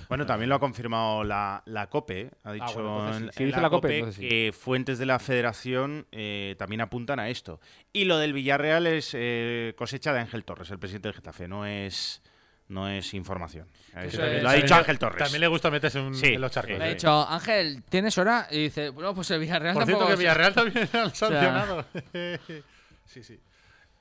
Bueno, 0.08 0.26
también 0.26 0.48
lo 0.48 0.56
ha 0.56 0.60
confirmado 0.60 1.22
la, 1.22 1.62
la 1.66 1.88
COPE. 1.88 2.20
¿eh? 2.22 2.30
Ha 2.42 2.52
dicho 2.52 2.64
Ah, 2.68 2.72
bueno, 2.74 2.98
entonces 3.06 3.18
sí. 3.20 3.24
en- 3.26 3.32
Si 3.34 3.42
en 3.42 3.46
dice 3.48 3.56
la, 3.58 3.62
la 3.62 3.70
COPE, 3.70 3.80
COPE, 3.88 3.98
entonces 3.98 4.22
sí. 4.22 4.28
que 4.28 4.52
fuentes 4.52 4.98
de 4.98 5.06
la 5.06 5.18
federación 5.20 6.06
eh, 6.10 6.56
también 6.58 6.80
apuntan 6.80 7.20
a 7.20 7.28
esto. 7.28 7.60
Y 7.92 8.04
lo 8.06 8.18
del 8.18 8.32
Villarreal 8.32 8.86
es 8.88 9.12
eh, 9.14 9.74
cosecha 9.76 10.12
de 10.12 10.20
Ángel 10.20 10.44
Torres, 10.44 10.70
el 10.70 10.78
presidente 10.78 11.08
del 11.08 11.14
Getafe. 11.14 11.46
No 11.46 11.64
es, 11.66 12.22
no 12.70 12.88
es 12.88 13.12
información. 13.14 13.66
Es- 13.94 14.14
lo 14.16 14.24
ha 14.24 14.28
dicho 14.54 14.68
También- 14.68 14.72
Ángel 14.72 14.98
Torres. 14.98 15.18
También 15.18 15.40
le 15.42 15.46
gusta 15.48 15.70
meterse 15.70 15.98
en, 16.00 16.14
Sí, 16.14 16.34
en 16.34 16.40
los 16.40 16.50
charcos. 16.50 16.72
sí, 16.74 16.78
Le 16.78 16.86
sí. 16.88 16.94
dicho, 16.94 17.28
Ángel, 17.28 17.82
¿tienes 17.88 18.16
hora? 18.18 18.46
Y 18.50 18.62
dice, 18.64 18.88
bueno, 18.90 19.14
pues 19.14 19.30
el 19.32 19.40
Villarreal 19.40 19.74
Por 19.74 19.84
cierto, 19.84 19.98
tampoco... 20.00 20.16
que 20.16 20.18
Villarreal 20.18 20.54
también 20.54 20.88
han 20.94 21.14
sancionado. 21.14 21.84
sí, 23.06 23.22
sí. 23.22 23.38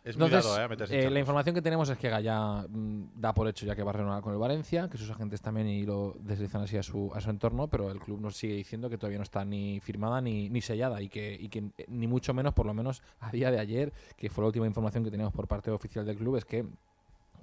Es 0.01 0.15
muy 0.15 0.27
Entonces, 0.27 0.49
dado, 0.49 0.63
¿eh? 0.63 0.67
meterse 0.69 0.97
en 1.01 1.07
eh, 1.07 1.11
la 1.11 1.19
información 1.19 1.53
que 1.53 1.61
tenemos 1.61 1.89
es 1.89 1.97
que 1.97 2.09
Gallá 2.09 2.63
mm, 2.69 3.09
da 3.19 3.33
por 3.33 3.47
hecho 3.49 3.65
ya 3.65 3.75
que 3.75 3.83
va 3.83 3.89
a 3.91 3.93
renovar 3.93 4.21
con 4.23 4.31
el 4.31 4.39
Valencia, 4.39 4.87
que 4.89 4.97
sus 4.97 5.09
agentes 5.11 5.41
también 5.41 5.67
y 5.67 5.83
lo 5.85 6.15
deslizan 6.21 6.61
así 6.61 6.77
a 6.77 6.83
su, 6.83 7.11
a 7.13 7.19
su 7.19 7.29
entorno, 7.29 7.67
pero 7.67 7.91
el 7.91 7.99
club 7.99 8.21
nos 8.21 8.37
sigue 8.37 8.53
diciendo 8.55 8.89
que 8.89 8.97
todavía 8.97 9.17
no 9.17 9.23
está 9.23 9.43
ni 9.43 9.81
firmada 9.81 10.21
ni, 10.21 10.49
ni 10.49 10.61
sellada 10.61 11.01
y 11.01 11.09
que, 11.09 11.33
y 11.39 11.49
que 11.49 11.59
eh, 11.77 11.85
ni 11.89 12.07
mucho 12.07 12.33
menos, 12.33 12.53
por 12.53 12.65
lo 12.65 12.73
menos 12.73 13.03
a 13.19 13.29
día 13.31 13.51
de 13.51 13.59
ayer, 13.59 13.91
que 14.15 14.29
fue 14.29 14.41
la 14.43 14.47
última 14.47 14.65
información 14.65 15.03
que 15.03 15.11
teníamos 15.11 15.33
por 15.33 15.47
parte 15.47 15.69
oficial 15.69 16.05
del 16.05 16.15
club, 16.15 16.37
es 16.37 16.45
que 16.45 16.65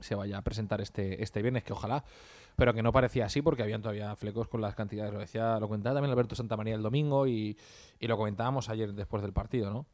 se 0.00 0.14
vaya 0.14 0.38
a 0.38 0.42
presentar 0.42 0.80
este, 0.80 1.22
este 1.22 1.42
viernes, 1.42 1.64
que 1.64 1.72
ojalá, 1.72 2.04
pero 2.56 2.74
que 2.74 2.82
no 2.82 2.92
parecía 2.92 3.26
así 3.26 3.42
porque 3.42 3.62
habían 3.62 3.82
todavía 3.82 4.14
flecos 4.16 4.48
con 4.48 4.60
las 4.60 4.74
cantidades. 4.74 5.12
Lo 5.12 5.20
decía, 5.20 5.58
lo 5.60 5.68
comentaba 5.68 5.96
también 5.96 6.12
Alberto 6.12 6.34
Santamaría 6.34 6.74
el 6.74 6.82
domingo 6.82 7.26
y, 7.26 7.56
y 7.98 8.06
lo 8.06 8.16
comentábamos 8.16 8.68
ayer 8.68 8.92
después 8.92 9.22
del 9.22 9.32
partido, 9.32 9.70
¿no? 9.70 9.86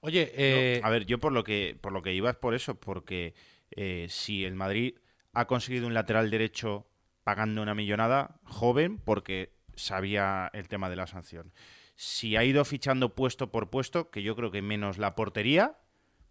Oye, 0.00 0.32
eh, 0.34 0.80
A 0.82 0.90
ver, 0.90 1.06
yo 1.06 1.18
por 1.18 1.32
lo 1.32 1.44
que 1.44 1.78
por 1.80 1.92
lo 1.92 2.02
que 2.02 2.12
iba 2.12 2.30
es 2.30 2.36
por 2.36 2.54
eso, 2.54 2.74
porque 2.78 3.34
eh, 3.70 4.06
si 4.10 4.44
el 4.44 4.54
Madrid 4.54 4.96
ha 5.32 5.46
conseguido 5.46 5.86
un 5.86 5.94
lateral 5.94 6.30
derecho 6.30 6.86
pagando 7.24 7.62
una 7.62 7.74
millonada, 7.74 8.38
joven, 8.44 8.98
porque 8.98 9.54
sabía 9.74 10.50
el 10.52 10.68
tema 10.68 10.90
de 10.90 10.96
la 10.96 11.06
sanción. 11.06 11.52
Si 11.96 12.36
ha 12.36 12.44
ido 12.44 12.64
fichando 12.64 13.14
puesto 13.14 13.50
por 13.50 13.70
puesto, 13.70 14.10
que 14.10 14.22
yo 14.22 14.36
creo 14.36 14.50
que 14.50 14.62
menos 14.62 14.98
la 14.98 15.14
portería, 15.14 15.78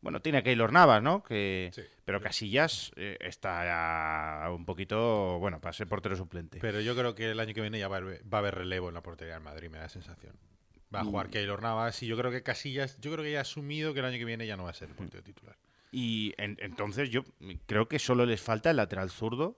bueno, 0.04 0.22
tiene 0.22 0.44
Keylor 0.44 0.72
Navas, 0.72 1.02
¿no? 1.02 1.24
Que, 1.24 1.72
Sí. 1.74 1.82
Pero 2.06 2.22
Casillas 2.22 2.92
eh, 2.98 3.18
está 3.22 4.48
un 4.54 4.66
poquito, 4.66 5.40
bueno, 5.40 5.60
para 5.62 5.74
ser 5.74 5.88
portero 5.88 6.16
suplente. 6.16 6.60
pero 6.62 6.82
yo 6.82 6.96
creo 6.96 7.16
que 7.16 7.32
el 7.32 7.40
año 7.40 7.54
que 7.54 7.62
viene 7.62 7.80
ya 7.80 7.88
va 7.88 7.96
a 7.96 8.00
haber, 8.00 8.22
va 8.32 8.38
a 8.38 8.42
haber 8.42 8.56
relevo 8.56 8.90
en 8.90 8.94
la 8.94 9.02
portería 9.02 9.34
del 9.36 9.44
Madrid, 9.44 9.70
me 9.70 9.78
da 9.78 9.84
la 9.86 9.90
sensación. 9.90 10.36
Va 10.94 11.00
a 11.00 11.04
Mm. 11.04 11.08
jugar 11.08 11.30
Keylor 11.30 11.62
Navas 11.64 12.04
y 12.04 12.08
yo 12.08 12.16
creo 12.18 12.30
que 12.30 12.44
Casillas, 12.44 13.00
yo 13.00 13.12
creo 13.12 13.24
que 13.24 13.32
ya 13.32 13.40
ha 13.40 13.42
asumido 13.42 13.94
que 13.94 14.02
el 14.02 14.06
año 14.06 14.18
que 14.20 14.26
viene 14.26 14.46
ya 14.46 14.58
no 14.58 14.66
va 14.66 14.70
a 14.70 14.74
ser 14.74 14.90
el 14.90 14.96
portero 14.96 15.24
titular. 15.24 15.56
Y 15.92 16.34
en- 16.38 16.58
entonces 16.60 17.10
yo 17.10 17.24
creo 17.66 17.88
que 17.88 17.98
solo 18.00 18.26
les 18.26 18.42
falta 18.42 18.70
el 18.72 18.76
lateral 18.78 19.10
zurdo 19.10 19.58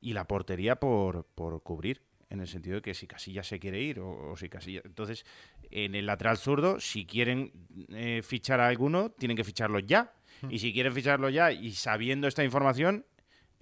y 0.00 0.12
la 0.12 0.24
portería 0.26 0.76
por, 0.76 1.24
por 1.34 1.62
cubrir. 1.62 2.02
En 2.32 2.40
el 2.40 2.48
sentido 2.48 2.76
de 2.76 2.82
que 2.82 2.94
si 2.94 3.06
Casillas 3.06 3.46
se 3.46 3.60
quiere 3.60 3.80
ir 3.80 4.00
o, 4.00 4.32
o 4.32 4.36
si 4.36 4.48
Casillas. 4.48 4.84
Entonces, 4.86 5.26
en 5.70 5.94
el 5.94 6.06
lateral 6.06 6.38
zurdo, 6.38 6.80
si 6.80 7.04
quieren 7.04 7.52
eh, 7.90 8.22
fichar 8.24 8.58
a 8.60 8.68
alguno, 8.68 9.10
tienen 9.10 9.36
que 9.36 9.44
ficharlo 9.44 9.78
ya. 9.78 10.14
Y 10.48 10.58
si 10.58 10.72
quieren 10.72 10.92
ficharlo 10.92 11.28
ya 11.28 11.52
y 11.52 11.72
sabiendo 11.72 12.26
esta 12.26 12.42
información, 12.42 13.04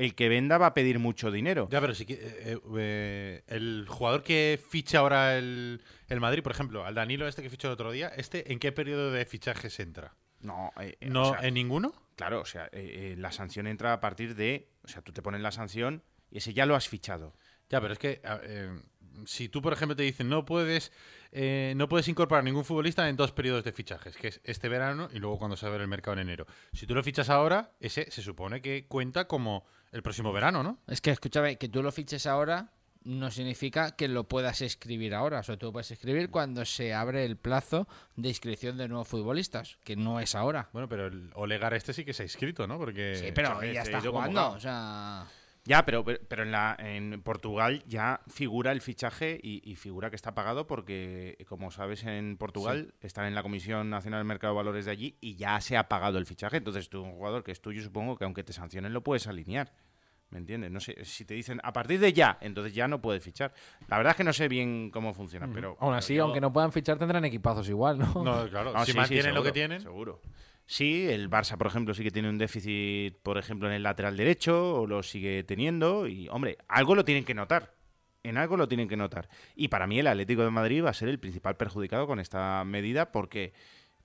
el 0.01 0.15
que 0.15 0.31
venda 0.31 0.57
va 0.57 0.67
a 0.67 0.75
pedir 0.75 0.99
mucho 0.99 1.31
dinero. 1.31 1.69
Ya, 1.71 1.81
pero 1.81 1.95
si 1.95 2.07
eh, 2.09 2.59
eh, 2.79 3.43
el 3.49 3.85
jugador 3.87 4.23
que 4.23 4.59
ficha 4.71 5.01
ahora 5.01 5.37
el, 5.37 5.83
el 6.09 6.21
Madrid, 6.21 6.43
por 6.43 6.53
ejemplo, 6.53 6.87
al 6.87 6.95
Danilo 6.95 7.29
este 7.29 7.43
que 7.43 7.51
fichó 7.51 7.69
el 7.69 7.75
otro 7.75 7.93
día, 7.93 8.09
¿este 8.09 8.51
en 8.51 8.59
qué 8.59 8.73
periodo 8.73 9.13
de 9.13 9.27
fichajes 9.27 9.79
entra? 9.79 10.15
No, 10.41 10.73
eh, 10.81 10.97
¿No 11.03 11.31
o 11.31 11.35
sea, 11.35 11.47
en 11.47 11.53
ninguno? 11.53 11.93
claro, 12.17 12.41
o 12.41 12.47
sea, 12.47 12.71
la 12.73 13.31
sanción 13.31 13.67
entra 13.67 13.93
a 13.93 14.01
partir 14.01 14.35
de. 14.37 14.71
O 14.85 14.89
sea, 14.89 15.03
tú 15.03 15.13
te 15.13 15.21
pones 15.21 15.43
la 15.43 15.53
sanción 15.53 16.03
y 16.31 16.39
ese 16.39 16.55
ya 16.55 16.65
lo 16.65 16.77
has 16.77 16.89
fichado. 16.89 17.35
Ya, 17.71 17.81
pero 17.81 17.93
es 17.95 17.99
que 17.99 18.21
eh, 18.25 18.81
si 19.27 19.49
tú, 19.49 19.63
por 19.63 19.73
ejemplo, 19.73 19.97
te 19.97 20.03
dicen 20.03 20.29
no 20.29 20.45
puedes 20.45 20.93
eh, 21.33 21.75
no 21.77 21.89
puedes 21.89 22.09
incorporar 22.09 22.43
ningún 22.43 22.65
futbolista 22.65 23.09
en 23.09 23.17
dos 23.17 23.33
periodos 23.33 23.65
de 23.65 23.73
fichajes, 23.73 24.17
que 24.17 24.29
es 24.29 24.41
este 24.45 24.69
verano 24.69 25.09
y 25.13 25.19
luego 25.19 25.39
cuando 25.39 25.57
se 25.57 25.67
abre 25.67 25.83
el 25.83 25.89
mercado 25.89 26.15
en 26.15 26.29
enero. 26.29 26.47
Si 26.73 26.87
tú 26.87 26.95
lo 26.95 27.03
fichas 27.03 27.31
ahora, 27.31 27.73
ese 27.81 28.11
se 28.11 28.23
supone 28.23 28.61
que 28.61 28.87
cuenta 28.87 29.27
como 29.27 29.65
el 29.93 30.03
próximo 30.03 30.33
verano, 30.33 30.63
¿no? 30.63 30.79
Es 30.89 31.01
que, 31.01 31.11
escúchame, 31.11 31.57
que 31.57 31.69
tú 31.69 31.83
lo 31.83 31.93
fiches 31.93 32.27
ahora 32.27 32.73
no 33.03 33.31
significa 33.31 33.97
que 33.97 34.09
lo 34.09 34.25
puedas 34.25 34.61
escribir 34.61 35.15
ahora. 35.15 35.41
O 35.41 35.43
sea, 35.43 35.57
tú 35.57 35.67
lo 35.67 35.73
puedes 35.73 35.91
escribir 35.91 36.31
cuando 36.31 36.65
se 36.65 36.93
abre 36.93 37.25
el 37.25 37.37
plazo 37.37 37.89
de 38.17 38.29
inscripción 38.29 38.77
de 38.77 38.89
nuevos 38.89 39.09
futbolistas, 39.09 39.79
que 39.85 39.97
no 39.97 40.21
es 40.21 40.35
ahora. 40.35 40.69
Bueno, 40.73 40.89
pero 40.89 41.07
el 41.07 41.31
Olegar 41.35 41.73
este 41.75 41.93
sí 41.93 42.05
que 42.05 42.13
se 42.13 42.23
ha 42.23 42.27
inscrito, 42.27 42.67
¿no? 42.67 42.77
Porque 42.79 43.17
Sí, 43.17 43.33
pero 43.35 43.63
ya 43.63 43.83
está 43.83 44.01
jugando. 44.01 44.51
O 44.51 44.61
sea, 44.61 45.27
Ya, 45.65 45.85
pero, 45.85 46.03
pero, 46.05 46.19
pero 46.27 46.43
en, 46.43 46.53
la, 46.53 46.75
en 46.79 47.21
Portugal 47.23 47.83
ya 47.87 48.23
figura 48.29 48.73
el 48.73 48.81
fichaje 48.81 49.39
y, 49.43 49.61
y 49.71 49.77
figura 49.77 50.09
que 50.09 50.17
está 50.17 50.35
pagado 50.35 50.67
porque, 50.67 51.37
como 51.49 51.71
sabes, 51.71 52.03
en 52.05 52.39
Portugal 52.39 52.95
están 53.03 53.27
en 53.27 53.35
la 53.35 53.43
Comisión 53.43 53.91
Nacional 53.91 54.21
del 54.21 54.27
Mercado 54.27 54.55
de 54.55 54.57
Valores 54.57 54.87
de 54.87 54.91
allí 54.93 55.17
y 55.21 55.37
ya 55.37 55.61
se 55.61 55.77
ha 55.77 55.89
pagado 55.89 56.17
el 56.19 56.25
fichaje. 56.27 56.57
Entonces 56.57 56.89
tú, 56.89 57.03
un 57.03 57.13
jugador 57.13 57.45
que 57.45 57.53
es 57.53 57.61
tuyo, 57.61 57.83
supongo 57.83 58.17
que 58.17 58.25
aunque 58.25 58.43
te 58.43 58.53
sancionen 58.55 58.93
lo 58.95 59.03
puedes 59.03 59.27
alinear. 59.27 59.73
¿Me 60.31 60.39
entiendes? 60.39 60.71
No 60.71 60.79
sé, 60.79 61.05
si 61.05 61.25
te 61.25 61.35
dicen 61.35 61.61
a 61.65 61.73
partir 61.73 61.99
de 61.99 62.13
ya, 62.13 62.39
entonces 62.41 62.73
ya 62.73 62.87
no 62.87 63.03
puedes 63.03 63.23
fichar. 63.23 63.53
La 63.89 63.97
verdad 63.97 64.13
es 64.13 64.17
que 64.17 64.23
no 64.25 64.33
sé 64.33 64.47
bien 64.49 64.89
cómo 64.93 65.13
funciona, 65.13 65.49
pero... 65.53 65.71
Aún 65.71 65.77
pero 65.91 65.95
así, 65.95 66.15
yo- 66.15 66.23
aunque 66.25 66.41
no 66.41 66.53
puedan 66.53 66.71
fichar, 66.71 66.97
tendrán 66.99 67.25
equipazos 67.25 67.69
igual, 67.69 67.99
¿no? 67.99 68.07
No, 68.23 68.49
claro. 68.49 68.73
No, 68.73 68.79
si 68.81 68.87
sí, 68.87 68.93
sí, 68.93 68.97
mantienen 68.99 69.35
lo 69.35 69.43
que 69.43 69.51
tienen. 69.53 69.81
Seguro. 69.81 70.21
Sí, 70.73 71.09
el 71.09 71.29
Barça, 71.29 71.57
por 71.59 71.67
ejemplo, 71.67 71.95
sí 71.95 72.05
que 72.05 72.13
tiene 72.13 72.29
un 72.29 72.39
déficit, 72.39 73.17
por 73.25 73.39
ejemplo, 73.39 73.67
en 73.67 73.75
el 73.75 73.83
lateral 73.83 74.17
derecho, 74.17 74.83
o 74.83 74.87
lo 74.87 75.03
sigue 75.03 75.43
teniendo, 75.43 76.07
y, 76.07 76.29
hombre, 76.29 76.59
algo 76.69 76.95
lo 76.95 77.05
tienen 77.05 77.25
que 77.25 77.35
notar. 77.35 77.75
En 78.23 78.39
algo 78.39 78.57
lo 78.57 78.69
tienen 78.69 78.87
que 78.87 78.97
notar. 78.97 79.29
Y 79.57 79.67
para 79.67 79.89
mí 79.89 79.99
el 79.99 80.07
Atlético 80.07 80.45
de 80.45 80.51
Madrid 80.51 80.85
va 80.85 80.91
a 80.91 80.95
ser 80.95 81.09
el 81.09 81.19
principal 81.19 81.57
perjudicado 81.57 82.07
con 82.07 82.21
esta 82.21 82.63
medida 82.65 83.11
porque, 83.11 83.53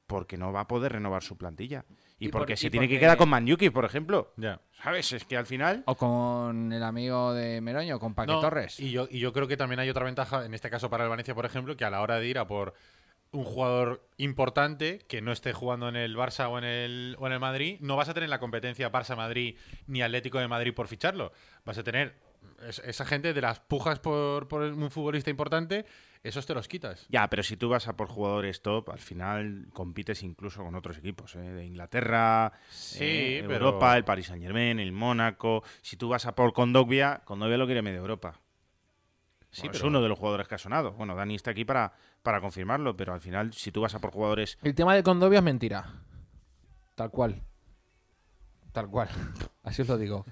porque 0.08 0.38
no 0.38 0.52
va 0.52 0.62
a 0.62 0.68
poder 0.68 0.94
renovar 0.94 1.22
su 1.22 1.38
plantilla. 1.38 1.86
Y, 2.18 2.28
Y 2.28 2.30
por- 2.30 2.42
porque 2.42 2.58
se 2.58 2.66
y 2.66 2.70
tiene 2.72 2.88
que 2.88 2.98
quedar 2.98 3.18
con 3.18 3.30
Manyuki, 3.30 3.70
por 3.70 3.86
ejemplo. 3.86 4.34
Ya. 4.38 4.60
¿Sabes? 4.82 5.14
Es 5.14 5.24
que 5.26 5.38
al 5.38 5.46
final... 5.46 5.84
O 5.86 5.94
con 5.96 6.74
el 6.74 6.82
amigo 6.82 7.32
de 7.36 7.62
Meroño, 7.62 8.00
con 8.00 8.16
Paque 8.16 8.32
No, 8.32 8.40
Torres. 8.40 8.80
Y 8.80 8.90
yo, 8.90 9.08
y 9.12 9.20
yo 9.20 9.32
creo 9.34 9.48
que 9.48 9.58
también 9.58 9.82
hay 9.82 9.90
otra 9.92 10.06
ventaja, 10.06 10.46
en 10.46 10.56
este 10.56 10.72
caso 10.72 10.90
para 10.90 11.04
el 11.04 11.10
Valencia, 11.12 11.36
por 11.36 11.46
ejemplo, 11.46 11.78
que 11.78 11.86
a 11.86 11.92
la 11.92 12.02
hora 12.02 12.18
de 12.18 12.26
ir 12.28 12.40
a 12.40 12.48
por 12.48 12.74
un 13.36 13.44
jugador 13.44 14.08
importante 14.18 15.00
que 15.08 15.22
no 15.22 15.32
esté 15.32 15.54
jugando 15.54 15.88
en 15.90 15.96
el 15.96 16.16
Barça 16.16 16.48
o 16.50 16.58
en 16.58 16.64
el, 16.64 17.16
o 17.20 17.28
en 17.28 17.34
el 17.34 17.40
Madrid, 17.40 17.78
no 17.82 17.96
vas 17.96 18.10
a 18.10 18.14
tener 18.14 18.30
la 18.30 18.40
competencia 18.40 18.92
Barça-Madrid 18.92 19.58
ni 19.88 20.02
Atlético 20.02 20.40
de 20.40 20.48
Madrid 20.48 20.74
por 20.74 20.88
ficharlo. 20.88 21.32
Vas 21.66 21.78
a 21.78 21.84
tener 21.84 22.16
es- 22.68 22.80
esa 22.80 23.06
gente 23.06 23.34
de 23.34 23.42
las 23.42 23.60
pujas 23.60 24.00
por, 24.00 24.48
por 24.48 24.62
un 24.62 24.90
futbolista 24.92 25.30
importante, 25.30 25.86
esos 26.24 26.46
te 26.46 26.54
los 26.56 26.68
quitas. 26.68 27.06
Ya, 27.10 27.28
pero 27.30 27.44
si 27.44 27.56
tú 27.58 27.70
vas 27.70 27.88
a 27.88 27.96
por 27.98 28.08
jugadores 28.08 28.62
top, 28.62 28.90
al 28.90 29.00
final 29.00 29.68
compites 29.74 30.24
incluso 30.24 30.64
con 30.64 30.74
otros 30.76 30.98
equipos, 30.98 31.36
¿eh? 31.36 31.40
de 31.40 31.66
Inglaterra, 31.66 32.52
Sí, 32.70 33.00
eh, 33.04 33.40
pero- 33.42 33.54
Europa, 33.68 33.96
el 33.98 34.06
Paris 34.06 34.28
Saint 34.28 34.42
Germain, 34.44 34.80
el 34.80 34.92
Mónaco. 34.92 35.64
Si 35.82 35.98
tú 35.98 36.10
vas 36.10 36.26
a 36.26 36.34
por 36.36 36.54
Kondogbia, 36.54 37.22
Kondogbia 37.26 37.58
lo 37.58 37.66
quiere 37.66 37.82
medio 37.82 38.00
Europa. 38.00 38.40
Sí, 39.56 39.62
Bueno, 39.62 39.72
Es 39.72 39.78
pero- 39.80 39.88
uno 39.90 40.02
de 40.02 40.10
los 40.10 40.20
jugadores 40.20 40.48
que 40.50 40.56
ha 40.56 40.58
sonado. 40.58 40.92
Bueno, 40.94 41.16
Dani 41.16 41.36
está 41.36 41.52
aquí 41.52 41.64
para, 41.64 41.94
para 42.22 42.42
confirmarlo, 42.42 42.98
pero 42.98 43.14
al 43.14 43.22
final, 43.22 43.54
si 43.54 43.72
tú 43.72 43.80
vas 43.82 43.96
a 43.96 44.00
por 44.00 44.12
jugadores. 44.12 44.58
El 44.64 44.76
tema 44.76 44.94
de 44.96 45.02
Condovia 45.02 45.40
es 45.40 45.46
mentira. 45.46 45.86
Tal 46.96 47.10
cual. 47.10 47.42
Tal 48.74 48.90
cual. 48.90 49.08
Así 49.64 49.82
os 49.82 49.88
lo 49.88 49.98
digo. 49.98 50.26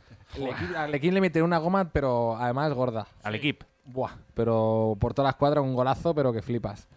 Al 0.76 0.94
equipo 0.96 1.14
le 1.14 1.22
mete 1.22 1.42
una 1.42 1.58
goma, 1.58 1.92
pero 1.92 2.36
además 2.36 2.74
gorda. 2.74 3.08
Al 3.24 3.36
equipo. 3.36 3.66
Buah. 3.86 4.12
Pero 4.34 4.98
por 5.00 5.14
toda 5.14 5.28
la 5.28 5.32
escuadra 5.32 5.62
un 5.62 5.74
golazo, 5.74 6.14
pero 6.14 6.34
que 6.34 6.42
flipas. 6.42 6.88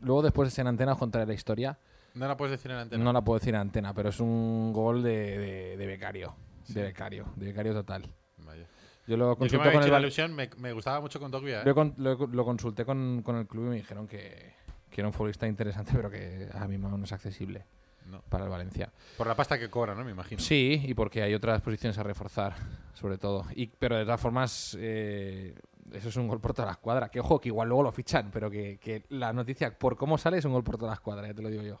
Luego 0.00 0.22
después 0.22 0.58
en 0.58 0.66
antena 0.68 0.92
os 0.92 0.98
contaré 0.98 1.26
la 1.26 1.34
historia. 1.34 1.78
No 2.14 2.26
la 2.26 2.36
puedes 2.36 2.52
decir 2.52 2.70
en 2.70 2.78
antena. 2.78 3.04
No 3.04 3.12
la 3.12 3.20
puedo 3.22 3.38
decir 3.38 3.54
en 3.54 3.60
antena, 3.60 3.92
pero 3.92 4.08
es 4.08 4.20
un 4.20 4.72
gol 4.72 5.02
de, 5.02 5.38
de- 5.38 5.76
de 5.76 5.86
becario. 5.86 6.34
De 6.68 6.82
becario. 6.82 7.26
De 7.36 7.46
becario 7.46 7.72
total. 7.74 8.10
Vaya. 8.38 8.66
Yo 9.08 9.16
lo 9.16 9.30
Yo 9.30 9.34
que 9.36 9.44
me 9.44 9.48
consulté 9.48 9.72
con 9.72 9.82
el 9.84 9.90
la 9.90 9.98
ilusión, 10.00 10.34
me, 10.34 10.50
me 10.58 10.72
gustaba 10.72 11.00
mucho 11.00 11.18
con 11.18 11.30
Dogbia, 11.30 11.62
¿eh? 11.62 11.64
lo, 11.64 11.74
con- 11.74 11.94
lo- 11.96 12.26
lo 12.26 12.44
consulté 12.44 12.84
con, 12.84 13.22
con 13.24 13.36
el 13.36 13.46
club 13.48 13.66
y 13.66 13.68
me 13.70 13.76
dijeron 13.76 14.06
que, 14.06 14.52
que 14.90 15.00
era 15.00 15.08
un 15.08 15.12
futbolista 15.14 15.46
interesante, 15.48 15.92
pero 15.96 16.10
que 16.10 16.48
a 16.54 16.68
mí 16.68 16.76
no 16.78 17.02
es 17.02 17.12
accesible 17.12 17.64
No. 18.10 18.22
para 18.28 18.44
el 18.44 18.50
Valencia. 18.50 18.92
Por 19.16 19.26
la 19.26 19.34
pasta 19.34 19.58
que 19.58 19.68
cobra, 19.70 19.94
¿no? 19.94 20.04
Me 20.04 20.10
imagino. 20.12 20.40
Sí, 20.40 20.82
y 20.84 20.94
porque 20.94 21.22
hay 21.22 21.34
otras 21.34 21.60
posiciones 21.62 21.96
a 21.98 22.02
reforzar, 22.02 22.54
sobre 22.94 23.16
todo. 23.18 23.46
Y, 23.54 23.66
pero 23.68 23.96
de 23.96 24.04
todas 24.04 24.20
formas, 24.20 24.76
eh, 24.78 25.54
eso 25.92 26.08
es 26.10 26.16
un 26.16 26.28
gol 26.28 26.38
por 26.40 26.52
toda 26.52 26.66
la 26.66 26.72
escuadra. 26.72 27.08
Que 27.08 27.20
ojo, 27.20 27.40
que 27.40 27.48
igual 27.48 27.68
luego 27.68 27.82
lo 27.84 27.92
fichan, 27.92 28.30
pero 28.30 28.50
que, 28.50 28.78
que 28.78 29.04
la 29.08 29.32
noticia, 29.32 29.78
por 29.78 29.96
cómo 29.96 30.18
sale, 30.18 30.36
es 30.38 30.44
un 30.44 30.52
gol 30.52 30.62
por 30.64 30.76
toda 30.76 30.90
la 30.90 30.94
escuadra, 30.96 31.26
ya 31.26 31.32
te 31.34 31.40
lo 31.42 31.48
digo 31.48 31.62
yo. 31.62 31.80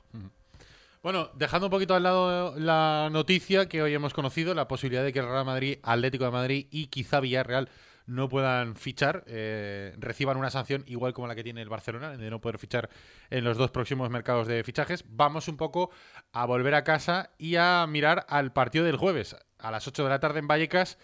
Bueno, 1.02 1.30
dejando 1.34 1.68
un 1.68 1.70
poquito 1.70 1.94
al 1.94 2.02
lado 2.02 2.54
la 2.58 3.08
noticia 3.12 3.68
que 3.68 3.82
hoy 3.82 3.94
hemos 3.94 4.14
conocido, 4.14 4.52
la 4.52 4.66
posibilidad 4.66 5.04
de 5.04 5.12
que 5.12 5.20
el 5.20 5.26
Real 5.26 5.44
Madrid, 5.44 5.78
Atlético 5.84 6.24
de 6.24 6.30
Madrid 6.32 6.66
y 6.72 6.88
quizá 6.88 7.20
Villarreal 7.20 7.68
no 8.06 8.28
puedan 8.28 8.74
fichar, 8.74 9.22
eh, 9.28 9.94
reciban 9.98 10.38
una 10.38 10.50
sanción 10.50 10.82
igual 10.88 11.12
como 11.12 11.28
la 11.28 11.36
que 11.36 11.44
tiene 11.44 11.62
el 11.62 11.68
Barcelona, 11.68 12.16
de 12.16 12.30
no 12.30 12.40
poder 12.40 12.58
fichar 12.58 12.88
en 13.30 13.44
los 13.44 13.56
dos 13.56 13.70
próximos 13.70 14.10
mercados 14.10 14.48
de 14.48 14.64
fichajes. 14.64 15.04
Vamos 15.08 15.46
un 15.46 15.56
poco 15.56 15.90
a 16.32 16.46
volver 16.46 16.74
a 16.74 16.82
casa 16.82 17.30
y 17.38 17.56
a 17.56 17.86
mirar 17.86 18.26
al 18.28 18.52
partido 18.52 18.84
del 18.84 18.96
jueves. 18.96 19.36
A 19.58 19.70
las 19.70 19.86
8 19.86 20.02
de 20.02 20.08
la 20.10 20.20
tarde 20.20 20.40
en 20.40 20.48
Vallecas, 20.48 20.98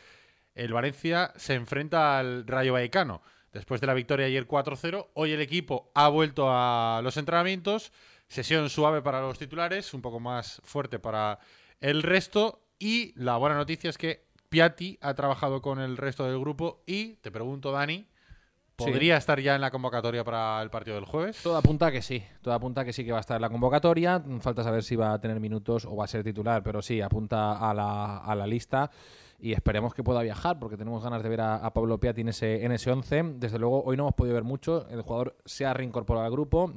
el 0.55 0.73
Valencia 0.73 1.33
se 1.37 1.55
enfrenta 1.55 2.19
al 2.19 2.47
Rayo 2.49 2.73
Vallecano. 2.73 3.23
Después 3.53 3.81
de 3.81 3.87
la 3.87 3.95
victoria 3.95 4.27
ayer 4.27 4.49
4-0, 4.49 5.11
hoy 5.15 5.31
el 5.31 5.41
equipo 5.41 5.93
ha 5.95 6.09
vuelto 6.09 6.49
a 6.49 7.01
los 7.05 7.17
entrenamientos. 7.17 7.93
Sesión 8.35 8.69
suave 8.69 9.01
para 9.01 9.21
los 9.21 9.39
titulares, 9.39 9.95
un 9.95 10.03
poco 10.03 10.19
más 10.19 10.61
fuerte 10.65 10.99
para 10.99 11.39
el 11.81 12.03
resto. 12.03 12.65
Y 12.81 13.13
la 13.15 13.37
buena 13.37 13.55
noticia 13.55 13.89
es 13.89 13.97
que 13.97 14.27
Piatti 14.49 14.99
ha 15.03 15.15
trabajado 15.15 15.63
con 15.63 15.79
el 15.79 15.97
resto 15.97 16.25
del 16.25 16.41
grupo. 16.41 16.83
Y 16.85 17.15
te 17.19 17.31
pregunto, 17.31 17.71
Dani, 17.71 18.09
¿podría 18.75 19.19
estar 19.19 19.39
ya 19.39 19.55
en 19.55 19.61
la 19.61 19.71
convocatoria 19.71 20.25
para 20.25 20.61
el 20.63 20.69
partido 20.69 20.97
del 20.97 21.05
jueves? 21.05 21.41
Todo 21.45 21.57
apunta 21.57 21.93
que 21.93 22.03
sí, 22.03 22.25
todo 22.43 22.55
apunta 22.55 22.85
que 22.85 22.93
sí 22.93 23.05
que 23.05 23.13
va 23.13 23.19
a 23.19 23.21
estar 23.21 23.37
en 23.37 23.43
la 23.43 23.51
convocatoria. 23.51 24.21
Falta 24.41 24.65
saber 24.65 24.83
si 24.83 24.97
va 24.97 25.13
a 25.13 25.21
tener 25.21 25.39
minutos 25.39 25.85
o 25.85 25.95
va 25.95 26.07
a 26.07 26.09
ser 26.09 26.25
titular, 26.25 26.65
pero 26.65 26.83
sí, 26.83 27.01
apunta 27.01 27.53
a 27.53 27.73
la, 27.73 28.17
a 28.17 28.35
la 28.35 28.49
lista. 28.49 28.91
Y 29.39 29.53
esperemos 29.53 29.95
que 29.95 30.03
pueda 30.03 30.23
viajar, 30.23 30.59
porque 30.59 30.77
tenemos 30.77 31.05
ganas 31.05 31.23
de 31.23 31.29
ver 31.29 31.41
a, 31.41 31.55
a 31.55 31.73
Pablo 31.73 32.01
Piatti 32.01 32.23
en 32.23 32.31
ese, 32.31 32.65
en 32.65 32.73
ese 32.73 32.91
11. 32.91 33.35
Desde 33.37 33.61
luego, 33.61 33.85
hoy 33.85 33.97
no 33.97 34.03
hemos 34.03 34.15
podido 34.15 34.35
ver 34.35 34.43
mucho. 34.43 34.89
El 34.89 35.03
jugador 35.03 35.37
se 35.45 35.67
ha 35.67 35.73
reincorporado 35.73 36.27
al 36.27 36.33
grupo. 36.33 36.73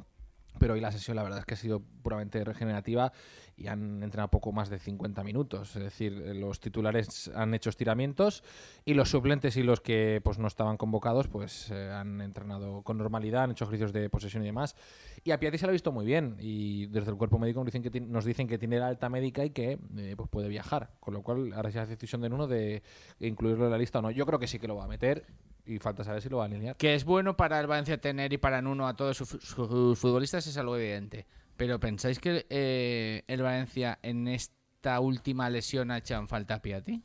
Pero 0.60 0.74
hoy 0.74 0.82
la 0.82 0.92
sesión 0.92 1.16
la 1.16 1.24
verdad 1.24 1.40
es 1.40 1.46
que 1.46 1.54
ha 1.54 1.58
sido 1.58 1.82
puramente 2.02 2.44
regenerativa 2.44 3.12
y 3.58 3.68
han 3.68 4.04
entrenado 4.04 4.30
poco 4.30 4.52
más 4.52 4.70
de 4.70 4.80
50 4.80 5.24
minutos. 5.24 5.76
Es 5.76 5.84
decir, 5.84 6.14
los 6.14 6.60
titulares 6.60 7.32
han 7.36 7.54
hecho 7.54 7.70
estiramientos 7.70 8.44
y 8.86 8.94
los 8.94 9.10
suplentes 9.10 9.58
y 9.58 9.64
los 9.64 9.82
que 9.82 10.22
pues 10.24 10.38
no 10.38 10.48
estaban 10.48 10.78
convocados 10.78 11.28
pues 11.28 11.72
eh, 11.72 11.92
han 11.92 12.22
entrenado 12.22 12.84
con 12.84 12.98
normalidad, 12.98 13.44
han 13.44 13.52
hecho 13.52 13.66
ejercicios 13.66 13.94
de 13.94 14.10
posesión 14.10 14.44
y 14.44 14.48
demás. 14.48 14.76
Y 15.24 15.32
a 15.32 15.40
Piatti 15.40 15.58
se 15.58 15.66
lo 15.66 15.72
ha 15.72 15.74
visto 15.74 15.92
muy 15.92 16.06
bien 16.06 16.38
y 16.40 16.86
desde 16.88 17.12
el 17.12 17.18
cuerpo 17.18 17.40
médico 17.40 17.60
nos 17.60 17.66
dicen 17.72 17.84
que, 17.84 18.00
nos 18.00 18.26
dicen 18.26 18.48
que 18.48 18.58
tiene 18.58 18.80
la 18.80 18.88
alta 18.88 19.10
médica 19.10 19.44
y 19.44 19.50
que 19.50 19.80
eh, 19.98 20.14
pues 20.16 20.30
puede 20.30 20.50
viajar. 20.50 20.92
Con 21.00 21.14
lo 21.16 21.24
cual 21.24 21.54
ahora 21.54 21.72
se 21.72 21.80
hace 21.80 21.92
decisión 21.92 22.22
de 22.22 22.28
uno 22.28 22.48
de 22.48 22.84
incluirlo 23.20 23.66
en 23.66 23.72
la 23.72 23.78
lista 23.78 24.00
o 24.00 24.02
no. 24.04 24.12
Yo 24.12 24.26
creo 24.26 24.40
que 24.40 24.48
sí 24.48 24.60
que 24.60 24.68
lo 24.68 24.76
va 24.76 24.86
a 24.86 24.88
meter 24.88 25.26
y 25.68 25.80
falta 25.80 26.04
saber 26.04 26.22
si 26.22 26.30
lo 26.30 26.38
va 26.38 26.44
a 26.44 26.46
alinear. 26.48 26.76
Que 26.78 26.96
es 26.96 27.04
bueno 27.04 27.36
para 27.38 27.60
el 27.60 27.68
Valencia 27.68 28.00
tener 28.00 28.32
y 28.34 28.38
para 28.38 28.62
Nuno 28.62 28.88
a 28.88 28.96
todos 28.96 29.18
sus, 29.18 29.30
sus 29.30 30.00
futbolistas 30.00 30.48
es 30.48 30.58
algo 30.58 30.78
evidente. 30.78 31.26
Pero 31.58 31.80
¿pensáis 31.80 32.20
que 32.20 32.46
eh, 32.50 33.24
el 33.28 33.42
Valencia 33.42 34.00
en 34.04 34.28
esta 34.28 35.00
última 35.00 35.50
lesión 35.50 35.92
ha 35.92 35.98
echado 35.98 36.22
en 36.22 36.28
falta 36.28 36.56
a 36.56 36.62
Piatti? 36.62 37.02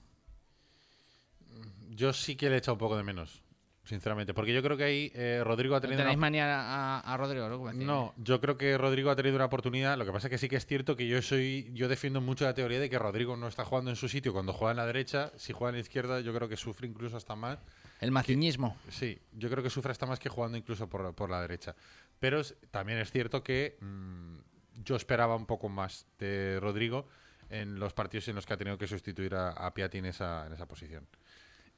Yo 1.91 2.13
sí 2.13 2.37
que 2.37 2.49
le 2.49 2.57
he 2.57 2.59
echado 2.59 2.75
un 2.75 2.79
poco 2.79 2.97
de 2.97 3.03
menos, 3.03 3.43
sinceramente. 3.85 4.33
Porque 4.35 4.55
yo 4.55 4.63
creo 4.63 4.77
que 4.77 4.85
ahí 4.85 5.13
eh, 5.15 5.43
Rodrigo 5.45 5.75
ha 5.75 5.79
¿No 5.79 5.83
tenido. 5.83 5.99
tenéis 5.99 6.17
una- 6.17 6.21
manía 6.21 6.47
a, 6.61 7.01
a 7.01 7.17
Rodrigo? 7.17 7.49
¿no? 7.49 7.73
No, 7.73 8.15
yo 8.17 8.41
creo 8.41 8.57
que 8.57 8.79
Rodrigo 8.79 9.11
ha 9.11 9.17
tenido 9.17 9.37
una 9.37 9.45
oportunidad. 9.47 9.99
Lo 9.99 10.05
que 10.07 10.13
pasa 10.13 10.29
es 10.29 10.31
que 10.31 10.39
sí 10.39 10.49
que 10.49 10.57
es 10.57 10.67
cierto 10.67 10.97
que 10.97 11.07
yo 11.07 11.21
soy, 11.21 11.71
yo 11.75 11.89
defiendo 11.89 12.21
mucho 12.21 12.45
la 12.45 12.55
teoría 12.55 12.81
de 12.81 12.89
que 12.89 12.99
Rodrigo 12.99 13.37
no 13.37 13.47
está 13.49 13.65
jugando 13.65 13.91
en 13.91 13.97
su 13.97 14.09
sitio 14.09 14.33
cuando 14.33 14.53
juega 14.53 14.71
en 14.73 14.77
la 14.79 14.87
derecha. 14.87 15.33
Si 15.37 15.53
juega 15.53 15.71
en 15.71 15.77
la 15.77 15.81
izquierda, 15.81 16.21
yo 16.21 16.33
creo 16.35 16.49
que 16.49 16.57
sufre 16.57 16.87
incluso 16.89 17.17
hasta 17.17 17.37
más. 17.37 17.59
El 18.03 18.11
maciñismo. 18.11 18.77
Sí, 18.89 19.17
yo 19.33 19.49
creo 19.49 19.63
que 19.63 19.71
sufre 19.71 19.93
hasta 19.93 20.07
más 20.07 20.19
que 20.19 20.29
jugando 20.29 20.59
incluso 20.59 20.89
por, 20.89 21.15
por 21.15 21.31
la 21.31 21.41
derecha. 21.41 21.77
Pero 22.19 22.43
también 22.73 22.99
es 22.99 23.13
cierto 23.13 23.45
que 23.45 23.79
mm, 23.81 24.39
yo 24.83 24.97
esperaba 24.97 25.37
un 25.37 25.47
poco 25.47 25.69
más 25.69 26.05
de 26.19 26.59
Rodrigo 26.59 27.07
en 27.49 27.79
los 27.79 27.93
partidos 27.93 28.27
en 28.27 28.35
los 28.35 28.45
que 28.45 28.55
ha 28.55 28.57
tenido 28.57 28.77
que 28.77 28.89
sustituir 28.89 29.37
a, 29.37 29.51
a 29.51 29.73
Piatti 29.73 29.99
en 29.99 30.07
esa, 30.07 30.49
en 30.49 30.53
esa 30.53 30.67
posición. 30.67 31.07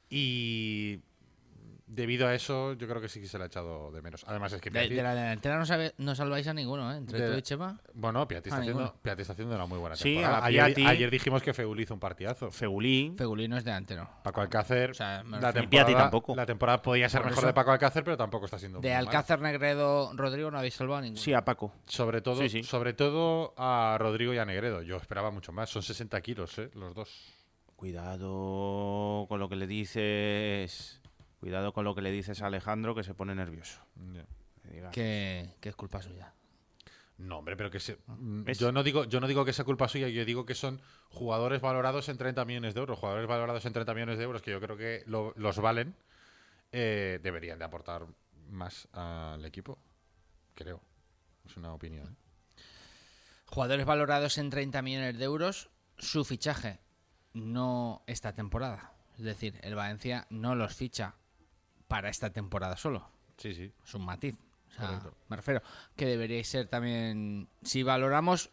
Y 0.09 0.99
debido 1.87 2.27
a 2.27 2.33
eso, 2.33 2.73
yo 2.73 2.87
creo 2.87 2.99
que 2.99 3.07
sí 3.09 3.21
que 3.21 3.27
se 3.27 3.37
le 3.37 3.43
ha 3.43 3.47
echado 3.47 3.91
de 3.91 4.01
menos. 4.01 4.23
Además 4.27 4.51
es 4.53 4.59
que 4.61 4.69
De, 4.71 4.79
Piatti- 4.85 4.95
de 4.95 5.03
la 5.03 5.13
delantera 5.13 5.57
no, 5.59 5.65
sabe- 5.65 5.93
no 5.99 6.15
salváis 6.15 6.47
a 6.47 6.53
ninguno, 6.53 6.91
¿eh? 6.91 6.97
Entre 6.97 7.19
De- 7.21 7.31
tú 7.31 7.37
y 7.37 7.41
Chema. 7.43 7.79
bueno, 7.93 8.27
Piatti 8.27 8.49
está, 8.49 8.61
haciendo. 8.61 8.95
Piatti 9.03 9.21
está 9.21 9.33
haciendo 9.33 9.53
una 9.55 9.65
muy 9.67 9.77
buena 9.77 9.95
Sí, 9.95 10.15
temporada. 10.15 10.39
a 10.39 10.45
ayer, 10.45 10.63
Piatti- 10.73 10.87
ayer 10.87 11.11
dijimos 11.11 11.43
que 11.43 11.53
Feuli 11.53 11.83
hizo 11.83 11.93
un 11.93 11.99
partidazo. 11.99 12.49
Fegulí. 12.51 13.13
Fegulino 13.17 13.55
es 13.57 13.63
delantero. 13.63 14.09
Paco 14.23 14.41
Alcácer, 14.41 14.91
O 14.91 14.93
sea, 14.95 15.23
la, 15.23 15.53
temporada, 15.53 15.93
tampoco. 15.97 16.35
la 16.35 16.45
temporada 16.45 16.81
podía 16.81 17.07
ser 17.07 17.21
Por 17.21 17.29
mejor 17.31 17.43
eso- 17.43 17.47
de 17.47 17.53
Paco 17.53 17.71
Alcácer, 17.71 18.03
pero 18.03 18.17
tampoco 18.17 18.45
está 18.45 18.57
siendo 18.57 18.79
De 18.79 18.89
mal. 18.89 19.05
Alcácer, 19.05 19.39
Negredo, 19.39 20.11
Rodrigo 20.15 20.49
no 20.49 20.57
habéis 20.57 20.73
salvado 20.73 20.99
a 20.99 21.01
ninguno. 21.01 21.21
Sí, 21.21 21.33
a 21.33 21.45
Paco. 21.45 21.71
Sobre 21.85 22.21
todo, 22.21 22.41
Sí, 22.41 22.49
sí. 22.49 22.63
sobre 22.63 22.93
todo 22.93 23.53
a 23.57 23.97
Rodrigo 23.99 24.33
y 24.33 24.37
a 24.39 24.45
Negredo. 24.45 24.81
Yo 24.81 24.97
esperaba 24.97 25.29
mucho 25.29 25.51
más. 25.51 25.69
Son 25.69 25.83
60 25.83 26.19
kilos, 26.21 26.57
¿eh? 26.57 26.71
Los 26.73 26.95
dos. 26.95 27.31
Cuidado 27.75 29.25
con 29.27 29.39
lo 29.39 29.47
que 29.49 29.55
le 29.55 29.67
dices. 29.67 31.01
Cuidado 31.45 31.73
con 31.73 31.85
lo 31.85 31.93
que 31.93 32.01
le 32.01 32.09
dices 32.11 32.41
a 32.41 32.47
Alejandro 32.47 32.95
que 32.95 33.03
se 33.03 33.13
pone 33.13 33.35
nervioso. 33.35 33.79
Que 34.63 34.67
digas. 34.71 34.91
que, 34.91 35.53
que 35.61 35.69
es 35.69 35.75
culpa 35.75 36.01
suya. 36.01 36.33
No, 37.19 37.37
hombre, 37.37 37.55
pero 37.55 37.69
que 37.69 37.79
se, 37.79 37.99
mm, 38.07 38.45
¿Ves? 38.45 38.57
yo 38.57 38.71
no 38.71 38.81
digo 38.81 39.03
yo 39.03 39.19
no 39.19 39.27
digo 39.27 39.45
que 39.45 39.53
sea 39.53 39.63
culpa 39.63 39.87
suya, 39.87 40.07
yo 40.07 40.25
digo 40.25 40.47
que 40.47 40.55
son 40.55 40.81
jugadores 41.09 41.61
valorados 41.61 42.09
en 42.09 42.17
30 42.17 42.43
millones 42.45 42.73
de 42.73 42.79
euros, 42.79 42.97
jugadores 42.97 43.27
valorados 43.27 43.63
en 43.67 43.73
30 43.73 43.93
millones 43.93 44.17
de 44.17 44.23
euros 44.23 44.41
que 44.41 44.49
yo 44.49 44.59
creo 44.59 44.75
que 44.75 45.03
lo- 45.05 45.33
los 45.37 45.59
valen, 45.59 45.95
eh, 46.71 47.19
deberían 47.21 47.59
de 47.59 47.65
aportar 47.65 48.07
más 48.49 48.87
al 48.91 49.45
equipo, 49.45 49.77
creo. 50.55 50.81
Es 51.45 51.55
una 51.57 51.73
opinión. 51.75 52.07
¿eh? 52.07 52.61
Jugadores 53.45 53.85
valorados 53.85 54.39
en 54.39 54.49
30 54.49 54.81
millones 54.81 55.15
de 55.19 55.25
euros, 55.25 55.69
su 55.99 56.25
fichaje, 56.25 56.79
no 57.33 58.01
esta 58.07 58.33
temporada. 58.33 58.93
Es 59.15 59.23
decir, 59.23 59.59
el 59.61 59.75
Valencia 59.75 60.25
no 60.31 60.55
los 60.55 60.73
ficha 60.73 61.13
para 61.95 62.09
esta 62.09 62.29
temporada 62.29 62.75
solo. 62.75 63.09
Sí, 63.37 63.55
sí. 63.55 63.71
Es 63.85 63.93
un 63.93 64.03
matiz. 64.03 64.35
O 64.69 64.73
sea, 64.73 65.01
me 65.29 65.37
refiero 65.37 65.61
que 65.95 66.05
deberíais 66.05 66.45
ser 66.45 66.67
también. 66.67 67.47
Si 67.63 67.83
valoramos 67.83 68.49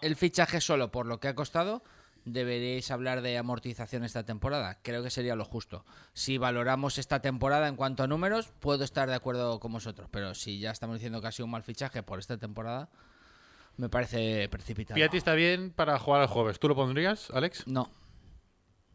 el 0.00 0.14
fichaje 0.14 0.60
solo 0.60 0.92
por 0.92 1.06
lo 1.06 1.18
que 1.18 1.26
ha 1.26 1.34
costado, 1.34 1.82
deberíais 2.24 2.92
hablar 2.92 3.22
de 3.22 3.36
amortización 3.38 4.04
esta 4.04 4.24
temporada. 4.24 4.78
Creo 4.82 5.02
que 5.02 5.10
sería 5.10 5.34
lo 5.34 5.44
justo. 5.44 5.84
Si 6.12 6.38
valoramos 6.38 6.98
esta 6.98 7.20
temporada 7.20 7.66
en 7.66 7.74
cuanto 7.74 8.04
a 8.04 8.06
números, 8.06 8.52
puedo 8.60 8.84
estar 8.84 9.08
de 9.08 9.16
acuerdo 9.16 9.58
con 9.58 9.72
vosotros. 9.72 10.08
Pero 10.12 10.36
si 10.36 10.60
ya 10.60 10.70
estamos 10.70 10.94
diciendo 10.94 11.20
que 11.20 11.26
ha 11.26 11.32
sido 11.32 11.46
un 11.46 11.50
mal 11.50 11.64
fichaje 11.64 12.04
por 12.04 12.20
esta 12.20 12.38
temporada, 12.38 12.88
me 13.78 13.88
parece 13.88 14.48
precipitado. 14.48 14.94
Piatti 14.94 15.16
está 15.16 15.34
bien 15.34 15.72
para 15.72 15.98
jugar 15.98 16.22
el 16.22 16.28
jueves. 16.28 16.60
¿Tú 16.60 16.68
lo 16.68 16.76
pondrías, 16.76 17.32
Alex? 17.32 17.66
No, 17.66 17.90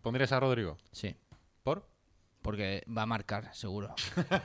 ¿Pondrías 0.01 0.31
a 0.31 0.39
Rodrigo? 0.39 0.77
sí. 0.93 1.17
¿Por? 1.61 1.98
Porque 2.49 2.83
va 2.89 3.03
a 3.03 3.05
marcar, 3.05 3.53
seguro. 3.53 3.93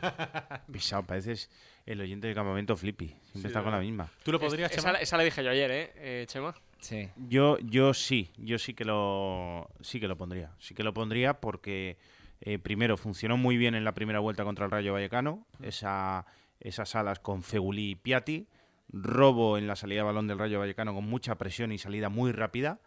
Pisado, 0.70 1.04
pareces 1.04 1.48
el 1.86 2.02
oyente 2.02 2.26
del 2.26 2.36
campamento 2.36 2.76
Flippy. 2.76 3.16
Siempre 3.32 3.48
está 3.48 3.62
con 3.62 3.72
la 3.72 3.78
misma. 3.78 4.10
¿Tú 4.22 4.30
lo 4.30 4.38
podrías, 4.38 4.70
esa, 4.70 4.82
Chema? 4.82 4.98
esa 4.98 5.16
la 5.16 5.22
dije 5.22 5.42
yo 5.42 5.48
ayer, 5.48 5.70
¿eh, 5.70 5.92
eh, 5.96 6.24
Chema? 6.28 6.54
Sí. 6.80 7.08
Yo, 7.16 7.56
yo 7.60 7.94
sí, 7.94 8.30
yo 8.36 8.58
sí 8.58 8.74
que 8.74 8.84
lo, 8.84 9.70
sí 9.80 10.00
que 10.00 10.06
lo 10.06 10.18
pondría. 10.18 10.52
Sí 10.58 10.74
que 10.74 10.82
lo 10.82 10.92
pondría 10.92 11.40
porque 11.40 11.96
eh, 12.42 12.58
primero 12.58 12.98
funcionó 12.98 13.38
muy 13.38 13.56
bien 13.56 13.74
en 13.74 13.84
la 13.84 13.94
primera 13.94 14.18
vuelta 14.18 14.44
contra 14.44 14.66
el 14.66 14.70
Rayo 14.70 14.92
Vallecano, 14.92 15.46
esa, 15.62 16.26
esas 16.60 16.94
alas 16.96 17.20
con 17.20 17.42
Fegulí 17.42 17.92
y 17.92 17.94
Piatti, 17.94 18.48
robo 18.90 19.56
en 19.56 19.66
la 19.66 19.76
salida 19.76 20.00
de 20.00 20.04
balón 20.04 20.26
del 20.26 20.38
Rayo 20.38 20.58
Vallecano 20.58 20.92
con 20.92 21.04
mucha 21.04 21.38
presión 21.38 21.72
y 21.72 21.78
salida 21.78 22.10
muy 22.10 22.32
rápida. 22.32 22.80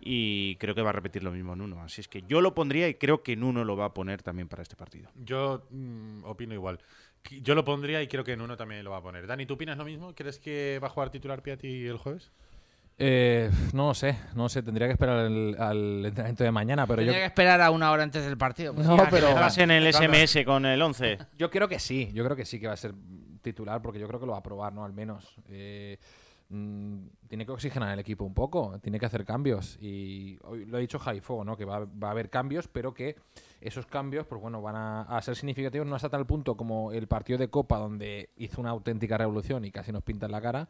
Y 0.00 0.56
creo 0.56 0.74
que 0.74 0.82
va 0.82 0.90
a 0.90 0.92
repetir 0.92 1.22
lo 1.22 1.30
mismo 1.32 1.56
Nuno. 1.56 1.82
Así 1.82 2.00
es 2.00 2.08
que 2.08 2.22
yo 2.22 2.40
lo 2.40 2.54
pondría 2.54 2.88
y 2.88 2.94
creo 2.94 3.22
que 3.22 3.36
Nuno 3.36 3.64
lo 3.64 3.76
va 3.76 3.86
a 3.86 3.94
poner 3.94 4.22
también 4.22 4.48
para 4.48 4.62
este 4.62 4.76
partido. 4.76 5.10
Yo 5.16 5.66
mm, 5.70 6.24
opino 6.24 6.54
igual. 6.54 6.78
Yo 7.42 7.54
lo 7.54 7.64
pondría 7.64 8.00
y 8.02 8.06
creo 8.08 8.22
que 8.24 8.32
en 8.32 8.40
uno 8.40 8.56
también 8.56 8.84
lo 8.84 8.90
va 8.92 8.98
a 8.98 9.02
poner. 9.02 9.26
Dani, 9.26 9.44
¿tú 9.44 9.54
opinas 9.54 9.76
lo 9.76 9.84
mismo? 9.84 10.14
¿Crees 10.14 10.38
que 10.38 10.78
va 10.82 10.86
a 10.86 10.90
jugar 10.90 11.10
titular 11.10 11.42
Piatti 11.42 11.86
el 11.86 11.98
jueves? 11.98 12.30
Eh, 13.00 13.48
no 13.74 13.88
lo 13.88 13.94
sé, 13.94 14.16
no 14.34 14.44
lo 14.44 14.48
sé. 14.48 14.62
Tendría 14.62 14.86
que 14.88 14.92
esperar 14.94 15.18
al, 15.18 15.56
al 15.60 16.04
entrenamiento 16.06 16.42
de 16.44 16.50
mañana, 16.50 16.86
pero 16.86 17.02
yo, 17.02 17.06
Tenía 17.08 17.20
que 17.20 17.26
esperar 17.26 17.60
a 17.60 17.70
una 17.70 17.90
hora 17.92 18.02
antes 18.02 18.24
del 18.24 18.36
partido. 18.36 18.74
pues 18.74 18.86
No, 18.86 18.96
ya, 18.96 19.08
pero- 19.08 19.28
que 19.54 19.62
en 19.62 19.70
el. 19.70 19.92
SMS 19.92 20.44
con 20.44 20.66
el 20.66 20.80
11. 20.82 21.18
yo 21.36 21.50
creo 21.50 21.68
que 21.68 21.78
sí. 21.78 22.10
Yo 22.12 22.24
creo 22.24 22.36
que 22.36 22.44
sí 22.44 22.58
que 22.58 22.66
va 22.66 22.72
a 22.72 22.76
ser 22.76 22.94
titular 23.42 23.80
porque 23.82 24.00
yo 24.00 24.08
creo 24.08 24.18
que 24.18 24.26
lo 24.26 24.32
va 24.32 24.38
a 24.38 24.42
probar, 24.42 24.72
¿no? 24.72 24.84
Al 24.84 24.92
menos. 24.92 25.36
Eh, 25.48 25.98
mm, 26.48 27.06
tiene 27.28 27.44
que 27.46 27.52
oxigenar 27.52 27.92
el 27.92 27.98
equipo 27.98 28.24
un 28.24 28.34
poco, 28.34 28.78
tiene 28.82 28.98
que 28.98 29.06
hacer 29.06 29.24
cambios. 29.24 29.76
Y 29.80 30.38
hoy 30.44 30.64
lo 30.64 30.76
ha 30.76 30.80
dicho 30.80 30.98
Javi 30.98 31.20
Fuego, 31.20 31.44
¿no? 31.44 31.56
Que 31.56 31.64
va, 31.64 31.80
va 31.80 32.08
a 32.08 32.10
haber 32.12 32.30
cambios, 32.30 32.68
pero 32.68 32.94
que 32.94 33.16
esos 33.60 33.86
cambios, 33.86 34.26
pues 34.26 34.40
bueno, 34.40 34.62
van 34.62 34.76
a, 34.76 35.02
a 35.02 35.20
ser 35.22 35.34
significativos, 35.36 35.86
no 35.86 35.94
hasta 35.96 36.08
tal 36.08 36.26
punto 36.26 36.56
como 36.56 36.92
el 36.92 37.06
partido 37.08 37.38
de 37.38 37.48
Copa, 37.48 37.78
donde 37.78 38.30
hizo 38.36 38.60
una 38.60 38.70
auténtica 38.70 39.18
revolución 39.18 39.64
y 39.64 39.70
casi 39.70 39.90
nos 39.92 40.02
pinta 40.02 40.26
en 40.26 40.32
la 40.32 40.40
cara. 40.40 40.68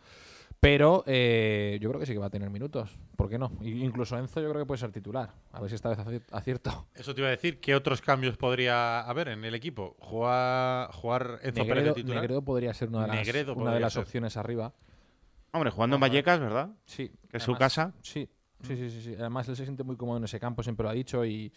Pero 0.60 1.04
eh, 1.06 1.78
yo 1.80 1.88
creo 1.90 2.00
que 2.00 2.06
sí 2.06 2.14
que 2.14 2.18
va 2.18 2.26
a 2.26 2.30
tener 2.30 2.50
minutos. 2.50 2.90
¿Por 3.14 3.28
qué 3.28 3.38
no? 3.38 3.52
Incluso 3.60 4.18
Enzo 4.18 4.40
yo 4.40 4.48
creo 4.50 4.62
que 4.62 4.66
puede 4.66 4.80
ser 4.80 4.90
titular. 4.90 5.30
A 5.52 5.60
ver 5.60 5.68
si 5.70 5.76
esta 5.76 5.90
vez 5.90 5.98
aci- 6.00 6.22
acierto. 6.32 6.86
Eso 6.96 7.14
te 7.14 7.20
iba 7.20 7.28
a 7.28 7.30
decir. 7.30 7.60
¿Qué 7.60 7.76
otros 7.76 8.00
cambios 8.00 8.36
podría 8.36 9.00
haber 9.02 9.28
en 9.28 9.44
el 9.44 9.54
equipo? 9.54 9.94
¿Jugar, 10.00 10.90
jugar 10.92 11.38
Enzo 11.42 11.60
Pérez 11.62 11.66
de 11.66 11.74
Negredo, 11.74 11.94
titular? 11.94 12.20
Negredo 12.22 12.42
podría 12.42 12.74
ser 12.74 12.88
una 12.88 13.02
de 13.02 13.06
las, 13.08 13.16
Negredo 13.18 13.52
una 13.52 13.60
de 13.60 13.66
podría 13.66 13.80
las 13.80 13.92
ser. 13.92 14.02
opciones 14.02 14.36
arriba. 14.36 14.72
Hombre, 15.52 15.70
jugando 15.70 15.96
en 15.96 16.00
Vallecas, 16.00 16.40
¿verdad? 16.40 16.70
Sí. 16.84 17.10
Que 17.28 17.38
es 17.38 17.42
su 17.42 17.54
casa. 17.54 17.94
Sí, 18.02 18.28
sí, 18.62 18.76
sí, 18.76 18.90
sí, 18.90 19.00
sí. 19.02 19.14
Además, 19.18 19.48
él 19.48 19.56
se 19.56 19.64
siente 19.64 19.82
muy 19.82 19.96
cómodo 19.96 20.18
en 20.18 20.24
ese 20.24 20.38
campo, 20.38 20.62
siempre 20.62 20.84
lo 20.84 20.90
ha 20.90 20.92
dicho, 20.92 21.24
y 21.24 21.52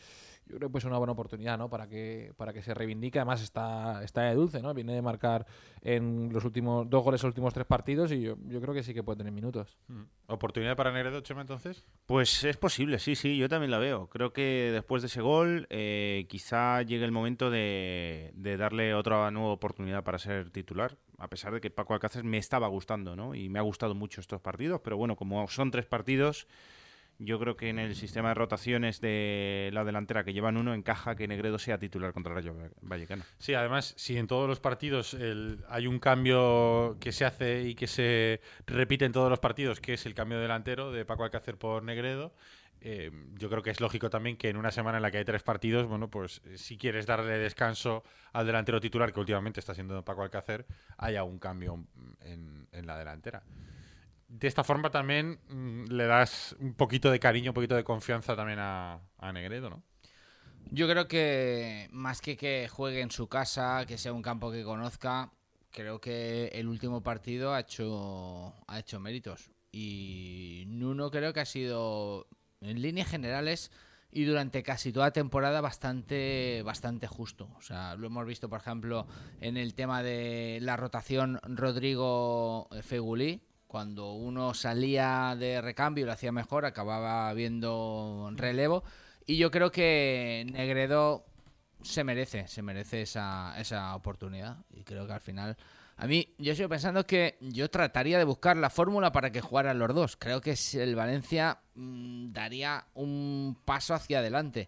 yo 0.47 0.57
creo 0.57 0.71
que 0.71 0.77
es 0.79 0.85
una 0.85 0.97
buena 0.97 1.13
oportunidad, 1.13 1.57
¿no? 1.57 1.69
Para 1.69 1.87
que, 1.87 2.33
para 2.35 2.51
que 2.51 2.61
se 2.61 2.73
reivindique. 2.73 3.19
Además, 3.19 3.41
está, 3.41 4.03
está 4.03 4.23
de 4.23 4.35
dulce, 4.35 4.61
¿no? 4.61 4.73
Viene 4.73 4.93
de 4.93 5.01
marcar 5.01 5.45
en 5.81 6.31
los 6.31 6.43
últimos 6.45 6.89
dos 6.89 7.03
goles 7.03 7.21
en 7.21 7.27
los 7.27 7.31
últimos 7.31 7.53
tres 7.53 7.65
partidos, 7.65 8.11
y 8.11 8.21
yo, 8.21 8.35
yo 8.47 8.61
creo 8.61 8.73
que 8.73 8.83
sí 8.83 8.93
que 8.93 9.03
puede 9.03 9.17
tener 9.17 9.33
minutos. 9.33 9.77
Mm. 9.87 10.01
¿Oportunidad 10.27 10.75
para 10.75 10.91
Negredo, 10.91 11.21
Chema, 11.21 11.41
entonces? 11.41 11.85
Pues 12.05 12.43
es 12.43 12.57
posible, 12.57 12.97
sí, 12.99 13.15
sí, 13.15 13.37
yo 13.37 13.49
también 13.49 13.71
la 13.71 13.77
veo. 13.77 14.07
Creo 14.07 14.31
que 14.31 14.71
después 14.73 15.01
de 15.01 15.07
ese 15.07 15.21
gol 15.21 15.67
eh, 15.69 16.25
quizá 16.29 16.81
llegue 16.81 17.05
el 17.05 17.11
momento 17.11 17.49
de, 17.49 18.31
de 18.35 18.57
darle 18.57 18.93
otra 18.93 19.29
nueva 19.31 19.51
oportunidad 19.51 20.03
para 20.03 20.17
ser 20.17 20.49
titular, 20.49 20.97
a 21.21 21.27
pesar 21.29 21.53
de 21.53 21.61
que 21.61 21.69
Paco 21.69 21.93
Alcácer 21.93 22.23
me 22.23 22.37
estaba 22.37 22.67
gustando, 22.67 23.15
¿no? 23.15 23.35
Y 23.35 23.47
me 23.49 23.59
ha 23.59 23.61
gustado 23.61 23.95
mucho 23.95 24.21
estos 24.21 24.41
partidos, 24.41 24.81
pero 24.83 24.97
bueno, 24.97 25.15
como 25.15 25.47
son 25.47 25.71
tres 25.71 25.85
partidos, 25.85 26.47
yo 27.19 27.39
creo 27.39 27.55
que 27.55 27.69
en 27.69 27.77
el 27.77 27.95
sistema 27.95 28.29
de 28.29 28.33
rotaciones 28.33 28.99
de 28.99 29.69
la 29.73 29.83
delantera 29.83 30.23
que 30.23 30.33
llevan 30.33 30.57
uno 30.57 30.73
encaja 30.73 31.15
que 31.15 31.27
Negredo 31.27 31.59
sea 31.59 31.77
titular 31.77 32.13
contra 32.13 32.31
el 32.31 32.37
Rayo 32.43 32.55
Vallecano. 32.81 33.23
Sí, 33.37 33.53
además, 33.53 33.93
si 33.95 34.17
en 34.17 34.25
todos 34.25 34.49
los 34.49 34.59
partidos 34.59 35.13
el- 35.13 35.63
hay 35.69 35.85
un 35.85 35.99
cambio 35.99 36.97
que 36.99 37.11
se 37.11 37.25
hace 37.25 37.61
y 37.61 37.75
que 37.75 37.85
se 37.85 38.41
repite 38.65 39.05
en 39.05 39.11
todos 39.11 39.29
los 39.29 39.37
partidos, 39.39 39.79
que 39.79 39.93
es 39.93 40.05
el 40.07 40.15
cambio 40.15 40.39
delantero 40.39 40.91
de 40.91 41.05
Paco 41.05 41.23
Alcácer 41.23 41.57
por 41.57 41.83
Negredo, 41.83 42.33
eh, 42.81 43.11
yo 43.37 43.49
creo 43.49 43.61
que 43.61 43.69
es 43.69 43.79
lógico 43.79 44.09
también 44.09 44.37
que 44.37 44.49
en 44.49 44.57
una 44.57 44.71
semana 44.71 44.97
en 44.97 45.03
la 45.03 45.11
que 45.11 45.19
hay 45.19 45.25
tres 45.25 45.43
partidos, 45.43 45.85
bueno, 45.85 46.09
pues 46.09 46.41
eh, 46.45 46.57
si 46.57 46.77
quieres 46.77 47.05
darle 47.05 47.37
descanso 47.37 48.03
al 48.33 48.47
delantero 48.47 48.81
titular, 48.81 49.13
que 49.13 49.19
últimamente 49.19 49.59
está 49.59 49.75
siendo 49.75 50.03
Paco 50.03 50.23
Alcácer, 50.23 50.65
haya 50.97 51.23
un 51.23 51.37
cambio 51.37 51.85
en, 52.21 52.67
la 52.71 52.97
delantera. 52.97 53.43
De 54.27 54.47
esta 54.47 54.63
forma 54.63 54.89
también 54.89 55.39
mm, 55.49 55.91
le 55.91 56.05
das 56.05 56.55
un 56.59 56.73
poquito 56.73 57.11
de 57.11 57.19
cariño, 57.19 57.51
un 57.51 57.55
poquito 57.55 57.75
de 57.75 57.83
confianza 57.83 58.35
también 58.35 58.59
a, 58.59 58.99
a 59.19 59.31
Negredo, 59.31 59.69
¿no? 59.69 59.83
Yo 60.71 60.87
creo 60.87 61.07
que 61.07 61.87
más 61.91 62.21
que 62.21 62.37
que 62.37 62.67
juegue 62.69 63.01
en 63.01 63.11
su 63.11 63.27
casa, 63.27 63.85
que 63.85 63.97
sea 63.97 64.13
un 64.13 64.21
campo 64.21 64.51
que 64.51 64.63
conozca, 64.63 65.31
creo 65.71 65.99
que 65.99 66.47
el 66.53 66.67
último 66.67 67.01
partido 67.01 67.53
ha 67.53 67.61
hecho, 67.61 68.55
ha 68.67 68.79
hecho 68.79 68.99
méritos. 68.99 69.51
Y 69.71 70.65
Nuno 70.67 71.11
creo 71.11 71.33
que 71.33 71.39
ha 71.39 71.45
sido, 71.45 72.27
en 72.61 72.81
líneas 72.81 73.09
generales 73.09 73.71
y 74.11 74.25
durante 74.25 74.61
casi 74.61 74.91
toda 74.91 75.11
temporada, 75.11 75.61
bastante, 75.61 76.61
bastante 76.63 77.07
justo. 77.07 77.49
O 77.57 77.61
sea, 77.61 77.95
lo 77.95 78.07
hemos 78.07 78.25
visto, 78.25 78.49
por 78.49 78.59
ejemplo, 78.59 79.07
en 79.39 79.57
el 79.57 79.73
tema 79.73 80.03
de 80.03 80.59
la 80.61 80.75
rotación 80.75 81.39
Rodrigo-Fegulí. 81.43 83.41
Cuando 83.67 84.11
uno 84.11 84.53
salía 84.53 85.35
de 85.39 85.61
recambio 85.61 86.03
y 86.03 86.05
lo 86.05 86.11
hacía 86.11 86.33
mejor, 86.33 86.65
acababa 86.65 87.33
viendo 87.33 88.29
relevo. 88.35 88.83
Y 89.25 89.37
yo 89.37 89.49
creo 89.49 89.71
que 89.71 90.45
Negredo 90.51 91.25
se 91.81 92.03
merece, 92.03 92.49
se 92.49 92.61
merece 92.61 93.03
esa, 93.03 93.55
esa 93.57 93.95
oportunidad. 93.95 94.57
Y 94.71 94.83
creo 94.83 95.07
que 95.07 95.13
al 95.13 95.21
final. 95.21 95.55
A 96.01 96.07
mí, 96.07 96.33
yo 96.39 96.55
sigo 96.55 96.67
pensando 96.67 97.05
que 97.05 97.37
yo 97.41 97.69
trataría 97.69 98.17
de 98.17 98.23
buscar 98.23 98.57
la 98.57 98.71
fórmula 98.71 99.11
para 99.11 99.31
que 99.31 99.39
jugaran 99.39 99.77
los 99.77 99.93
dos. 99.93 100.17
Creo 100.17 100.41
que 100.41 100.55
el 100.73 100.95
Valencia 100.95 101.59
mm, 101.75 102.31
daría 102.33 102.87
un 102.95 103.55
paso 103.65 103.93
hacia 103.93 104.17
adelante. 104.17 104.67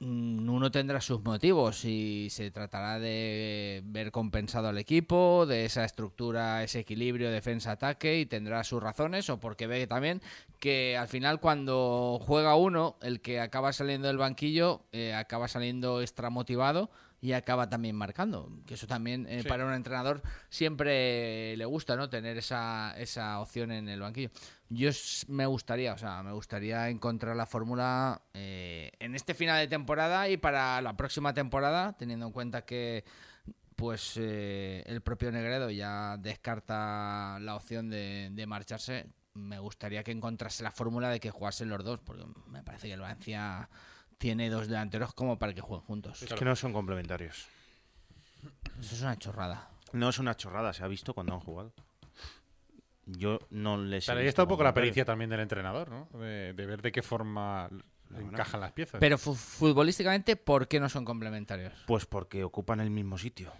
Mm, 0.00 0.48
Uno 0.50 0.68
tendrá 0.72 1.00
sus 1.00 1.22
motivos 1.22 1.84
y 1.84 2.26
se 2.30 2.50
tratará 2.50 2.98
de 2.98 3.82
ver 3.84 4.10
compensado 4.10 4.66
al 4.66 4.78
equipo, 4.78 5.46
de 5.46 5.64
esa 5.64 5.84
estructura, 5.84 6.64
ese 6.64 6.80
equilibrio 6.80 7.30
defensa-ataque 7.30 8.18
y 8.18 8.26
tendrá 8.26 8.64
sus 8.64 8.82
razones 8.82 9.30
o 9.30 9.38
porque 9.38 9.68
ve 9.68 9.86
también 9.86 10.20
que 10.58 10.96
al 10.96 11.06
final 11.06 11.38
cuando 11.38 12.18
juega 12.20 12.56
uno, 12.56 12.96
el 13.00 13.20
que 13.20 13.38
acaba 13.38 13.72
saliendo 13.72 14.08
del 14.08 14.18
banquillo 14.18 14.82
eh, 14.90 15.14
acaba 15.14 15.46
saliendo 15.46 16.00
extra 16.00 16.30
motivado 16.30 16.90
y 17.20 17.32
acaba 17.32 17.68
también 17.68 17.96
marcando. 17.96 18.50
Que 18.66 18.74
eso 18.74 18.86
también 18.86 19.26
eh, 19.28 19.42
Sí. 19.42 19.48
para 19.48 19.64
un 19.66 19.72
entrenador 19.72 20.22
siempre 20.48 21.56
le 21.56 21.64
gusta, 21.64 21.96
¿no? 21.96 22.08
Tener 22.10 22.36
esa, 22.36 22.94
esa 22.98 23.40
opción 23.40 23.72
en 23.72 23.88
el 23.88 24.00
banquillo. 24.00 24.30
Yo 24.68 24.90
me 25.28 25.46
gustaría, 25.46 25.92
o 25.94 25.98
sea, 25.98 26.22
me 26.22 26.32
gustaría 26.32 26.88
encontrar 26.88 27.36
la 27.36 27.46
fórmula 27.46 28.22
eh, 28.34 28.90
en 28.98 29.14
este 29.14 29.34
final 29.34 29.58
de 29.58 29.68
temporada 29.68 30.28
y 30.28 30.36
para 30.36 30.80
la 30.82 30.96
próxima 30.96 31.32
temporada, 31.34 31.96
teniendo 31.96 32.26
en 32.26 32.32
cuenta 32.32 32.64
que 32.64 33.04
pues 33.76 34.14
eh, 34.16 34.82
el 34.86 35.02
propio 35.02 35.30
Negredo 35.30 35.70
ya 35.70 36.16
descarta 36.18 37.38
la 37.40 37.56
opción 37.56 37.90
de, 37.90 38.30
de 38.32 38.46
marcharse. 38.46 39.06
Me 39.34 39.58
gustaría 39.58 40.02
que 40.02 40.12
encontrase 40.12 40.62
la 40.62 40.70
fórmula 40.70 41.10
de 41.10 41.20
que 41.20 41.30
jugasen 41.30 41.68
los 41.68 41.84
dos, 41.84 42.00
porque 42.00 42.24
me 42.48 42.62
parece 42.62 42.88
que 42.88 42.94
el 42.94 43.00
Valencia 43.00 43.68
tiene 44.18 44.48
dos 44.50 44.68
delanteros 44.68 45.12
como 45.14 45.38
para 45.38 45.52
que 45.54 45.60
jueguen 45.60 45.86
juntos. 45.86 46.22
Es 46.22 46.32
que 46.32 46.44
no 46.44 46.56
son 46.56 46.72
complementarios. 46.72 47.46
Eso 48.80 48.94
es 48.94 49.02
una 49.02 49.16
chorrada. 49.18 49.70
No 49.92 50.08
es 50.08 50.18
una 50.18 50.36
chorrada, 50.36 50.72
se 50.72 50.82
ha 50.84 50.88
visto 50.88 51.14
cuando 51.14 51.34
han 51.34 51.40
jugado. 51.40 51.72
Yo 53.06 53.38
no 53.50 53.76
les 53.76 54.04
he 54.08 54.10
Pero 54.10 54.20
ahí 54.20 54.26
está 54.26 54.42
un 54.42 54.48
poco 54.48 54.64
la 54.64 54.74
pericia 54.74 55.04
también 55.04 55.30
del 55.30 55.40
entrenador, 55.40 55.88
¿no? 55.90 56.08
De, 56.18 56.52
de 56.52 56.66
ver 56.66 56.82
de 56.82 56.90
qué 56.90 57.02
forma 57.02 57.68
encajan 58.16 58.60
las 58.60 58.72
piezas. 58.72 58.98
Pero 59.00 59.16
fu- 59.16 59.34
futbolísticamente, 59.34 60.34
¿por 60.36 60.66
qué 60.66 60.80
no 60.80 60.88
son 60.88 61.04
complementarios? 61.04 61.72
Pues 61.86 62.04
porque 62.06 62.42
ocupan 62.42 62.80
el 62.80 62.90
mismo 62.90 63.16
sitio. 63.16 63.52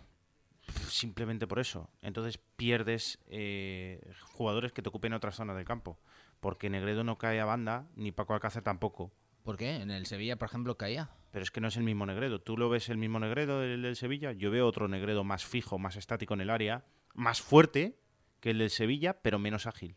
Simplemente 0.89 1.47
por 1.47 1.61
eso. 1.61 1.89
Entonces 2.03 2.39
pierdes 2.57 3.19
eh, 3.29 4.01
jugadores 4.33 4.73
que 4.73 4.83
te 4.83 4.89
ocupen 4.89 5.13
otras 5.13 5.37
zonas 5.37 5.55
del 5.57 5.65
campo. 5.65 5.97
Porque 6.41 6.69
Negredo 6.69 7.05
no 7.05 7.17
cae 7.17 7.41
a 7.41 7.45
banda, 7.45 7.87
ni 7.95 8.11
Paco 8.13 8.35
Alcácer 8.35 8.63
tampoco. 8.63 9.13
¿Por 9.47 9.57
qué? 9.57 9.77
En 9.77 9.93
el 9.93 10.07
Sevilla, 10.07 10.35
por 10.35 10.49
ejemplo, 10.49 10.77
caía. 10.77 11.09
Pero 11.31 11.45
es 11.45 11.53
que 11.53 11.61
no 11.61 11.69
es 11.69 11.77
el 11.77 11.85
mismo 11.85 12.05
Negredo. 12.05 12.41
Tú 12.41 12.57
lo 12.57 12.69
ves 12.69 12.89
el 12.89 12.99
mismo 12.99 13.21
Negredo 13.21 13.61
del, 13.61 13.81
del 13.81 13.95
Sevilla. 13.95 14.33
Yo 14.33 14.51
veo 14.51 14.67
otro 14.67 14.89
Negredo 14.89 15.23
más 15.23 15.47
fijo, 15.47 15.79
más 15.79 15.95
estático 15.95 16.35
en 16.35 16.41
el 16.41 16.51
área, 16.51 16.85
más 17.15 17.41
fuerte 17.41 17.97
que 18.41 18.51
el 18.51 18.59
del 18.59 18.71
Sevilla, 18.71 19.23
pero 19.23 19.39
menos 19.39 19.69
ágil. 19.69 19.95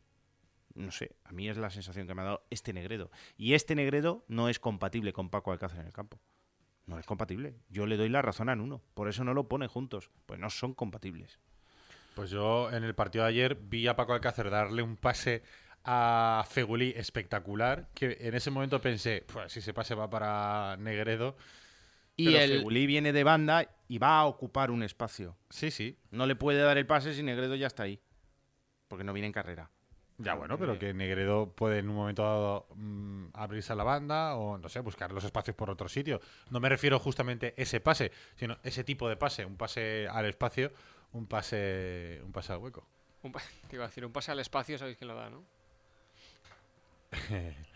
No 0.76 0.92
sé, 0.92 1.16
a 1.24 1.32
mí 1.32 1.50
es 1.50 1.58
la 1.58 1.72
sensación 1.72 2.06
que 2.06 2.14
me 2.14 2.22
ha 2.22 2.26
dado 2.26 2.46
este 2.52 2.74
Negredo. 2.74 3.10
Y 3.38 3.56
este 3.56 3.74
Negredo 3.74 4.24
no 4.28 4.50
es 4.50 4.60
compatible 4.60 5.14
con 5.14 5.32
Paco 5.32 5.52
Alcácer 5.52 5.80
en 5.80 5.88
el 5.88 5.94
campo. 5.94 6.20
No 6.86 7.00
es 7.00 7.08
compatible. 7.08 7.56
Yo 7.70 7.88
le 7.88 7.98
doy 7.98 8.10
la 8.10 8.22
razón 8.22 8.50
a 8.50 8.56
Nuno. 8.56 8.84
Por 8.94 9.10
eso 9.10 9.24
no 9.24 9.34
lo 9.34 9.48
pone 9.48 9.66
juntos. 9.66 10.12
Pues 10.28 10.40
no 10.40 10.52
son 10.52 10.76
compatibles. 10.76 11.40
Pues 12.14 12.30
yo 12.30 12.72
en 12.72 12.84
el 12.84 12.94
partido 12.94 13.24
de 13.24 13.30
ayer 13.32 13.56
vi 13.56 13.88
a 13.88 13.96
Paco 13.96 14.14
Alcácer 14.14 14.52
darle 14.52 14.84
un 14.84 14.96
pase 14.96 15.42
a 15.84 16.46
Fegulí 16.50 16.94
espectacular, 16.96 17.88
que 17.94 18.18
en 18.22 18.34
ese 18.36 18.52
momento 18.52 18.82
pensé, 18.82 19.26
pues 19.32 19.52
si 19.52 19.60
ese 19.60 19.74
pase 19.74 19.96
va 19.96 20.10
para 20.10 20.78
Negredo. 20.78 21.36
Y 22.16 22.26
Pero 22.26 22.40
el, 22.40 22.50
Fegulí 22.58 22.86
viene 22.86 23.14
de 23.14 23.24
banda 23.24 23.66
y 23.88 23.98
va 23.98 24.20
a 24.20 24.26
ocupar 24.26 24.72
un 24.72 24.84
espacio. 24.84 25.38
Sí, 25.50 25.72
sí. 25.72 25.98
No 26.12 26.26
le 26.26 26.36
puede 26.36 26.62
dar 26.62 26.78
el 26.78 26.86
pase 26.86 27.14
si 27.14 27.24
Negredo 27.24 27.56
ya 27.56 27.68
está 27.68 27.84
ahí. 27.84 28.00
Porque 28.88 29.04
no 29.04 29.14
viene 29.14 29.28
en 29.28 29.34
carrera. 29.34 29.70
Ya 30.18 30.34
bueno, 30.34 30.58
pero 30.58 30.78
que 30.78 30.94
Negredo 30.94 31.54
puede 31.56 31.80
en 31.80 31.88
un 31.88 31.96
momento 31.96 32.24
dado 32.24 32.68
mm, 32.76 33.28
abrirse 33.34 33.72
a 33.72 33.76
la 33.78 33.86
banda 33.86 34.36
o, 34.36 34.58
no 34.58 34.68
sé, 34.68 34.82
buscar 34.82 35.14
los 35.14 35.24
espacios 35.24 35.56
por 35.56 35.70
otro 35.70 35.88
sitio. 35.88 36.20
No 36.50 36.60
me 36.60 36.68
refiero 36.68 37.00
justamente 37.00 37.54
a 37.58 37.62
ese 37.62 37.80
pase, 37.80 38.12
sino 38.36 38.58
ese 38.64 38.84
tipo 38.84 39.08
de 39.08 39.16
pase. 39.16 39.46
Un 39.46 39.56
pase 39.56 40.10
al 40.12 40.26
espacio, 40.26 40.74
un 41.14 41.26
pase, 41.26 42.20
un 42.26 42.34
pase 42.34 42.52
al 42.52 42.60
hueco. 42.60 42.86
Un 43.24 43.32
pa- 43.32 43.42
te 43.70 43.78
iba 43.78 43.86
a 43.86 43.88
decir, 43.88 44.06
un 44.06 44.12
pase 44.12 44.32
al 44.34 44.40
espacio, 44.40 44.78
sabéis 44.78 44.98
quién 44.98 45.08
lo 45.08 45.16
da, 45.16 45.30
¿no? 45.30 45.46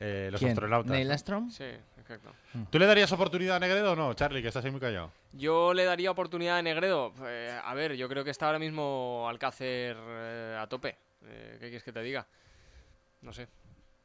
Eh, 0.00 0.28
los 0.30 0.38
¿Quién? 0.38 0.52
astronautas. 0.52 0.92
¿Neil. 0.92 1.10
Armstrong? 1.10 1.50
Sí, 1.50 1.64
exacto. 1.98 2.30
¿Tú 2.70 2.78
le 2.78 2.86
darías 2.86 3.10
oportunidad 3.10 3.56
a 3.56 3.58
Negredo 3.58 3.94
o 3.94 3.96
no, 3.96 4.14
Charlie, 4.14 4.40
que 4.42 4.46
estás 4.46 4.64
ahí 4.64 4.70
muy 4.70 4.78
callado? 4.78 5.10
Yo 5.32 5.74
le 5.74 5.84
daría 5.84 6.12
oportunidad 6.12 6.56
a 6.58 6.62
Negredo. 6.62 7.12
Eh, 7.26 7.50
a 7.64 7.74
ver, 7.74 7.96
yo 7.96 8.08
creo 8.08 8.22
que 8.22 8.30
está 8.30 8.46
ahora 8.46 8.60
mismo 8.60 9.26
Alcácer 9.28 9.96
eh, 9.98 10.56
a 10.56 10.68
tope. 10.68 10.96
Eh, 11.24 11.54
¿Qué 11.54 11.58
quieres 11.66 11.82
que 11.82 11.90
te 11.92 12.00
diga? 12.02 12.24
No 13.22 13.32
sé. 13.32 13.48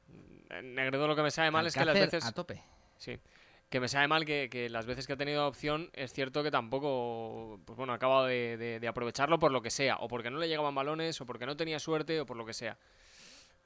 Mm, 0.07 0.73
Negredo 0.73 1.05
lo 1.07 1.15
que 1.15 1.21
me 1.21 1.29
sabe 1.29 1.51
mal 1.51 1.67
es 1.67 1.75
que 1.75 1.85
las 1.85 1.93
veces... 1.93 2.25
A 2.25 2.31
tope. 2.31 2.59
Sí. 2.97 3.19
Que 3.69 3.79
me 3.79 3.87
sabe 3.87 4.07
mal 4.07 4.25
que, 4.25 4.49
que 4.49 4.69
las 4.69 4.87
veces 4.87 5.05
que 5.05 5.13
ha 5.13 5.17
tenido 5.17 5.47
opción 5.47 5.91
es 5.93 6.11
cierto 6.11 6.41
que 6.41 6.49
tampoco, 6.49 7.59
pues 7.65 7.77
bueno, 7.77 7.93
ha 7.93 7.97
acabado 7.97 8.25
de, 8.25 8.57
de- 8.57 8.79
de 8.79 8.87
aprovecharlo 8.87 9.37
por 9.37 9.51
lo 9.51 9.61
que 9.61 9.69
sea, 9.69 9.97
o 9.97 10.07
porque 10.07 10.31
no 10.31 10.39
le 10.39 10.47
llegaban 10.47 10.73
balones, 10.73 11.21
o 11.21 11.27
porque 11.27 11.45
no 11.45 11.55
tenía 11.55 11.77
suerte, 11.77 12.19
o 12.21 12.25
por 12.25 12.35
lo 12.35 12.47
que 12.47 12.53
sea. 12.53 12.79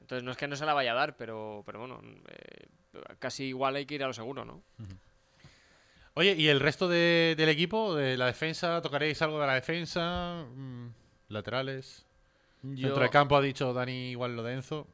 Entonces 0.01 0.23
no 0.23 0.31
es 0.31 0.37
que 0.37 0.47
no 0.47 0.55
se 0.55 0.65
la 0.65 0.73
vaya 0.73 0.91
a 0.91 0.95
dar, 0.95 1.17
pero, 1.17 1.63
pero 1.65 1.79
bueno, 1.79 1.99
eh, 2.29 2.67
casi 3.19 3.45
igual 3.45 3.75
hay 3.75 3.85
que 3.85 3.95
ir 3.95 4.03
a 4.03 4.07
lo 4.07 4.13
seguro, 4.13 4.45
¿no? 4.45 4.61
Oye, 6.13 6.33
¿y 6.35 6.47
el 6.47 6.59
resto 6.59 6.87
de- 6.87 7.35
del 7.37 7.49
equipo, 7.49 7.93
de 7.95 8.17
la 8.17 8.25
defensa? 8.25 8.81
¿Tocaréis 8.81 9.21
algo 9.21 9.39
de 9.39 9.47
la 9.47 9.53
defensa? 9.53 10.45
Mm, 10.55 10.87
¿Laterales? 11.29 12.05
Yo- 12.63 12.87
Centro 12.87 13.03
de 13.03 13.09
campo 13.09 13.37
ha 13.37 13.41
dicho 13.41 13.71
Dani 13.73 14.09
igual 14.11 14.35
lo 14.35 14.41
de 14.43 14.53
Enzo. 14.53 14.87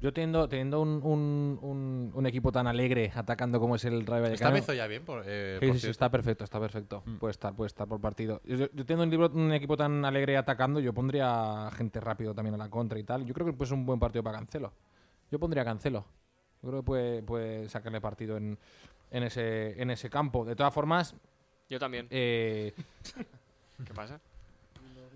Yo 0.00 0.12
teniendo, 0.14 0.48
teniendo 0.48 0.80
un, 0.80 1.00
un- 1.02 1.58
un- 1.60 2.10
un 2.14 2.26
equipo 2.26 2.50
tan 2.50 2.66
alegre 2.66 3.12
atacando 3.14 3.60
como 3.60 3.76
es 3.76 3.84
el 3.84 4.06
Rayo 4.06 4.24
¿Está 4.24 4.46
Vallecano. 4.46 4.56
Enzo 4.56 4.72
ya 4.72 4.86
bien? 4.86 5.04
Por, 5.04 5.22
eh, 5.26 5.58
Sí, 5.60 5.66
por 5.66 5.78
sí, 5.78 5.88
está 5.90 6.08
perfecto, 6.10 6.44
está 6.44 6.58
perfecto. 6.58 7.02
Mm. 7.04 7.16
Puede 7.18 7.32
estar, 7.32 7.54
puede 7.54 7.66
estar 7.66 7.86
por 7.86 8.00
partido. 8.00 8.40
Yo, 8.44 8.56
yo 8.56 8.86
teniendo 8.86 9.04
un, 9.04 9.10
libro- 9.10 9.30
un 9.34 9.52
equipo 9.52 9.76
tan 9.76 10.02
alegre 10.06 10.38
atacando, 10.38 10.80
yo 10.80 10.94
pondría 10.94 11.70
gente 11.76 12.00
rápido 12.00 12.34
también 12.34 12.54
a 12.54 12.58
la 12.58 12.70
contra 12.70 12.98
y 12.98 13.04
tal. 13.04 13.26
Yo 13.26 13.34
creo 13.34 13.46
que 13.46 13.52
pues, 13.52 13.68
es 13.68 13.72
un 13.72 13.84
buen 13.84 14.00
partido 14.00 14.22
para 14.22 14.38
Cancelo. 14.38 14.72
Yo 15.30 15.38
pondría 15.38 15.64
Cancelo. 15.66 16.06
Yo 16.62 16.68
creo 16.70 16.80
que 16.80 16.86
puede, 16.86 17.22
puede 17.22 17.68
sacarle 17.68 18.00
partido 18.00 18.38
en, 18.38 18.58
en, 19.10 19.22
ese, 19.22 19.80
en 19.80 19.90
ese 19.90 20.08
campo. 20.08 20.46
De 20.46 20.56
todas 20.56 20.72
formas, 20.72 21.14
Yo 21.68 21.78
también. 21.78 22.06
eh, 22.10 22.72
¿Qué 23.84 23.92
pasa? 23.92 24.18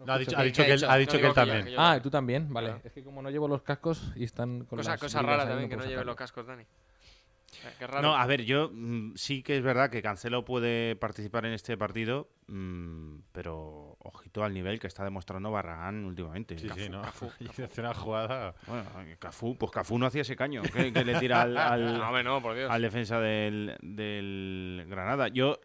No, 0.06 0.12
ha 0.12 0.18
dicho, 0.18 0.30
¿Qué- 0.32 0.36
ha 0.36 0.42
qué 0.42 0.46
dicho 0.46 0.62
ha 0.62 0.64
que 0.66 0.70
él, 0.72 0.76
dicho? 0.78 0.88
ha 0.90 0.92
No 0.92 0.98
dicho 0.98 1.16
que 1.18 1.22
yo- 1.22 1.32
también. 1.34 1.64
que 1.64 1.72
yo 1.72 1.80
ah, 1.80 2.00
tú 2.02 2.10
también, 2.10 2.52
vale. 2.52 2.68
Claro. 2.68 2.82
Es 2.84 2.92
que 2.92 3.02
como 3.04 3.22
no 3.22 3.30
llevo 3.30 3.48
los 3.48 3.62
cascos 3.62 4.12
y 4.16 4.24
están 4.24 4.64
con 4.64 4.78
Cosa, 4.78 4.92
las 4.92 5.00
cosa 5.00 5.22
rara 5.22 5.46
también 5.46 5.68
que 5.68 5.76
no 5.76 5.84
lleve 5.84 6.04
los 6.04 6.16
cascos, 6.16 6.46
Dani. 6.46 6.62
Eh, 6.62 7.72
Qué 7.78 7.86
raro. 7.86 8.02
No, 8.02 8.16
a 8.16 8.26
ver, 8.26 8.42
yo 8.42 8.68
mm, 8.72 9.12
sí 9.14 9.42
que 9.44 9.56
es 9.56 9.62
verdad 9.62 9.88
que 9.88 10.02
Cancelo 10.02 10.44
puede 10.44 10.96
participar 10.96 11.46
en 11.46 11.52
este 11.52 11.76
partido, 11.78 12.28
mm, 12.48 13.18
pero 13.30 13.96
ojito 14.00 14.42
al 14.42 14.52
nivel 14.52 14.80
que 14.80 14.88
está 14.88 15.04
demostrando 15.04 15.52
Barragán 15.52 16.04
últimamente. 16.04 16.58
Sí, 16.58 16.68
sí, 16.74 16.88
¿no? 16.88 17.00
Cafú. 17.02 17.30
Y 17.58 17.62
hace 17.62 17.80
una 17.80 17.94
jugada. 17.94 18.54
Bueno, 18.66 18.84
Cafú, 19.20 19.56
pues 19.56 19.70
Cafú 19.70 19.98
no 20.00 20.06
hacía 20.06 20.22
ese 20.22 20.34
caño 20.34 20.62
que, 20.62 20.92
que 20.92 21.04
le 21.04 21.14
tira 21.20 21.42
al, 21.42 21.56
al- 21.56 21.98
No, 21.98 22.08
hombre, 22.08 22.24
no, 22.24 22.42
por 22.42 22.56
Dios. 22.56 22.68
al 22.68 22.82
defensa 22.82 23.20
del, 23.20 23.76
del 23.80 24.84
Granada. 24.88 25.28
Yo, 25.28 25.60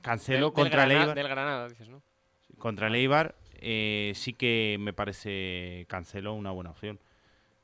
Cancelo 0.00 0.38
Del- 0.38 0.42
del 0.46 0.52
contra 0.54 0.82
el 0.84 0.88
Granada- 0.88 1.00
Eibar, 1.02 1.14
Del 1.14 1.28
Granada, 1.28 1.68
dices, 1.68 1.88
¿no? 1.90 2.02
contra 2.56 2.86
el 2.88 2.94
Eibar, 2.94 3.34
eh, 3.60 4.12
sí 4.14 4.34
que 4.34 4.76
me 4.80 4.92
parece 4.92 5.86
Cancelo 5.88 6.34
una 6.34 6.50
buena 6.50 6.70
opción. 6.70 7.00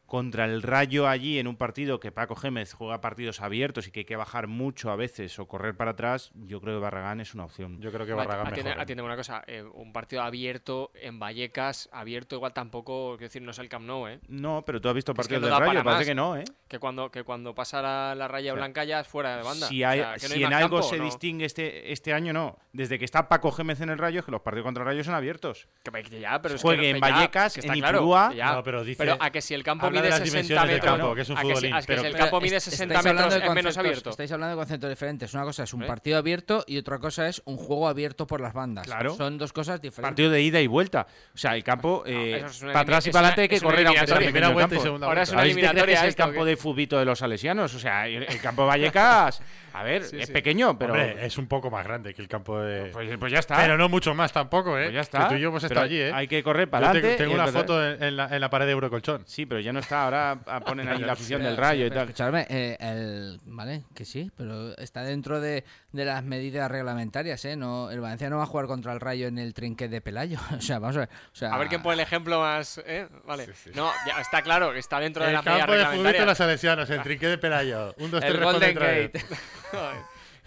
Contra 0.07 0.45
el 0.45 0.63
Rayo 0.63 1.09
allí 1.09 1.39
en 1.39 1.47
un 1.49 1.57
partido 1.57 1.99
que 1.99 2.13
Paco 2.13 2.37
Gémez 2.37 2.73
juega 2.75 3.01
partidos 3.01 3.41
abiertos 3.41 3.89
y 3.89 3.91
que 3.91 4.01
hay 4.01 4.05
que 4.05 4.17
bajar 4.17 4.47
mucho 4.47 4.91
a 4.91 4.97
veces 4.97 5.39
o 5.39 5.47
correr 5.49 5.77
para 5.77 5.93
atrás, 5.93 6.31
yo 6.35 6.61
creo 6.61 6.77
que 6.79 6.83
Barragán 6.83 7.21
es 7.21 7.35
una 7.35 7.45
opción. 7.47 7.81
Yo 7.81 7.91
creo 7.91 8.05
que 8.07 8.13
Barragán 8.13 8.47
atiende, 8.49 8.71
mejor. 8.71 8.83
atiende 8.83 9.03
una 9.03 9.17
cosa, 9.17 9.43
eh, 9.47 9.63
un 9.63 9.93
partido 9.93 10.23
abierto 10.23 10.93
en 10.95 11.19
Vallecas, 11.19 11.89
abierto 11.93 12.37
igual 12.37 12.53
tampoco, 12.53 13.13
quiero 13.17 13.29
decir, 13.29 13.43
no 13.43 13.51
es 13.53 13.59
el 13.59 13.69
Camp 13.69 13.87
Nou, 13.87 14.07
¿eh? 14.07 14.21
No, 14.29 14.63
pero 14.65 14.81
tú 14.81 14.89
has 14.89 14.95
visto 14.95 15.13
Es 15.13 15.17
que 15.17 15.23
partidos 15.23 15.43
no 15.43 15.49
del 15.49 15.59
Rayo, 15.59 15.83
parece 15.85 15.99
más. 16.01 16.07
que 16.07 16.15
no, 16.15 16.37
¿eh? 16.37 16.45
Que 16.69 16.79
cuando, 16.79 17.11
que 17.11 17.23
cuando 17.25 17.55
pasa 17.55 17.81
la, 17.81 18.15
la 18.15 18.29
raya 18.29 18.53
O 18.53 18.57
sea, 18.57 18.63
blanca 18.63 18.85
ya 18.85 19.01
es 19.01 19.09
fuera 19.09 19.37
de 19.39 19.43
banda. 19.43 19.67
Si, 19.69 19.83
O 19.83 19.89
hay, 19.89 20.01
sea, 20.01 20.15
que 20.17 20.29
no 20.29 20.35
hay 20.35 20.39
si 20.41 20.45
en 20.45 20.53
algo 20.53 20.77
campo, 20.81 20.89
se 20.91 20.99
no. 20.99 21.05
distingue 21.07 21.45
este, 21.47 21.93
este 21.93 22.13
año, 22.13 22.33
no. 22.33 22.59
Desde 22.73 22.99
que 22.99 23.05
está 23.05 23.29
Paco 23.29 23.51
Gémez 23.53 23.81
en 23.81 23.89
el 23.89 23.99
Rayo, 23.99 24.21
es 24.21 24.27
que 24.27 24.33
los 24.33 24.43
partidos 24.43 24.65
contra 24.67 24.83
el 24.83 24.89
Rayo 24.89 25.03
son 25.03 25.15
abiertos. 25.15 25.67
Que, 25.83 26.21
ya, 26.21 26.43
pero 26.43 26.57
es 26.57 26.63
Juegue 26.63 26.83
que, 26.83 26.91
en 26.91 26.97
ya, 26.97 27.01
Vallecas, 27.01 27.55
que 27.55 27.61
está 27.61 27.73
en 27.73 27.79
claro, 27.81 27.99
Ipurúa. 27.99 28.33
ya. 28.35 28.53
No, 28.55 28.63
pero 28.63 28.85
dice- 28.85 28.99
Pero 29.03 29.17
a 29.19 29.31
que 29.31 29.41
si 29.41 29.55
el 29.55 29.63
campo 29.63 29.87
mide 30.03 30.11
las 30.11 30.19
60 30.19 30.25
dimensiones 30.37 30.67
del 30.69 30.77
metros. 30.77 30.99
campo, 30.99 31.15
que 31.15 31.21
es 31.23 31.29
un 31.29 31.37
a 31.37 31.41
que, 31.41 31.47
si, 31.47 31.53
futbolín, 31.55 31.75
a 31.75 31.83
que 31.83 31.99
si 31.99 32.07
el 32.07 32.15
campo 32.17 32.41
mide 32.41 32.57
Es- 32.57 32.65
60 32.65 32.95
estáis 32.95 33.07
hablando 33.07 33.23
metros 33.23 33.41
de 33.43 33.47
es 33.49 33.55
menos 33.55 33.79
abierto. 33.79 34.11
Estáis 34.11 34.33
hablando 34.33 34.57
de 34.57 34.61
conceptos 34.61 34.91
diferentes. 34.91 35.35
Una 35.35 35.45
cosa 35.45 35.63
es 35.65 35.75
un 35.75 35.83
¿Eh? 35.83 35.87
partido 35.87 36.19
abierto 36.19 36.65
y 36.67 36.79
otra 36.79 36.99
cosa 36.99 37.29
es 37.29 37.43
un 37.45 37.57
juego 37.57 37.89
abierto 37.89 38.27
por 38.27 38.41
las 38.41 38.53
bandas. 38.53 38.87
Claro. 38.87 39.15
Son 39.17 39.39
dos 39.39 39.53
cosas 39.53 39.81
diferentes. 39.81 40.11
Partido 40.11 40.31
de 40.31 40.43
ida 40.43 40.61
y 40.61 40.67
vuelta. 40.67 41.07
O 41.35 41.39
sea, 41.39 41.55
el 41.57 41.65
campo, 41.65 42.03
eh, 42.07 42.45
es 42.47 42.61
para 42.61 42.81
atrás 42.81 43.07
y 43.07 43.11
para 43.11 43.29
adelante 43.29 43.43
hay 43.43 43.49
que 43.49 43.61
correr 43.61 43.87
aunque 43.87 44.07
sea. 44.07 44.17
Primera 44.17 44.49
vuelta 44.51 44.75
y 44.77 44.81
segunda 44.81 45.07
Ahora 45.07 45.23
es 45.23 45.29
vuelta. 45.31 45.33
una 45.35 45.41
¿Sabéis 45.43 45.55
qué 45.57 45.61
crees 45.61 45.71
que 45.71 45.71
eliminatoria 45.71 45.95
es 45.95 46.03
el 46.03 46.09
esto, 46.09 46.23
¿o 46.23 46.27
campo 46.27 46.45
de 46.45 46.57
fubito 46.57 46.99
de 46.99 47.05
los 47.05 47.19
salesianos? 47.19 47.75
O 47.75 47.79
sea, 47.79 48.07
el, 48.07 48.23
el 48.25 48.41
campo 48.41 48.63
de 48.63 48.69
Vallecas, 48.69 49.41
a 49.75 49.83
ver, 49.83 50.05
Sí, 50.05 50.18
es 50.20 50.27
sí. 50.29 50.33
pequeño, 50.33 50.79
pero 50.79 50.93
Hombre, 50.95 51.27
es 51.27 51.37
un 51.37 51.47
poco 51.49 51.70
más 51.70 51.85
grande 51.85 52.14
que 52.14 52.22
el 52.22 52.29
campo 52.29 52.61
de. 52.61 52.91
pues, 52.93 53.16
pues 53.18 53.33
ya 53.33 53.41
está. 53.41 53.57
Pero 53.57 53.77
no 53.77 53.89
mucho 53.89 54.14
más 54.14 54.33
tampoco, 54.33 54.79
¿eh? 54.79 54.85
Pues 54.85 54.95
ya 54.95 55.01
está. 55.01 55.25
Que 55.25 55.29
tú 55.31 55.35
y 55.35 55.41
yo 55.41 55.49
hemos 55.49 55.64
estado 55.64 55.83
allí, 55.83 56.01
¿eh? 56.01 56.12
Hay 56.14 56.29
que 56.29 56.43
correr 56.43 56.70
para 56.70 56.93
tengo, 56.93 56.99
adelante. 56.99 57.18
tengo 57.22 57.33
y 57.33 57.35
una 57.35 57.45
entonces- 57.49 57.62
foto 57.62 57.87
en, 57.87 58.03
en 58.03 58.16
la, 58.16 58.29
en 58.35 58.41
la 58.41 58.51
pared 58.51 58.66
de 58.66 58.72
Eurocolchón. 58.72 59.22
Sí, 59.27 59.47
pero 59.47 59.61
ya 59.61 59.72
no 59.72 59.81
está. 59.81 60.05
Ahora 60.05 60.39
ah, 60.47 60.61
ponen 60.61 60.89
ahí 60.89 61.01
la 61.01 61.12
afición 61.14 61.43
del 61.43 61.57
Rayo 61.57 61.87
y 61.87 61.91
tal. 61.91 62.05
Escuchadme, 62.09 62.47
eh, 62.49 62.77
el, 62.81 63.41
vale, 63.47 63.85
que 63.95 64.05
sí, 64.05 64.31
pero 64.37 64.77
está 64.79 65.03
dentro 65.03 65.41
de, 65.41 65.64
de 65.93 66.05
las 66.05 66.22
medidas 66.22 66.70
reglamentarias, 66.70 67.45
¿eh? 67.45 67.57
No, 67.57 67.91
el 67.91 68.01
Valencia 68.01 68.31
no 68.31 68.37
va 68.39 68.45
a 68.45 68.47
jugar 68.47 68.66
contra 68.66 68.93
el 68.93 69.01
Rayo 69.01 69.27
en 69.27 69.39
el 69.39 69.55
trinquet 69.55 69.91
de 69.91 70.01
Pelayo. 70.01 70.39
o 70.57 70.61
sea, 70.61 70.79
vamos 70.79 70.97
a 70.97 71.01
ver. 71.01 71.09
o 71.09 71.35
sea, 71.37 71.53
A 71.53 71.59
ver 71.59 71.68
quién 71.68 71.83
pone 71.83 71.95
el 71.95 72.01
ejemplo 72.01 72.41
más. 72.41 72.81
¿eh? 72.87 73.09
Vale. 73.27 73.49
No, 73.75 73.91
ya 74.07 74.20
está 74.20 74.43
claro 74.43 74.72
que 74.72 74.79
está 74.79 75.01
dentro 75.01 75.22
de 75.25 75.31
El 75.31 75.35
las 75.35 75.45
medidas 75.45 75.66
campo 75.66 75.77
de 75.77 75.87
fútbol 75.87 76.12
de 76.12 76.27
los 76.27 76.39
salesianos, 76.39 76.89
el 76.91 77.03
trinqué 77.03 77.27
de 77.27 77.39
Pelayo. 77.39 77.95
Un, 77.99 78.11
dos, 78.11 78.20
tres, 78.20 78.35
el 78.35 78.41
responde 78.41 78.72
Golden. 78.72 79.11
Gate. 79.12 79.25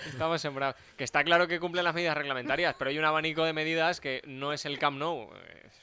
Estamos 0.06 0.40
sembrados. 0.42 0.76
Que 0.96 1.04
está 1.04 1.24
claro 1.24 1.48
que 1.48 1.60
cumplen 1.60 1.84
las 1.84 1.94
medidas 1.96 2.16
reglamentarias, 2.16 2.76
pero 2.78 2.90
hay 2.90 3.00
un 3.00 3.06
abanico 3.06 3.44
de 3.44 3.54
medidas 3.54 4.00
que 4.00 4.22
no 4.28 4.54
es 4.54 4.66
el 4.66 4.78
Camp 4.78 4.98
Nou. 4.98 5.30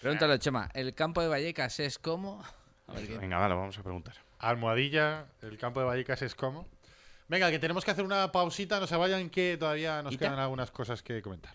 Pregúntale, 0.01 0.38
Chema, 0.38 0.70
¿el 0.74 0.95
campo 0.95 1.20
de 1.20 1.28
Vallecas 1.28 1.80
es 1.80 1.99
como? 1.99 2.42
A 2.86 2.92
ver 2.92 3.07
qué- 3.09 3.18
Venga, 3.18 3.38
vale, 3.38 3.55
vamos 3.55 3.76
a 3.78 3.82
preguntar. 3.82 4.14
Almohadilla, 4.38 5.26
el 5.42 5.59
campo 5.59 5.80
de 5.80 5.86
Vallecas 5.86 6.22
es 6.22 6.34
como. 6.34 6.68
Venga, 7.26 7.51
que 7.51 7.59
tenemos 7.59 7.84
que 7.84 7.90
hacer 7.90 8.05
una 8.05 8.30
pausita, 8.30 8.78
no 8.78 8.86
se 8.86 8.97
vayan, 8.97 9.30
que 9.30 9.57
todavía 9.57 10.03
nos 10.03 10.12
quedan 10.18 10.38
algunas 10.38 10.70
cosas 10.70 11.03
que 11.03 11.22
comentar. 11.22 11.55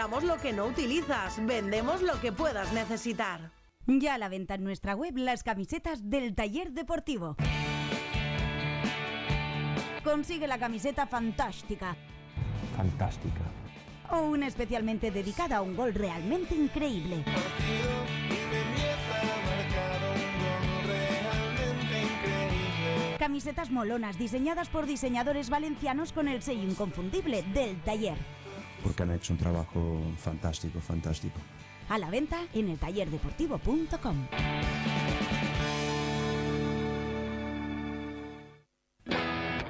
Compramos 0.00 0.22
lo 0.22 0.40
que 0.40 0.52
no 0.52 0.66
utilizas, 0.66 1.44
vendemos 1.44 2.02
lo 2.02 2.20
que 2.20 2.30
puedas 2.30 2.72
necesitar. 2.72 3.50
Ya 3.88 4.14
a 4.14 4.18
la 4.18 4.28
venta 4.28 4.54
en 4.54 4.62
nuestra 4.62 4.94
web 4.94 5.16
las 5.16 5.42
camisetas 5.42 6.08
del 6.08 6.36
taller 6.36 6.70
deportivo. 6.70 7.34
Consigue 10.04 10.46
la 10.46 10.56
camiseta 10.56 11.08
fantástica 11.08 11.96
Fantástica. 12.76 13.40
o 14.12 14.20
una 14.20 14.46
especialmente 14.46 15.10
dedicada 15.10 15.56
a 15.56 15.62
un 15.62 15.74
gol 15.74 15.92
realmente 15.92 16.54
increíble. 16.54 17.24
Camisetas 23.18 23.72
molonas 23.72 24.16
diseñadas 24.16 24.68
por 24.68 24.86
diseñadores 24.86 25.50
valencianos 25.50 26.12
con 26.12 26.28
el 26.28 26.40
sello 26.40 26.62
inconfundible 26.62 27.42
del 27.42 27.82
taller. 27.82 28.37
Porque 28.82 29.02
han 29.02 29.12
hecho 29.12 29.32
un 29.32 29.38
trabajo 29.38 30.00
fantástico, 30.18 30.80
fantástico. 30.80 31.38
A 31.88 31.98
la 31.98 32.10
venta 32.10 32.38
en 32.54 32.68
el 32.68 32.78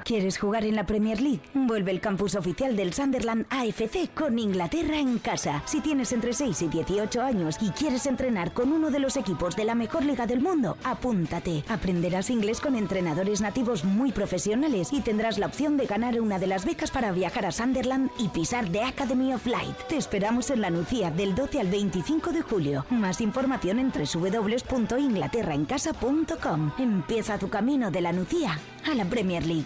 ¿Quieres 0.09 0.39
jugar 0.39 0.65
en 0.65 0.75
la 0.75 0.87
Premier 0.87 1.21
League? 1.21 1.41
Vuelve 1.53 1.91
el 1.91 2.01
campus 2.01 2.33
oficial 2.33 2.75
del 2.75 2.93
Sunderland 2.93 3.45
AFC 3.51 4.11
con 4.15 4.39
Inglaterra 4.39 4.97
en 4.97 5.19
casa. 5.19 5.61
Si 5.67 5.81
tienes 5.81 6.11
entre 6.13 6.33
6 6.33 6.63
y 6.63 6.67
18 6.67 7.21
años 7.21 7.57
y 7.61 7.69
quieres 7.69 8.07
entrenar 8.07 8.51
con 8.51 8.71
uno 8.71 8.89
de 8.89 8.97
los 8.97 9.17
equipos 9.17 9.55
de 9.55 9.65
la 9.65 9.75
mejor 9.75 10.03
liga 10.03 10.25
del 10.25 10.41
mundo, 10.41 10.77
apúntate. 10.83 11.63
Aprenderás 11.69 12.31
inglés 12.31 12.59
con 12.59 12.75
entrenadores 12.75 13.39
nativos 13.39 13.85
muy 13.85 14.11
profesionales 14.11 14.91
y 14.91 15.01
tendrás 15.01 15.37
la 15.37 15.45
opción 15.45 15.77
de 15.77 15.85
ganar 15.85 16.19
una 16.19 16.39
de 16.39 16.47
las 16.47 16.65
becas 16.65 16.89
para 16.89 17.11
viajar 17.11 17.45
a 17.45 17.51
Sunderland 17.51 18.09
y 18.17 18.29
pisar 18.29 18.67
The 18.67 18.81
Academy 18.81 19.35
of 19.35 19.45
Light. 19.45 19.77
Te 19.89 19.97
esperamos 19.97 20.49
en 20.49 20.61
la 20.61 20.71
Nucía 20.71 21.11
del 21.11 21.35
12 21.35 21.59
al 21.59 21.67
25 21.67 22.31
de 22.31 22.41
julio. 22.41 22.83
Más 22.89 23.21
información 23.21 23.77
en 23.77 23.91
www.inglaterraencasa.com. 23.91 26.71
Empieza 26.79 27.37
tu 27.37 27.49
camino 27.49 27.91
de 27.91 28.01
la 28.01 28.11
Nucía 28.11 28.57
a 28.85 28.95
la 28.95 29.05
Premier 29.05 29.45
League. 29.45 29.65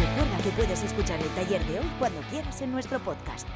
Recuerda 0.00 0.36
que 0.42 0.50
puedes 0.50 0.82
escuchar 0.82 1.20
el 1.20 1.28
taller 1.30 1.64
de 1.66 1.80
hoy 1.80 1.86
cuando 1.98 2.20
quieras 2.30 2.60
en 2.62 2.72
nuestro 2.72 2.98
podcast. 3.00 3.46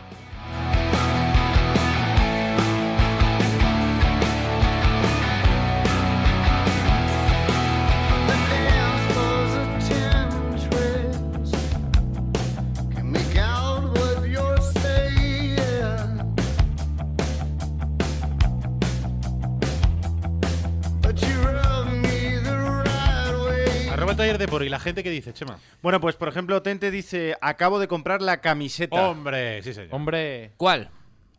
De 24.38 24.48
por 24.48 24.62
y 24.62 24.68
la 24.68 24.78
gente 24.80 25.02
que 25.02 25.10
dice, 25.10 25.32
Chema. 25.32 25.58
Bueno, 25.82 26.00
pues 26.00 26.16
por 26.16 26.28
ejemplo, 26.28 26.62
Tente 26.62 26.90
dice: 26.90 27.36
Acabo 27.40 27.78
de 27.78 27.88
comprar 27.88 28.22
la 28.22 28.40
camiseta. 28.40 29.08
Hombre, 29.08 29.62
sí, 29.62 29.72
señor. 29.74 29.94
Hombre. 29.94 30.52
¿Cuál? 30.56 30.90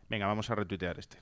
Venga, 0.09 0.27
vamos 0.27 0.49
a 0.49 0.55
retuitear 0.55 0.99
este. 0.99 1.17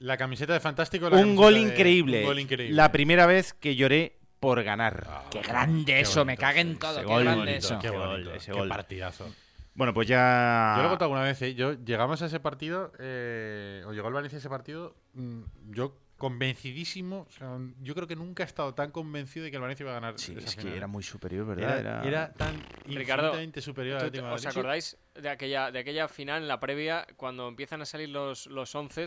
La 0.00 0.16
camiseta 0.16 0.52
de 0.52 0.60
Fantástico. 0.60 1.10
la 1.10 1.16
Un 1.16 1.34
gol 1.36 1.54
de- 1.54 1.60
increíble. 1.60 2.20
Un 2.20 2.26
gol 2.26 2.38
increíble. 2.40 2.74
La 2.76 2.92
primera 2.92 3.26
vez 3.26 3.52
que 3.52 3.74
lloré 3.74 4.16
por 4.40 4.62
ganar. 4.62 5.24
Qué 5.30 5.40
grande 5.42 5.98
eso, 6.00 6.24
me 6.24 6.36
cague 6.36 6.60
en 6.60 6.78
todo. 6.78 6.92
Ese 6.92 7.00
Qué 7.00 7.06
gol 7.06 7.24
grande 7.24 7.40
bonito, 7.40 7.58
eso. 7.58 7.78
Qué 7.80 7.90
bonito, 7.90 8.08
gol, 8.30 8.36
ese 8.36 8.52
qué 8.52 8.58
gol. 8.58 8.68
partidazo. 8.68 9.34
Bueno, 9.74 9.94
pues 9.94 10.06
ya. 10.08 10.74
Yo 10.76 10.82
lo 10.82 10.88
he 10.88 10.90
contado 10.90 11.04
alguna 11.12 11.22
vez, 11.22 11.40
¿eh? 11.42 11.54
Yo 11.54 11.72
llegamos 11.84 12.20
a 12.22 12.26
ese 12.26 12.40
partido, 12.40 12.92
eh, 12.98 13.82
o 13.86 13.92
llegó 13.92 14.08
el 14.08 14.14
Valencia 14.14 14.36
a 14.36 14.40
ese 14.40 14.48
partido, 14.48 14.94
mm, 15.14 15.40
yo 15.70 15.96
convencidísimo, 16.18 17.26
o 17.28 17.30
sea, 17.30 17.58
yo 17.80 17.94
creo 17.94 18.06
que 18.06 18.16
nunca 18.16 18.42
he 18.42 18.46
estado 18.46 18.74
tan 18.74 18.90
convencido 18.90 19.44
de 19.44 19.50
que 19.50 19.56
el 19.56 19.62
Valencia 19.62 19.84
iba 19.84 19.92
a 19.92 19.94
ganar. 20.00 20.18
Sí, 20.18 20.34
es 20.36 20.54
que 20.56 20.62
final. 20.62 20.76
era 20.76 20.86
muy 20.86 21.02
superior, 21.02 21.46
¿verdad? 21.46 21.78
Era, 21.78 22.02
era 22.04 22.32
tan 22.34 22.54
Ricardo, 22.86 23.26
infinitamente 23.28 23.60
superior 23.60 23.96
al 23.96 24.00
¿Tú- 24.02 24.06
Atlético 24.08 24.28
de 24.28 24.34
¿Os 24.34 24.46
acordáis 24.46 24.96
de 25.14 25.28
aquella, 25.28 25.70
de 25.70 25.78
aquella 25.78 26.08
final 26.08 26.42
en 26.42 26.48
la 26.48 26.60
previa, 26.60 27.06
cuando 27.16 27.48
empiezan 27.48 27.82
a 27.82 27.86
salir 27.86 28.08
los, 28.10 28.46
los 28.46 28.74
once? 28.74 29.06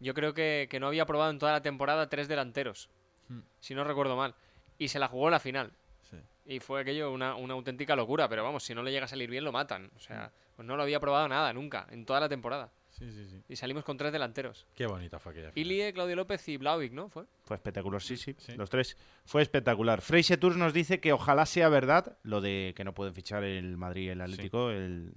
Yo 0.00 0.12
creo 0.14 0.34
que, 0.34 0.66
que 0.70 0.80
no 0.80 0.88
había 0.88 1.06
probado 1.06 1.30
en 1.30 1.38
toda 1.38 1.52
la 1.52 1.62
temporada 1.62 2.08
tres 2.08 2.28
delanteros, 2.28 2.88
Hmm. 3.28 3.40
si 3.58 3.74
no 3.74 3.82
recuerdo 3.82 4.14
mal. 4.16 4.34
Y 4.78 4.86
se 4.88 4.98
la 5.00 5.08
jugó 5.08 5.26
en 5.26 5.32
la 5.32 5.40
final. 5.40 5.72
Sí. 6.08 6.16
Y 6.44 6.60
fue 6.60 6.80
aquello 6.82 7.10
una, 7.10 7.34
una 7.34 7.54
auténtica 7.54 7.96
locura, 7.96 8.28
pero 8.28 8.44
vamos, 8.44 8.62
si 8.62 8.72
no 8.72 8.84
le 8.84 8.92
llega 8.92 9.06
a 9.06 9.08
salir 9.08 9.28
bien 9.28 9.42
lo 9.42 9.50
matan. 9.50 9.90
O 9.96 9.98
sea, 9.98 10.30
pues 10.54 10.64
no 10.68 10.76
lo 10.76 10.84
había 10.84 11.00
probado 11.00 11.26
nada, 11.26 11.52
nunca, 11.52 11.88
en 11.90 12.06
toda 12.06 12.20
la 12.20 12.28
temporada. 12.28 12.70
Sí, 12.98 13.10
sí, 13.10 13.26
sí. 13.28 13.42
Y 13.48 13.56
salimos 13.56 13.84
con 13.84 13.96
tres 13.96 14.12
delanteros. 14.12 14.66
Qué 14.74 14.86
bonita 14.86 15.18
fue 15.18 15.32
aquella 15.32 15.50
final. 15.52 15.66
Ilie, 15.70 15.92
Claudio 15.92 16.16
López 16.16 16.48
y 16.48 16.56
Blauvik, 16.56 16.92
¿no? 16.92 17.08
Fue. 17.10 17.24
Fue 17.44 17.56
espectacular, 17.56 18.00
sí, 18.00 18.16
sí, 18.16 18.34
Sí. 18.38 18.52
Los 18.56 18.70
tres. 18.70 18.96
Fue 19.24 19.42
espectacular. 19.42 20.00
Freise 20.00 20.36
Tours 20.38 20.56
nos 20.56 20.72
dice 20.72 21.00
que 21.00 21.12
ojalá 21.12 21.44
sea 21.46 21.68
verdad 21.68 22.16
lo 22.22 22.40
de 22.40 22.72
que 22.76 22.84
no 22.84 22.94
pueden 22.94 23.14
fichar 23.14 23.44
el 23.44 23.76
Madrid 23.76 24.04
y 24.04 24.08
el 24.08 24.20
Atlético 24.20 24.70
el, 24.70 25.12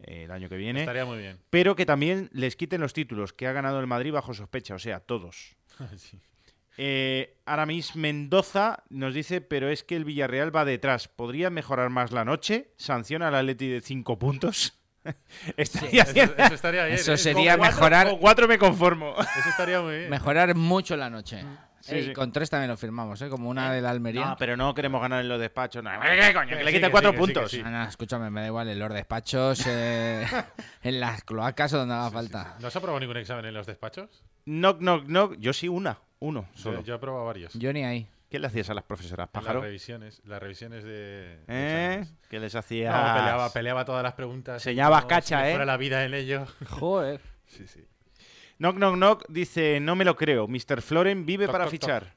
el 0.00 0.30
año 0.30 0.48
que 0.48 0.56
viene. 0.56 0.80
Estaría 0.80 1.04
muy 1.06 1.18
bien. 1.18 1.38
Pero 1.50 1.74
que 1.76 1.86
también 1.86 2.28
les 2.32 2.56
quiten 2.56 2.80
los 2.80 2.92
títulos, 2.92 3.32
que 3.32 3.46
ha 3.46 3.52
ganado 3.52 3.80
el 3.80 3.86
Madrid 3.86 4.12
bajo 4.12 4.34
sospecha, 4.34 4.74
o 4.74 4.78
sea, 4.78 5.00
todos. 5.00 5.56
Sí. 5.96 6.18
Eh, 6.76 7.36
Aramis 7.46 7.94
Mendoza 7.94 8.82
nos 8.88 9.14
dice, 9.14 9.40
pero 9.40 9.68
es 9.68 9.84
que 9.84 9.94
el 9.94 10.04
Villarreal 10.04 10.54
va 10.54 10.64
detrás. 10.64 11.06
¿Podría 11.06 11.48
mejorar 11.48 11.88
más 11.90 12.10
la 12.10 12.24
noche? 12.24 12.72
¿Sanciona 12.76 13.28
al 13.28 13.36
Atleti 13.36 13.68
de 13.68 13.80
5 13.80 14.18
puntos? 14.18 14.80
Estaría 15.56 16.02
Eso, 16.02 16.12
bien. 16.14 16.34
eso 16.38 16.54
estaría 16.54 16.84
bien. 16.84 16.94
Eso 16.96 17.12
¿eh? 17.12 17.18
sería 17.18 17.52
Con 17.52 17.58
cuatro- 17.60 17.76
mejorar, 17.76 18.08
Con 18.10 18.18
cuatro 18.18 18.48
me 18.48 18.58
conformo. 18.58 19.14
Eso 19.18 19.48
estaría 19.50 19.80
muy 19.80 19.98
bien. 19.98 20.10
mejorar 20.10 20.54
mucho 20.54 20.96
la 20.96 21.10
noche. 21.10 21.44
Sí, 21.80 21.94
Ey, 21.96 22.04
sí. 22.06 22.12
Con 22.14 22.32
tres 22.32 22.48
también 22.48 22.70
lo 22.70 22.78
firmamos, 22.78 23.20
¿eh? 23.20 23.28
Como 23.28 23.50
una 23.50 23.70
de 23.70 23.82
la 23.82 23.90
Almería. 23.90 24.24
No, 24.24 24.36
pero 24.38 24.56
no 24.56 24.72
queremos 24.74 25.02
ganar 25.02 25.20
en 25.20 25.28
los 25.28 25.38
despachos. 25.38 25.84
No. 25.84 25.90
¿Qué 26.00 26.32
coño? 26.32 26.56
Que 26.56 26.64
le 26.64 26.72
quiten 26.72 26.90
cuatro 26.90 27.14
puntos. 27.14 27.50
sí. 27.50 27.60
Ah, 27.62 27.68
no, 27.70 27.82
escúchame, 27.84 28.30
me 28.30 28.40
da 28.40 28.46
igual 28.46 28.68
en 28.70 28.78
los 28.78 28.90
despachos, 28.90 29.62
eh, 29.66 30.24
en 30.82 31.00
las 31.00 31.22
cloacas 31.24 31.74
o 31.74 31.78
donde 31.78 31.94
haga 31.94 32.10
falta. 32.10 32.56
¿No 32.60 32.68
has 32.68 32.76
aprobado 32.76 33.00
ningún 33.00 33.18
examen 33.18 33.44
en 33.44 33.52
los 33.52 33.66
despachos? 33.66 34.24
Knock, 34.46 34.78
knock, 34.78 35.04
knock. 35.04 35.36
Yo 35.38 35.52
sí, 35.52 35.68
una. 35.68 35.98
Uno 36.20 36.48
Yo, 36.54 36.62
solo. 36.62 36.82
yo 36.82 36.94
he 36.94 36.96
aprobado 36.96 37.26
varios. 37.26 37.52
Yo 37.52 37.70
ni 37.74 37.84
ahí. 37.84 38.08
¿Qué 38.30 38.38
le 38.38 38.46
hacías 38.48 38.68
a 38.70 38.74
las 38.74 38.84
profesoras, 38.84 39.28
En 39.28 39.32
las 39.32 39.42
pájaro? 39.44 39.60
revisiones, 39.62 40.20
las 40.24 40.42
revisiones 40.42 40.82
de. 40.82 41.38
¿Eh? 41.46 42.04
¿Qué 42.28 42.40
les 42.40 42.52
No, 42.54 42.60
hacías? 42.60 42.92
peleaba, 43.16 43.52
peleaba 43.52 43.84
todas 43.84 44.02
las 44.02 44.14
preguntas. 44.14 44.66
Enseñabas 44.66 45.02
como 45.02 45.08
cacha, 45.10 45.42
si 45.42 45.48
¿eh? 45.48 45.52
Fuera 45.52 45.64
la 45.64 45.76
vida 45.76 46.04
en 46.04 46.14
ello. 46.14 46.46
Joder. 46.68 47.20
Sí, 47.46 47.66
sí. 47.66 47.84
Knock, 48.58 48.76
knock, 48.76 48.94
knock. 48.94 49.24
Dice, 49.28 49.78
no 49.80 49.94
me 49.94 50.04
lo 50.04 50.16
creo. 50.16 50.48
Mr. 50.48 50.82
Floren 50.82 51.24
vive 51.26 51.46
Toc, 51.46 51.52
para 51.52 51.64
toc, 51.64 51.70
fichar. 51.72 52.14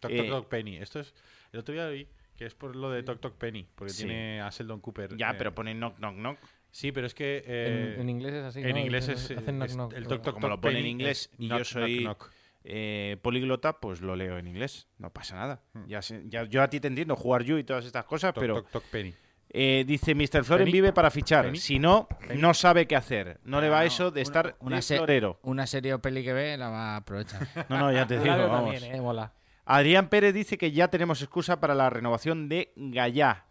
Toc, 0.00 0.10
Eh, 0.10 0.16
toc, 0.18 0.28
toc, 0.28 0.48
Penny. 0.48 0.78
Esto 0.78 0.98
es. 1.00 1.14
El 1.52 1.60
otro 1.60 1.74
día 1.74 1.86
vi 1.88 2.08
que 2.36 2.46
es 2.46 2.54
por 2.54 2.74
lo 2.74 2.90
de 2.90 3.02
Toc 3.04 3.20
Toc 3.20 3.36
Penny, 3.36 3.68
porque 3.74 3.92
Sí. 3.92 4.04
tiene 4.04 4.40
a 4.40 4.48
Sheldon 4.50 4.80
Cooper. 4.80 5.16
Ya, 5.16 5.30
eh, 5.30 5.34
pero 5.38 5.54
pone 5.54 5.74
knock, 5.74 5.96
knock, 5.98 6.14
knock. 6.16 6.38
Sí, 6.72 6.90
pero 6.90 7.06
es 7.06 7.14
que. 7.14 7.44
eh, 7.46 7.92
en, 7.96 8.00
en 8.00 8.08
inglés 8.08 8.32
es 8.34 8.44
así. 8.44 8.60
en 8.62 8.70
¿no? 8.70 8.78
inglés 8.78 9.08
es, 9.08 9.30
hacen 9.30 9.44
knock, 9.58 9.68
es- 9.68 9.74
knock. 9.74 9.92
el 9.92 10.06
Toc 10.08 10.22
Toc 10.22 10.34
Como 10.34 10.48
lo 10.48 10.60
pone 10.60 10.80
en 10.80 10.86
inglés 10.86 11.30
es 11.32 11.38
y 11.38 11.46
knock, 11.48 11.58
yo 11.58 11.64
soy 11.66 11.98
knock, 12.04 12.18
knock. 12.18 12.32
Eh, 12.64 13.16
políglota, 13.22 13.80
pues 13.80 14.00
lo 14.00 14.14
leo 14.16 14.38
en 14.38 14.46
inglés. 14.46 14.88
No 14.98 15.10
pasa 15.10 15.36
nada. 15.36 15.60
Hmm. 15.72 15.86
Ya, 15.86 16.02
sé- 16.02 16.22
ya- 16.26 16.44
yo 16.44 16.62
a 16.62 16.68
ti 16.68 16.80
te 16.80 16.88
entiendo, 16.88 17.16
jugar 17.16 17.42
you 17.42 17.56
y 17.58 17.64
todas 17.64 17.84
estas 17.84 18.04
cosas, 18.04 18.32
Toc, 18.34 18.40
pero 18.42 18.54
toc, 18.62 18.70
toc, 18.70 18.84
Penny. 18.84 19.14
eh, 19.50 19.84
dice 19.86 20.14
Mr. 20.14 20.44
Floren 20.44 20.64
Penny. 20.66 20.72
vive 20.72 20.92
para 20.92 21.10
fichar. 21.10 21.44
Penny. 21.46 21.58
Si 21.58 21.78
no, 21.78 22.08
Penny. 22.26 22.40
no 22.40 22.54
sabe 22.54 22.86
qué 22.86 22.96
hacer. 22.96 23.40
No 23.44 23.60
le 23.60 23.68
va 23.68 23.80
Ah, 23.80 23.84
eso 23.84 24.10
de 24.10 24.20
una- 24.20 24.22
estar 24.22 24.56
una 24.60 24.76
de 24.76 24.82
florero. 24.82 25.38
Una 25.42 25.66
serie 25.66 25.92
o 25.94 26.00
peli 26.00 26.22
que 26.24 26.32
ve 26.32 26.56
la 26.56 26.68
va 26.70 26.94
a 26.94 26.96
aprovechar. 26.96 27.40
No, 27.68 27.78
no, 27.78 27.92
ya 27.92 28.06
te 28.06 28.18
digo, 28.20 28.36
vamos. 28.48 28.72
también, 28.72 28.94
eh, 28.94 29.00
mola. 29.00 29.32
Adrián 29.64 30.08
Pérez 30.08 30.34
dice 30.34 30.58
que 30.58 30.72
ya 30.72 30.88
tenemos 30.88 31.22
excusa 31.22 31.60
para 31.60 31.74
la 31.74 31.88
renovación 31.88 32.48
de 32.48 32.72
Gallá. 32.76 33.46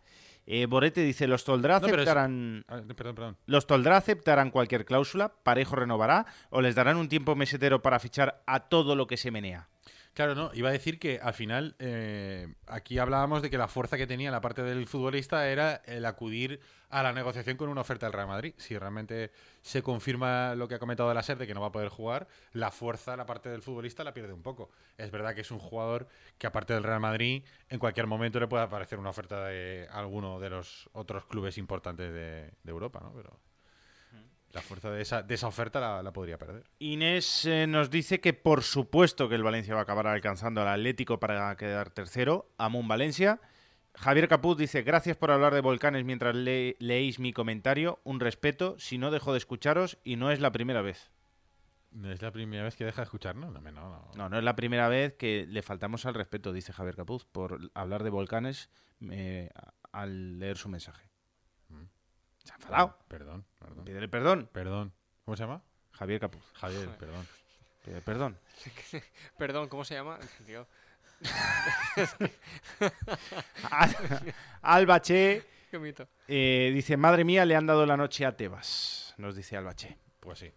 Eh, 0.45 0.65
Borete 0.65 1.01
dice, 1.01 1.27
los 1.27 1.47
No, 1.47 1.87
es- 1.87 1.93
aceptarán... 1.93 2.65
Ah, 2.67 2.81
perdón, 2.95 3.15
perdón. 3.15 3.37
¿Los 3.45 3.67
Toldrá 3.67 3.97
aceptarán 3.97 4.49
cualquier 4.51 4.85
cláusula? 4.85 5.29
¿Parejo 5.43 5.75
renovará? 5.75 6.25
¿O 6.49 6.61
les 6.61 6.75
darán 6.75 6.97
un 6.97 7.09
tiempo 7.09 7.35
mesetero 7.35 7.81
para 7.81 7.99
fichar 7.99 8.41
a 8.47 8.61
todo 8.61 8.95
lo 8.95 9.07
que 9.07 9.17
se 9.17 9.31
menea? 9.31 9.69
Claro, 10.14 10.36
no, 10.36 10.51
iba 10.53 10.68
a 10.68 10.74
decir 10.74 10.99
que 10.99 11.20
al 11.24 11.34
final 11.34 11.76
eh, 11.80 12.53
aquí 12.68 12.97
hablábamos 12.97 13.41
de 13.41 13.49
que 13.49 13.57
la 13.57 13.70
fuerza 13.70 13.95
que 13.95 14.07
tenía 14.07 14.30
la 14.30 14.41
parte 14.41 14.62
del 14.62 14.86
futbolista 14.86 15.47
era 15.47 15.76
el 15.86 16.05
acudir 16.05 16.59
a 16.89 17.01
la 17.01 17.14
negociación 17.14 17.55
con 17.55 17.70
una 17.70 17.80
oferta 17.80 18.07
del 18.07 18.14
Real 18.14 18.28
Madrid. 18.28 18.53
Si 18.57 18.78
realmente 18.78 19.32
se 19.62 19.82
confirma 19.82 20.53
lo 20.55 20.68
que 20.68 20.76
ha 20.76 20.80
comentado 20.80 21.14
la 21.14 21.24
SER 21.24 21.38
de 21.38 21.47
que 21.47 21.53
no 21.53 21.62
va 21.62 21.68
a 21.68 21.72
poder 21.72 21.88
jugar, 21.88 22.28
la 22.51 22.72
fuerza, 22.72 23.16
la 23.16 23.26
parte 23.26 23.47
del 23.47 23.62
futbolista 23.62 24.03
la 24.03 24.14
pierde 24.14 24.34
un 24.34 24.41
poco. 24.43 24.70
Es 24.97 25.12
verdad 25.12 25.34
que 25.34 25.41
es 25.41 25.51
un 25.51 25.59
jugador 25.59 26.09
que 26.38 26.45
aparte 26.45 26.74
del 26.74 26.84
Real 26.84 26.99
Madrid, 26.99 27.45
en 27.70 27.80
cualquier 27.80 28.07
momento 28.07 28.38
le 28.41 28.47
puede 28.47 28.64
aparecer 28.64 28.99
una 28.99 29.12
oferta 29.12 29.45
de 29.45 29.88
alguno 29.91 30.41
de 30.41 30.49
los 30.49 30.89
otros 30.91 31.26
clubes 31.26 31.57
importantes 31.57 32.12
de, 32.12 32.51
de 32.64 32.72
Europa, 32.72 32.99
¿no? 33.01 33.14
Pero 33.14 33.39
la 34.54 34.62
fuerza 34.62 34.89
de 34.91 35.02
esa, 35.02 35.22
de 35.24 35.36
esa 35.36 35.47
oferta 35.47 35.80
la, 35.80 36.04
la 36.04 36.12
podría 36.14 36.38
perder. 36.38 36.64
Inés 36.80 37.45
eh, 37.45 37.68
nos 37.68 37.89
dice 37.89 38.20
que 38.20 38.34
por 38.34 38.64
supuesto 38.64 39.30
que 39.30 39.36
el 39.36 39.43
Valencia 39.43 39.74
va 39.74 39.82
a 39.82 39.84
acabar 39.84 40.08
alcanzando 40.08 40.62
al 40.62 40.68
Atlético 40.68 41.20
para 41.20 41.56
quedar 41.58 41.89
tercero. 41.91 42.52
Amun 42.58 42.88
Valencia. 42.88 43.39
Javier 43.95 44.28
Capuz 44.30 44.58
dice, 44.58 44.84
gracias 44.84 45.18
por 45.18 45.32
hablar 45.32 45.54
de 45.54 45.60
volcanes 45.62 46.06
mientras 46.06 46.34
le- 46.36 46.78
leéis 46.80 47.20
mi 47.20 47.34
comentario. 47.34 47.99
Un 48.06 48.20
respeto, 48.22 48.76
si 48.80 48.97
no 48.97 49.12
dejo 49.12 49.34
de 49.34 49.38
escucharos 49.38 49.97
y 50.04 50.16
no 50.16 50.32
es 50.32 50.39
la 50.39 50.52
primera 50.52 50.82
vez. 50.82 51.12
¿No 51.91 52.10
es 52.10 52.22
la 52.22 52.32
primera 52.32 52.64
vez 52.64 52.78
que 52.78 52.86
deja 52.86 53.02
de 53.02 53.04
escucharnos? 53.04 53.52
No, 53.52 53.60
no, 53.60 53.72
no. 53.72 54.12
No, 54.16 54.30
no 54.30 54.38
es 54.38 54.43
la 54.45 54.56
primera 54.56 54.88
vez 54.88 55.14
que 55.16 55.45
le 55.45 55.62
faltamos 55.62 56.06
al 56.06 56.14
respeto, 56.14 56.54
dice 56.54 56.72
Javier 56.72 56.95
Capuz, 56.95 57.26
por 57.26 57.60
hablar 57.74 58.04
de 58.04 58.10
volcanes 58.10 58.70
eh, 59.10 59.49
al 59.91 60.39
leer 60.39 60.56
su 60.58 60.70
mensaje. 60.70 61.11
Se 62.43 62.51
ha 62.51 62.55
enfadado. 62.55 62.97
Perdón, 63.07 63.45
perdón. 63.59 63.85
Pídele 63.85 64.07
perdón. 64.07 64.49
Perdón. 64.51 64.93
¿Cómo 65.25 65.37
se 65.37 65.43
llama? 65.43 65.61
Javier 65.93 66.19
Capuz. 66.19 66.41
Javier, 66.55 66.89
perdón. 66.97 67.27
Pídele 67.83 68.01
perdón. 68.01 68.37
Perdón, 69.37 69.67
¿cómo 69.69 69.83
se 69.83 69.95
llama? 69.95 70.19
Tío. 70.45 70.67
Al- 73.69 74.33
Albache 74.61 75.43
Qué 75.69 75.79
mito. 75.79 76.07
eh, 76.27 76.71
dice, 76.73 76.97
madre 76.97 77.23
mía, 77.23 77.45
le 77.45 77.55
han 77.55 77.65
dado 77.67 77.85
la 77.85 77.95
noche 77.97 78.25
a 78.25 78.35
Tebas. 78.35 79.13
Nos 79.17 79.35
dice 79.35 79.55
Albache. 79.57 79.97
Pues 80.19 80.39
sí. 80.39 80.51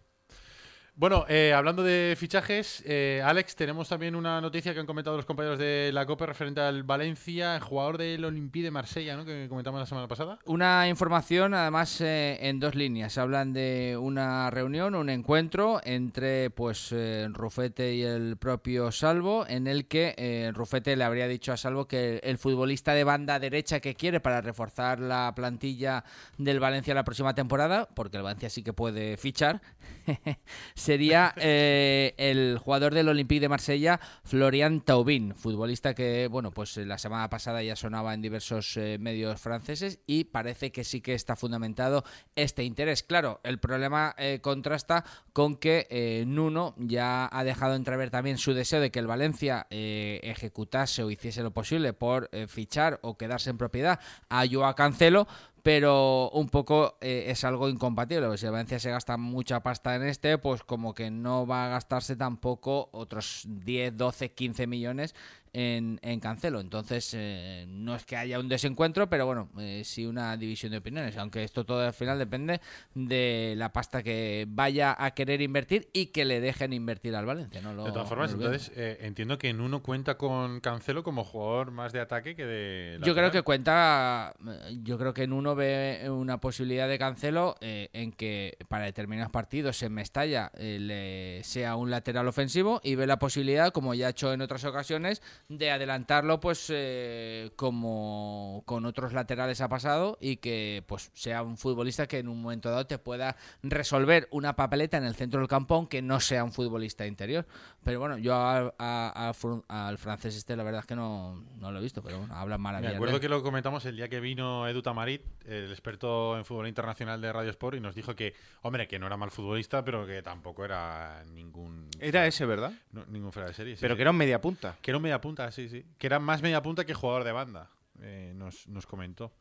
Bueno, 0.97 1.25
eh, 1.27 1.51
hablando 1.53 1.83
de 1.83 2.15
fichajes, 2.17 2.81
eh, 2.85 3.21
Alex, 3.21 3.57
tenemos 3.57 3.89
también 3.89 4.15
una 4.15 4.39
noticia 4.39 4.73
que 4.73 4.79
han 4.79 4.85
comentado 4.85 5.17
los 5.17 5.25
compañeros 5.25 5.59
de 5.59 5.91
la 5.91 6.05
COPE 6.05 6.25
referente 6.25 6.61
al 6.61 6.83
Valencia, 6.83 7.59
jugador 7.59 7.97
del 7.97 8.23
Olympique 8.23 8.63
de 8.63 8.71
Marsella, 8.71 9.17
¿no? 9.17 9.25
Que 9.25 9.49
comentamos 9.49 9.81
la 9.81 9.87
semana 9.87 10.07
pasada. 10.07 10.39
Una 10.45 10.87
información, 10.87 11.53
además, 11.53 11.99
eh, 11.99 12.37
en 12.47 12.61
dos 12.61 12.75
líneas. 12.75 13.17
Hablan 13.17 13.51
de 13.51 13.97
una 13.99 14.49
reunión, 14.51 14.95
un 14.95 15.09
encuentro 15.09 15.81
entre 15.83 16.49
pues 16.49 16.93
eh, 16.93 17.27
Rufete 17.29 17.93
y 17.93 18.03
el 18.03 18.37
propio 18.37 18.89
Salvo, 18.89 19.45
en 19.49 19.67
el 19.67 19.89
que 19.89 20.15
eh, 20.15 20.49
Rufete 20.53 20.95
le 20.95 21.03
habría 21.03 21.27
dicho 21.27 21.51
a 21.51 21.57
Salvo 21.57 21.89
que 21.89 22.21
el 22.23 22.37
futbolista 22.37 22.93
de 22.93 23.03
banda 23.03 23.37
derecha 23.37 23.81
que 23.81 23.95
quiere 23.95 24.21
para 24.21 24.39
reforzar 24.39 25.01
la 25.01 25.33
plantilla 25.35 26.05
del 26.37 26.61
Valencia 26.61 26.93
la 26.93 27.03
próxima 27.03 27.35
temporada, 27.35 27.85
porque 27.93 28.15
el 28.15 28.23
Valencia 28.23 28.49
sí 28.49 28.63
que 28.63 28.71
puede 28.71 29.17
fichar, 29.17 29.61
sería 30.75 31.33
eh, 31.37 32.13
el 32.17 32.57
jugador 32.57 32.93
del 32.93 33.09
Olympique 33.09 33.41
de 33.41 33.49
Marsella, 33.49 33.99
Florian 34.23 34.81
Taubin, 34.81 35.35
futbolista 35.35 35.93
que, 35.93 36.27
bueno, 36.27 36.51
pues 36.51 36.77
eh, 36.77 36.85
la 36.85 36.97
semana 36.97 37.29
pasada 37.29 37.63
ya 37.63 37.75
sonaba 37.75 38.13
en 38.13 38.21
diversos 38.21 38.77
eh, 38.77 38.97
medios 38.99 39.39
franceses 39.39 39.99
y 40.05 40.25
parece 40.25 40.71
que 40.71 40.83
sí 40.83 41.01
que 41.01 41.13
está 41.13 41.35
fundamentado 41.35 42.03
este 42.35 42.63
interés. 42.63 43.03
Claro, 43.03 43.39
el 43.43 43.59
problema 43.59 44.15
contrasta 44.41 45.03
con 45.33 45.57
que 45.57 46.23
Nuno 46.27 46.75
ya 46.77 47.29
ha 47.31 47.43
dejado 47.43 47.75
entrever 47.75 48.09
también 48.09 48.37
su 48.37 48.53
deseo 48.53 48.79
de 48.79 48.91
que 48.91 48.99
el 48.99 49.07
Valencia 49.07 49.67
ejecutase 49.69 51.03
o 51.03 51.11
hiciese 51.11 51.43
lo 51.43 51.51
posible 51.51 51.93
por 51.93 52.29
fichar 52.47 52.99
o 53.01 53.17
quedarse 53.17 53.49
en 53.49 53.57
propiedad 53.57 53.99
a 54.29 54.45
Joao 54.47 54.75
Cancelo, 54.75 55.27
pero 55.65 56.29
un 56.29 56.47
poco 56.49 56.95
eh, 57.01 57.23
es 57.29 57.43
algo 57.43 57.67
incompatible. 57.69 58.27
porque 58.27 58.37
Si 58.37 58.45
Valencia 58.45 58.77
se 58.77 58.91
gasta 58.91 59.17
mucha 59.17 59.63
pasta 59.63 59.95
en 59.95 60.03
este, 60.03 60.37
pues 60.37 60.61
como 60.61 60.93
que 60.93 61.09
no 61.09 61.47
va 61.47 61.65
a 61.65 61.69
gastarse 61.69 62.15
tampoco 62.15 62.89
otros 62.91 63.47
10, 63.47 63.97
12, 63.97 64.31
15 64.33 64.67
millones 64.67 65.15
en, 65.57 65.99
en 66.03 66.19
Cancelo. 66.19 66.59
Entonces, 66.59 67.11
eh, 67.17 67.65
no 67.69 67.95
es 67.95 68.03
que 68.05 68.17
haya 68.17 68.39
un 68.39 68.49
desencuentro, 68.49 69.09
pero 69.09 69.25
bueno, 69.25 69.49
eh, 69.57 69.83
sí 69.85 70.05
una 70.05 70.35
división 70.35 70.71
de 70.73 70.79
opiniones. 70.79 71.15
Aunque 71.17 71.43
esto 71.43 71.63
todo 71.65 71.79
al 71.79 71.93
final 71.93 72.19
depende 72.19 72.59
de 72.93 73.53
la 73.57 73.71
pasta 73.71 74.03
que 74.03 74.45
vaya 74.49 74.95
a 74.99 75.11
querer 75.11 75.41
invertir 75.41 75.87
y 75.93 76.07
que 76.07 76.25
le 76.25 76.41
dejen 76.41 76.73
invertir 76.73 77.15
al 77.15 77.25
Valencia. 77.25 77.61
¿no? 77.61 77.73
Lo- 77.73 77.85
De 77.85 77.91
todas 77.93 78.09
formas, 78.09 78.33
entonces 78.33 78.71
eh, 78.75 78.97
entiendo 79.01 79.37
que 79.37 79.47
en 79.49 79.61
uno 79.61 79.81
cuenta 79.81 80.17
con 80.17 80.59
Cancelo 80.59 81.03
como 81.03 81.23
jugador 81.23 81.71
más 81.71 81.93
de 81.93 82.01
ataque 82.01 82.35
que 82.35 82.45
de. 82.45 82.95
Yo 82.99 83.13
creo 83.13 83.27
lateral. 83.27 83.31
que 83.31 83.41
cuenta, 83.43 84.33
eh, 84.45 84.77
yo 84.83 84.97
creo 84.97 85.13
que 85.13 85.23
en 85.23 85.31
uno 85.31 85.55
ve 85.55 86.05
una 86.09 86.39
posibilidad 86.41 86.89
de 86.89 86.99
cancelo 86.99 87.55
eh, 87.61 87.89
en 87.93 88.11
que 88.11 88.57
para 88.67 88.85
determinados 88.85 89.31
partidos 89.31 89.81
en 89.83 89.93
Mestalla 89.93 90.51
eh, 90.57 90.77
le 90.79 91.43
sea 91.45 91.75
un 91.77 91.89
lateral 91.91 92.27
ofensivo 92.27 92.81
y 92.83 92.95
ve 92.95 93.07
la 93.07 93.19
posibilidad, 93.19 93.71
como 93.71 93.93
ya 93.93 94.07
ha 94.07 94.09
hecho 94.09 94.33
en 94.33 94.41
otras 94.41 94.63
ocasiones, 94.65 95.21
de 95.47 95.69
adelantarlo 95.71 96.39
pues 96.39 96.67
eh, 96.73 97.51
como 97.55 98.63
con 98.65 98.85
otros 98.85 99.13
laterales 99.13 99.61
ha 99.61 99.69
pasado 99.69 100.17
y 100.19 100.37
que 100.37 100.83
pues 100.87 101.11
sea 101.13 101.43
un 101.43 101.57
futbolista 101.57 102.07
que 102.07 102.19
en 102.19 102.27
un 102.27 102.41
momento 102.41 102.69
dado 102.71 102.87
te 102.87 102.97
pueda 102.97 103.35
resolver 103.61 104.27
una 104.31 104.55
papeleta 104.55 104.97
en 104.97 105.03
el 105.05 105.13
centro 105.15 105.39
del 105.39 105.47
campo 105.49 105.75
aunque 105.75 106.01
no 106.01 106.19
sea 106.19 106.43
un 106.43 106.51
futbolista 106.51 107.05
interior. 107.05 107.45
Pero 107.83 107.99
bueno, 107.99 108.17
yo 108.17 108.33
a- 108.33 108.73
a- 108.79 109.29
a 109.29 109.33
fr- 109.33 109.63
al 109.67 109.97
francés 109.97 110.35
este 110.35 110.55
la 110.55 110.63
verdad 110.63 110.79
es 110.81 110.87
que 110.87 110.95
no, 110.95 111.43
no 111.59 111.71
lo 111.71 111.79
he 111.79 111.81
visto, 111.83 112.01
pero 112.01 112.19
bueno, 112.19 112.33
hablan 112.35 112.59
Me 112.59 112.63
maravillas. 112.63 112.93
de 112.93 112.97
acuerdo 112.97 113.19
que 113.19 113.29
lo 113.29 113.43
comentamos 113.43 113.85
el 113.85 113.95
día 113.97 114.09
que 114.09 114.19
vino 114.19 114.67
Edu 114.67 114.81
Tamarit, 114.81 115.21
el 115.45 115.69
experto 115.71 116.37
en 116.37 116.45
fútbol 116.45 116.67
internacional 116.67 117.21
de 117.21 117.31
Radio 117.31 117.51
Sport, 117.51 117.77
y 117.77 117.79
nos 117.81 117.93
dijo 117.93 118.15
que, 118.15 118.33
hombre, 118.63 118.87
que 118.87 118.97
no 118.97 119.05
era 119.05 119.17
mal 119.17 119.29
futbolista, 119.29 119.83
pero 119.85 120.05
que 120.07 120.23
tampoco 120.23 120.65
era 120.65 121.23
ningún. 121.33 121.87
Era 121.99 122.25
ese, 122.25 122.45
¿verdad? 122.45 122.71
no, 122.91 123.05
ningún 123.07 123.31
fuera 123.31 123.49
de 123.49 123.53
serie. 123.53 123.77
Pero 123.79 123.93
sí. 123.93 123.97
que 123.97 124.01
era 124.01 124.11
un 124.11 124.17
media 124.17 124.41
punta. 124.41 124.75
Que 124.81 124.91
era 124.91 124.97
un 124.97 125.03
media 125.03 125.21
punta, 125.21 125.34
sí, 125.51 125.69
sí. 125.69 125.85
Que 125.97 126.07
era 126.07 126.19
más 126.19 126.41
media 126.41 126.61
punta 126.61 126.85
que 126.85 126.93
jugador 126.93 127.23
de 127.23 127.31
banda, 127.31 127.69
eh, 128.01 128.33
nos, 128.35 128.67
nos 128.67 128.85
comentó. 128.85 129.33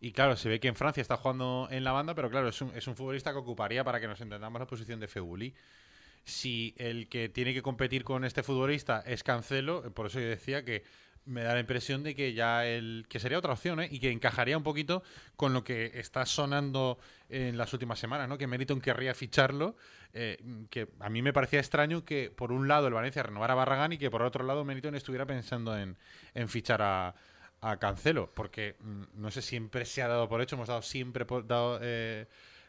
Y 0.00 0.12
claro, 0.12 0.36
se 0.36 0.48
ve 0.48 0.60
que 0.60 0.68
en 0.68 0.76
Francia 0.76 1.00
está 1.00 1.16
jugando 1.16 1.68
en 1.70 1.82
la 1.82 1.92
banda, 1.92 2.14
pero 2.14 2.30
claro, 2.30 2.48
es 2.48 2.60
un, 2.60 2.72
es 2.74 2.86
un 2.86 2.94
futbolista 2.94 3.32
que 3.32 3.38
ocuparía, 3.38 3.82
para 3.82 4.00
que 4.00 4.06
nos 4.06 4.20
entendamos, 4.20 4.60
la 4.60 4.66
posición 4.66 5.00
de 5.00 5.08
Febulí. 5.08 5.54
Si 6.24 6.74
el 6.78 7.08
que 7.08 7.28
tiene 7.28 7.52
que 7.54 7.62
competir 7.62 8.04
con 8.04 8.24
este 8.24 8.42
futbolista 8.42 9.02
es 9.06 9.22
Cancelo, 9.22 9.84
eh, 9.86 9.90
por 9.90 10.06
eso 10.06 10.20
yo 10.20 10.28
decía 10.28 10.64
que 10.64 10.84
me 11.24 11.42
da 11.42 11.54
la 11.54 11.60
impresión 11.60 12.02
de 12.02 12.14
que 12.14 12.32
ya 12.32 12.66
el 12.66 13.06
que 13.08 13.20
sería 13.20 13.38
otra 13.38 13.52
opción 13.52 13.80
¿eh? 13.80 13.88
y 13.90 14.00
que 14.00 14.10
encajaría 14.10 14.56
un 14.56 14.62
poquito 14.62 15.02
con 15.36 15.52
lo 15.52 15.64
que 15.64 15.92
está 15.94 16.26
sonando 16.26 16.98
en 17.28 17.58
las 17.58 17.72
últimas 17.72 17.98
semanas, 17.98 18.28
¿no? 18.28 18.38
Que 18.38 18.46
Meriton 18.46 18.80
querría 18.80 19.14
ficharlo, 19.14 19.76
eh, 20.14 20.38
que 20.70 20.88
a 21.00 21.10
mí 21.10 21.22
me 21.22 21.32
parecía 21.32 21.60
extraño 21.60 22.04
que 22.04 22.30
por 22.30 22.52
un 22.52 22.68
lado 22.68 22.86
el 22.88 22.94
Valencia 22.94 23.22
renovara 23.22 23.52
a 23.52 23.56
Barragán 23.56 23.92
y 23.92 23.98
que 23.98 24.10
por 24.10 24.22
otro 24.22 24.44
lado 24.44 24.64
Meriton 24.64 24.94
estuviera 24.94 25.26
pensando 25.26 25.76
en, 25.76 25.96
en 26.34 26.48
fichar 26.48 26.82
a, 26.82 27.14
a 27.60 27.76
Cancelo, 27.78 28.30
porque 28.34 28.76
mm, 28.80 29.02
no 29.14 29.30
sé, 29.30 29.42
siempre 29.42 29.84
se 29.84 30.02
ha 30.02 30.08
dado 30.08 30.28
por 30.28 30.40
hecho, 30.40 30.56
hemos 30.56 30.68
dado 30.68 30.82
siempre 30.82 31.24
por, 31.24 31.46
dado, 31.46 31.78
eh, 31.82 32.26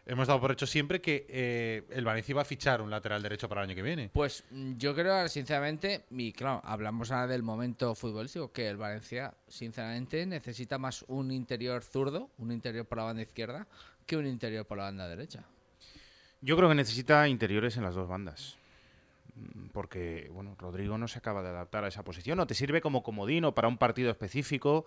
hemos 0.10 0.28
dado 0.28 0.42
por 0.42 0.52
hecho 0.52 0.66
siempre 0.66 1.00
que 1.00 1.26
eh, 1.30 1.84
el 1.92 2.04
Valencia 2.04 2.34
iba 2.34 2.42
a 2.42 2.46
fichar 2.46 2.82
un 2.82 2.90
lateral 2.90 3.22
derecho 3.22 3.48
para 3.48 3.62
el 3.62 3.70
año 3.70 3.76
que 3.76 3.84
viene. 3.84 4.10
Pues 4.12 4.44
mm, 4.50 4.74
yo 4.78 4.96
creo, 4.96 5.28
sinceramente, 5.30 6.06
y 6.10 6.34
claro, 6.34 6.62
hablamos 6.66 7.12
ahora 7.12 7.28
del 7.28 7.44
momento 7.44 7.94
futbolístico, 7.94 8.52
que 8.52 8.68
el 8.68 8.78
Valencia, 8.78 9.34
sinceramente, 9.48 10.26
necesita 10.26 10.78
más 10.78 11.06
un 11.08 11.32
interior 11.32 11.84
zurdo, 11.84 12.30
un 12.40 12.52
interior 12.52 12.86
por 12.86 12.98
la 12.98 13.06
banda 13.06 13.22
izquierda, 13.22 13.68
que 14.06 14.18
un 14.18 14.26
interior 14.26 14.66
por 14.66 14.80
la 14.80 14.86
banda 14.86 15.08
derecha. 15.08 15.44
Yo 16.42 16.58
creo 16.58 16.70
que 16.70 16.76
necesita 16.76 17.28
interiores 17.28 17.78
en 17.78 17.84
las 17.84 17.94
dos 17.96 18.08
bandas. 18.08 18.58
Mm, 19.36 19.68
Porque, 19.68 20.30
bueno, 20.34 20.56
Rodrigo 20.58 20.98
no 20.98 21.08
se 21.08 21.20
acaba 21.20 21.44
de 21.44 21.50
adaptar 21.50 21.84
a 21.84 21.88
esa 21.88 22.04
posición. 22.04 22.38
No 22.38 22.48
te 22.48 22.56
sirve 22.56 22.82
como 22.82 23.04
comodino 23.04 23.54
para 23.54 23.68
un 23.68 23.78
partido 23.78 24.10
específico, 24.10 24.86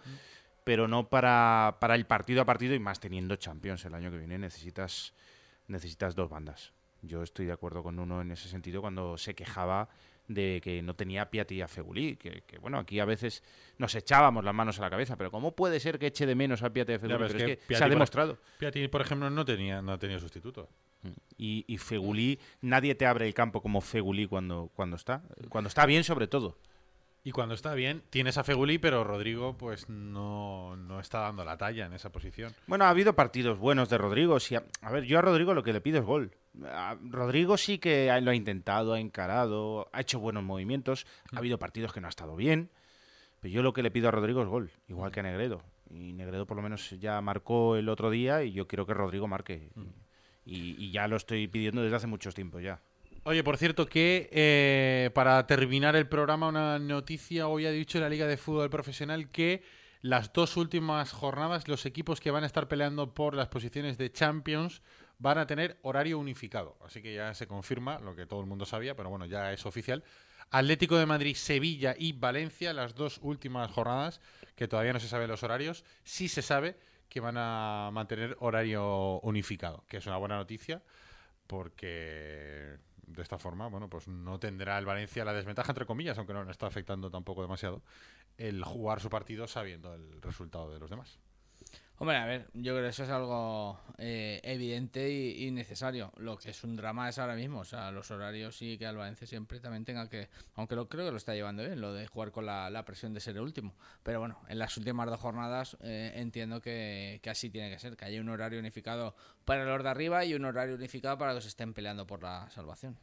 pero 0.64 0.88
no 0.88 1.08
para, 1.08 1.76
para 1.80 1.94
el 1.94 2.06
partido 2.06 2.42
a 2.42 2.44
partido 2.44 2.74
y 2.74 2.78
más 2.78 3.00
teniendo 3.00 3.36
Champions 3.36 3.84
el 3.84 3.94
año 3.94 4.10
que 4.10 4.18
viene. 4.18 4.38
Necesitas, 4.38 5.12
necesitas 5.68 6.14
dos 6.14 6.28
bandas. 6.28 6.72
Yo 7.02 7.22
estoy 7.22 7.46
de 7.46 7.52
acuerdo 7.52 7.82
con 7.82 7.98
uno 7.98 8.20
en 8.20 8.30
ese 8.30 8.48
sentido 8.48 8.80
cuando 8.80 9.18
se 9.18 9.34
quejaba 9.34 9.88
de 10.28 10.60
que 10.62 10.82
no 10.82 10.94
tenía 10.94 11.30
Piatti 11.30 11.56
y 11.56 11.60
a 11.62 11.68
Fegulí. 11.68 12.16
Que, 12.16 12.42
que, 12.42 12.58
bueno, 12.58 12.78
aquí 12.78 13.00
a 13.00 13.04
veces 13.04 13.42
nos 13.78 13.94
echábamos 13.94 14.44
las 14.44 14.54
manos 14.54 14.78
a 14.78 14.82
la 14.82 14.90
cabeza, 14.90 15.16
pero 15.16 15.30
¿cómo 15.30 15.52
puede 15.52 15.80
ser 15.80 15.98
que 15.98 16.06
eche 16.06 16.26
de 16.26 16.34
menos 16.34 16.62
a 16.62 16.70
Piatti 16.70 16.92
y 16.92 16.94
a 16.94 16.98
Fegulí? 16.98 17.18
pero 17.18 17.26
es 17.26 17.32
Pero 17.32 17.44
es 17.44 17.50
que 17.50 17.66
Piatti, 17.66 17.78
se 17.78 17.84
ha 17.84 17.88
demostrado. 17.88 18.38
Piatti, 18.58 18.88
por 18.88 19.00
ejemplo, 19.00 19.30
no 19.30 19.44
tenía, 19.44 19.82
no 19.82 19.98
tenía 19.98 20.18
sustituto. 20.18 20.68
Y, 21.36 21.64
y 21.66 21.78
Fegulí, 21.78 22.38
nadie 22.60 22.94
te 22.94 23.06
abre 23.06 23.26
el 23.26 23.34
campo 23.34 23.60
como 23.60 23.80
Fegulí 23.80 24.26
cuando, 24.26 24.70
cuando 24.74 24.96
está. 24.96 25.22
Cuando 25.48 25.68
está 25.68 25.84
bien, 25.86 26.04
sobre 26.04 26.28
todo. 26.28 26.56
Y 27.24 27.30
cuando 27.30 27.54
está 27.54 27.74
bien, 27.74 28.02
tienes 28.10 28.36
a 28.36 28.42
Feguli, 28.42 28.78
pero 28.78 29.04
Rodrigo 29.04 29.56
pues 29.56 29.88
no, 29.88 30.76
no 30.76 30.98
está 30.98 31.20
dando 31.20 31.44
la 31.44 31.56
talla 31.56 31.86
en 31.86 31.92
esa 31.92 32.10
posición. 32.10 32.52
Bueno, 32.66 32.84
ha 32.84 32.88
habido 32.88 33.14
partidos 33.14 33.58
buenos 33.58 33.88
de 33.88 33.98
Rodrigo. 33.98 34.40
sí, 34.40 34.56
a, 34.56 34.64
a 34.80 34.90
ver, 34.90 35.04
yo 35.04 35.20
a 35.20 35.22
Rodrigo 35.22 35.54
lo 35.54 35.62
que 35.62 35.72
le 35.72 35.80
pido 35.80 36.00
es 36.00 36.04
gol. 36.04 36.32
A 36.64 36.96
Rodrigo 37.00 37.56
sí 37.56 37.78
que 37.78 38.12
lo 38.20 38.32
ha 38.32 38.34
intentado, 38.34 38.94
ha 38.94 39.00
encarado, 39.00 39.88
ha 39.92 40.00
hecho 40.00 40.18
buenos 40.18 40.42
movimientos. 40.42 41.06
Ha 41.32 41.38
habido 41.38 41.60
partidos 41.60 41.92
que 41.92 42.00
no 42.00 42.08
ha 42.08 42.10
estado 42.10 42.34
bien. 42.34 42.70
Pero 43.40 43.54
yo 43.54 43.62
lo 43.62 43.72
que 43.72 43.82
le 43.82 43.90
pido 43.92 44.08
a 44.08 44.12
Rodrigo 44.12 44.42
es 44.42 44.48
gol, 44.48 44.70
igual 44.88 45.12
que 45.12 45.20
a 45.20 45.22
Negredo. 45.22 45.62
Y 45.90 46.12
Negredo 46.14 46.46
por 46.46 46.56
lo 46.56 46.62
menos 46.62 46.90
ya 46.98 47.20
marcó 47.20 47.76
el 47.76 47.88
otro 47.88 48.10
día 48.10 48.42
y 48.42 48.52
yo 48.52 48.66
quiero 48.66 48.84
que 48.84 48.94
Rodrigo 48.94 49.28
marque. 49.28 49.70
Y, 50.44 50.74
y 50.76 50.90
ya 50.90 51.06
lo 51.06 51.16
estoy 51.16 51.46
pidiendo 51.46 51.82
desde 51.82 51.96
hace 51.96 52.06
muchos 52.08 52.34
tiempos 52.34 52.62
ya. 52.62 52.80
Oye, 53.24 53.44
por 53.44 53.56
cierto, 53.56 53.86
que 53.86 54.28
eh, 54.32 55.10
para 55.14 55.46
terminar 55.46 55.94
el 55.94 56.08
programa, 56.08 56.48
una 56.48 56.80
noticia. 56.80 57.46
Hoy 57.46 57.66
ha 57.66 57.70
dicho 57.70 58.00
la 58.00 58.08
Liga 58.08 58.26
de 58.26 58.36
Fútbol 58.36 58.68
Profesional 58.68 59.30
que 59.30 59.62
las 60.00 60.32
dos 60.32 60.56
últimas 60.56 61.12
jornadas, 61.12 61.68
los 61.68 61.86
equipos 61.86 62.20
que 62.20 62.32
van 62.32 62.42
a 62.42 62.48
estar 62.48 62.66
peleando 62.66 63.14
por 63.14 63.34
las 63.36 63.46
posiciones 63.46 63.96
de 63.96 64.10
Champions 64.10 64.82
van 65.18 65.38
a 65.38 65.46
tener 65.46 65.78
horario 65.82 66.18
unificado. 66.18 66.76
Así 66.84 67.00
que 67.00 67.14
ya 67.14 67.32
se 67.34 67.46
confirma 67.46 68.00
lo 68.00 68.16
que 68.16 68.26
todo 68.26 68.40
el 68.40 68.46
mundo 68.46 68.66
sabía, 68.66 68.96
pero 68.96 69.08
bueno, 69.08 69.24
ya 69.26 69.52
es 69.52 69.64
oficial. 69.66 70.02
Atlético 70.50 70.96
de 70.96 71.06
Madrid, 71.06 71.36
Sevilla 71.36 71.94
y 71.96 72.14
Valencia, 72.14 72.72
las 72.72 72.96
dos 72.96 73.20
últimas 73.22 73.70
jornadas, 73.70 74.20
que 74.56 74.66
todavía 74.66 74.94
no 74.94 75.00
se 75.00 75.06
saben 75.06 75.28
los 75.28 75.44
horarios, 75.44 75.84
sí 76.02 76.26
se 76.26 76.42
sabe 76.42 76.76
que 77.08 77.20
van 77.20 77.36
a 77.38 77.90
mantener 77.92 78.36
horario 78.40 79.20
unificado, 79.20 79.84
que 79.86 79.98
es 79.98 80.06
una 80.06 80.16
buena 80.16 80.38
noticia 80.38 80.82
porque 81.46 82.78
de 83.12 83.22
esta 83.22 83.38
forma, 83.38 83.68
bueno, 83.68 83.88
pues 83.88 84.08
no 84.08 84.38
tendrá 84.38 84.78
el 84.78 84.86
Valencia 84.86 85.24
la 85.24 85.32
desventaja, 85.32 85.72
entre 85.72 85.86
comillas, 85.86 86.18
aunque 86.18 86.32
no 86.32 86.44
le 86.44 86.50
está 86.50 86.66
afectando 86.66 87.10
tampoco 87.10 87.42
demasiado, 87.42 87.82
el 88.36 88.64
jugar 88.64 89.00
su 89.00 89.10
partido 89.10 89.46
sabiendo 89.46 89.94
el 89.94 90.20
resultado 90.22 90.72
de 90.72 90.80
los 90.80 90.90
demás. 90.90 91.18
Hombre, 92.02 92.16
a 92.16 92.26
ver, 92.26 92.48
yo 92.54 92.72
creo 92.72 92.82
que 92.82 92.88
eso 92.88 93.04
es 93.04 93.10
algo 93.10 93.78
eh, 93.96 94.40
evidente 94.42 95.08
y, 95.08 95.48
necesario. 95.52 96.12
Lo 96.16 96.36
que 96.36 96.50
es 96.50 96.64
un 96.64 96.74
drama 96.74 97.08
es 97.08 97.20
ahora 97.20 97.36
mismo, 97.36 97.60
o 97.60 97.64
sea, 97.64 97.92
los 97.92 98.10
horarios 98.10 98.60
y 98.60 98.76
que 98.76 98.90
Valencia 98.90 99.24
siempre 99.24 99.60
también 99.60 99.84
tenga 99.84 100.08
que, 100.10 100.28
aunque 100.56 100.74
lo 100.74 100.88
creo 100.88 101.04
que 101.04 101.12
lo 101.12 101.16
está 101.16 101.32
llevando 101.32 101.62
bien, 101.62 101.80
lo 101.80 101.94
de 101.94 102.08
jugar 102.08 102.32
con 102.32 102.44
la, 102.44 102.84
presión 102.84 103.14
de 103.14 103.20
ser 103.20 103.36
el 103.36 103.42
último. 103.42 103.76
Pero 104.02 104.18
bueno, 104.18 104.40
en 104.48 104.58
las 104.58 104.76
últimas 104.76 105.08
dos 105.08 105.20
jornadas 105.20 105.76
eh, 105.80 106.14
entiendo 106.16 106.60
que, 106.60 107.20
que 107.22 107.30
así 107.30 107.50
tiene 107.50 107.70
que 107.70 107.78
ser, 107.78 107.96
que 107.96 108.04
haya 108.04 108.20
un 108.20 108.30
horario 108.30 108.58
unificado 108.58 109.14
para 109.44 109.64
los 109.64 109.80
de 109.84 109.88
arriba 109.88 110.24
y 110.24 110.34
un 110.34 110.44
horario 110.44 110.74
unificado 110.74 111.16
para 111.18 111.34
los 111.34 111.44
que 111.44 111.50
estén 111.50 111.72
peleando 111.72 112.04
por 112.04 112.20
la 112.20 112.50
salvación. 112.50 112.98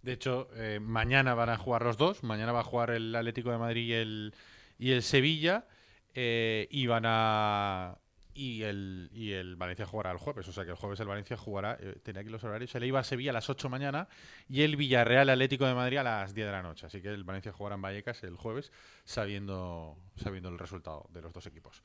De 0.00 0.14
hecho, 0.14 0.48
eh, 0.54 0.80
mañana 0.80 1.34
van 1.34 1.50
a 1.50 1.58
jugar 1.58 1.82
los 1.82 1.98
dos. 1.98 2.22
Mañana 2.22 2.52
va 2.52 2.60
a 2.60 2.64
jugar 2.64 2.92
el 2.92 3.14
Atlético 3.14 3.50
de 3.50 3.58
Madrid 3.58 3.88
y 3.88 3.92
el, 3.92 4.34
y 4.78 4.92
el 4.92 5.02
Sevilla. 5.02 5.66
y 6.14 6.86
van 6.86 7.04
a. 7.04 7.98
Y 8.40 8.62
el, 8.62 9.10
y 9.12 9.32
el 9.32 9.56
Valencia 9.56 9.84
jugará 9.84 10.12
el 10.12 10.18
jueves. 10.18 10.46
O 10.46 10.52
sea 10.52 10.64
que 10.64 10.70
el 10.70 10.76
jueves 10.76 11.00
el 11.00 11.08
Valencia 11.08 11.36
jugará. 11.36 11.76
eh, 11.80 11.96
tenía 12.04 12.20
aquí 12.22 12.30
los 12.30 12.44
horarios. 12.44 12.70
Se 12.70 12.78
le 12.78 12.86
iba 12.86 13.00
a 13.00 13.02
Sevilla 13.02 13.30
a 13.30 13.32
las 13.32 13.50
8 13.50 13.68
mañana. 13.68 14.06
Y 14.48 14.62
el 14.62 14.76
Villarreal 14.76 15.28
Atlético 15.28 15.66
de 15.66 15.74
Madrid 15.74 15.96
a 15.96 16.04
las 16.04 16.34
10 16.34 16.46
de 16.46 16.52
la 16.52 16.62
noche. 16.62 16.86
Así 16.86 17.02
que 17.02 17.08
el 17.08 17.24
Valencia 17.24 17.50
jugará 17.52 17.74
en 17.74 17.82
Vallecas 17.82 18.22
el 18.22 18.36
jueves, 18.36 18.70
sabiendo, 19.04 19.96
sabiendo 20.16 20.48
el 20.50 20.58
resultado 20.58 21.06
de 21.10 21.20
los 21.20 21.32
dos 21.32 21.46
equipos. 21.46 21.82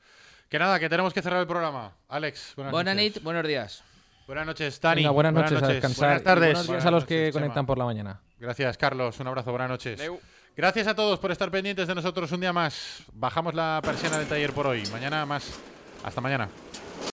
Que 0.48 0.60
nada, 0.60 0.78
que 0.78 0.88
tenemos 0.88 1.12
que 1.12 1.22
cerrar 1.22 1.40
el 1.40 1.46
programa. 1.48 1.96
Alex, 2.08 2.52
buenas 2.54 2.70
Buenas 2.70 2.94
noches. 2.94 3.08
noches, 3.10 3.22
buenos 3.24 3.46
días. 3.48 3.84
Buenas 4.28 4.46
noches, 4.46 4.80
Dani. 4.80 5.00
Venga, 5.02 5.10
buenas, 5.10 5.32
noches, 5.34 5.60
a 5.60 5.66
descansar. 5.66 6.06
Buenas 6.08 6.22
tardes. 6.22 6.52
buenos 6.54 6.66
días 6.68 6.86
a 6.86 6.90
los 6.92 7.04
que 7.04 7.14
noches, 7.16 7.34
Chema. 7.34 7.42
conectan 7.46 7.66
por 7.66 7.78
la 7.78 7.84
mañana. 7.84 8.20
Gracias, 8.38 8.78
Carlos. 8.78 9.18
Un 9.18 9.26
abrazo, 9.26 9.50
buenas 9.50 9.68
noches. 9.70 10.00
Gracias 10.56 10.86
a 10.86 10.94
todos 10.94 11.18
por 11.18 11.32
estar 11.32 11.50
pendientes 11.50 11.88
de 11.88 11.94
nosotros 11.96 12.30
un 12.30 12.40
día 12.40 12.52
más. 12.52 13.02
Bajamos 13.12 13.54
la 13.54 13.80
persiana 13.82 14.18
del 14.18 14.28
taller 14.28 14.52
por 14.52 14.68
hoy. 14.68 14.84
Mañana 14.92 15.26
más. 15.26 15.60
Hasta 16.04 16.20
mañana. 16.20 16.48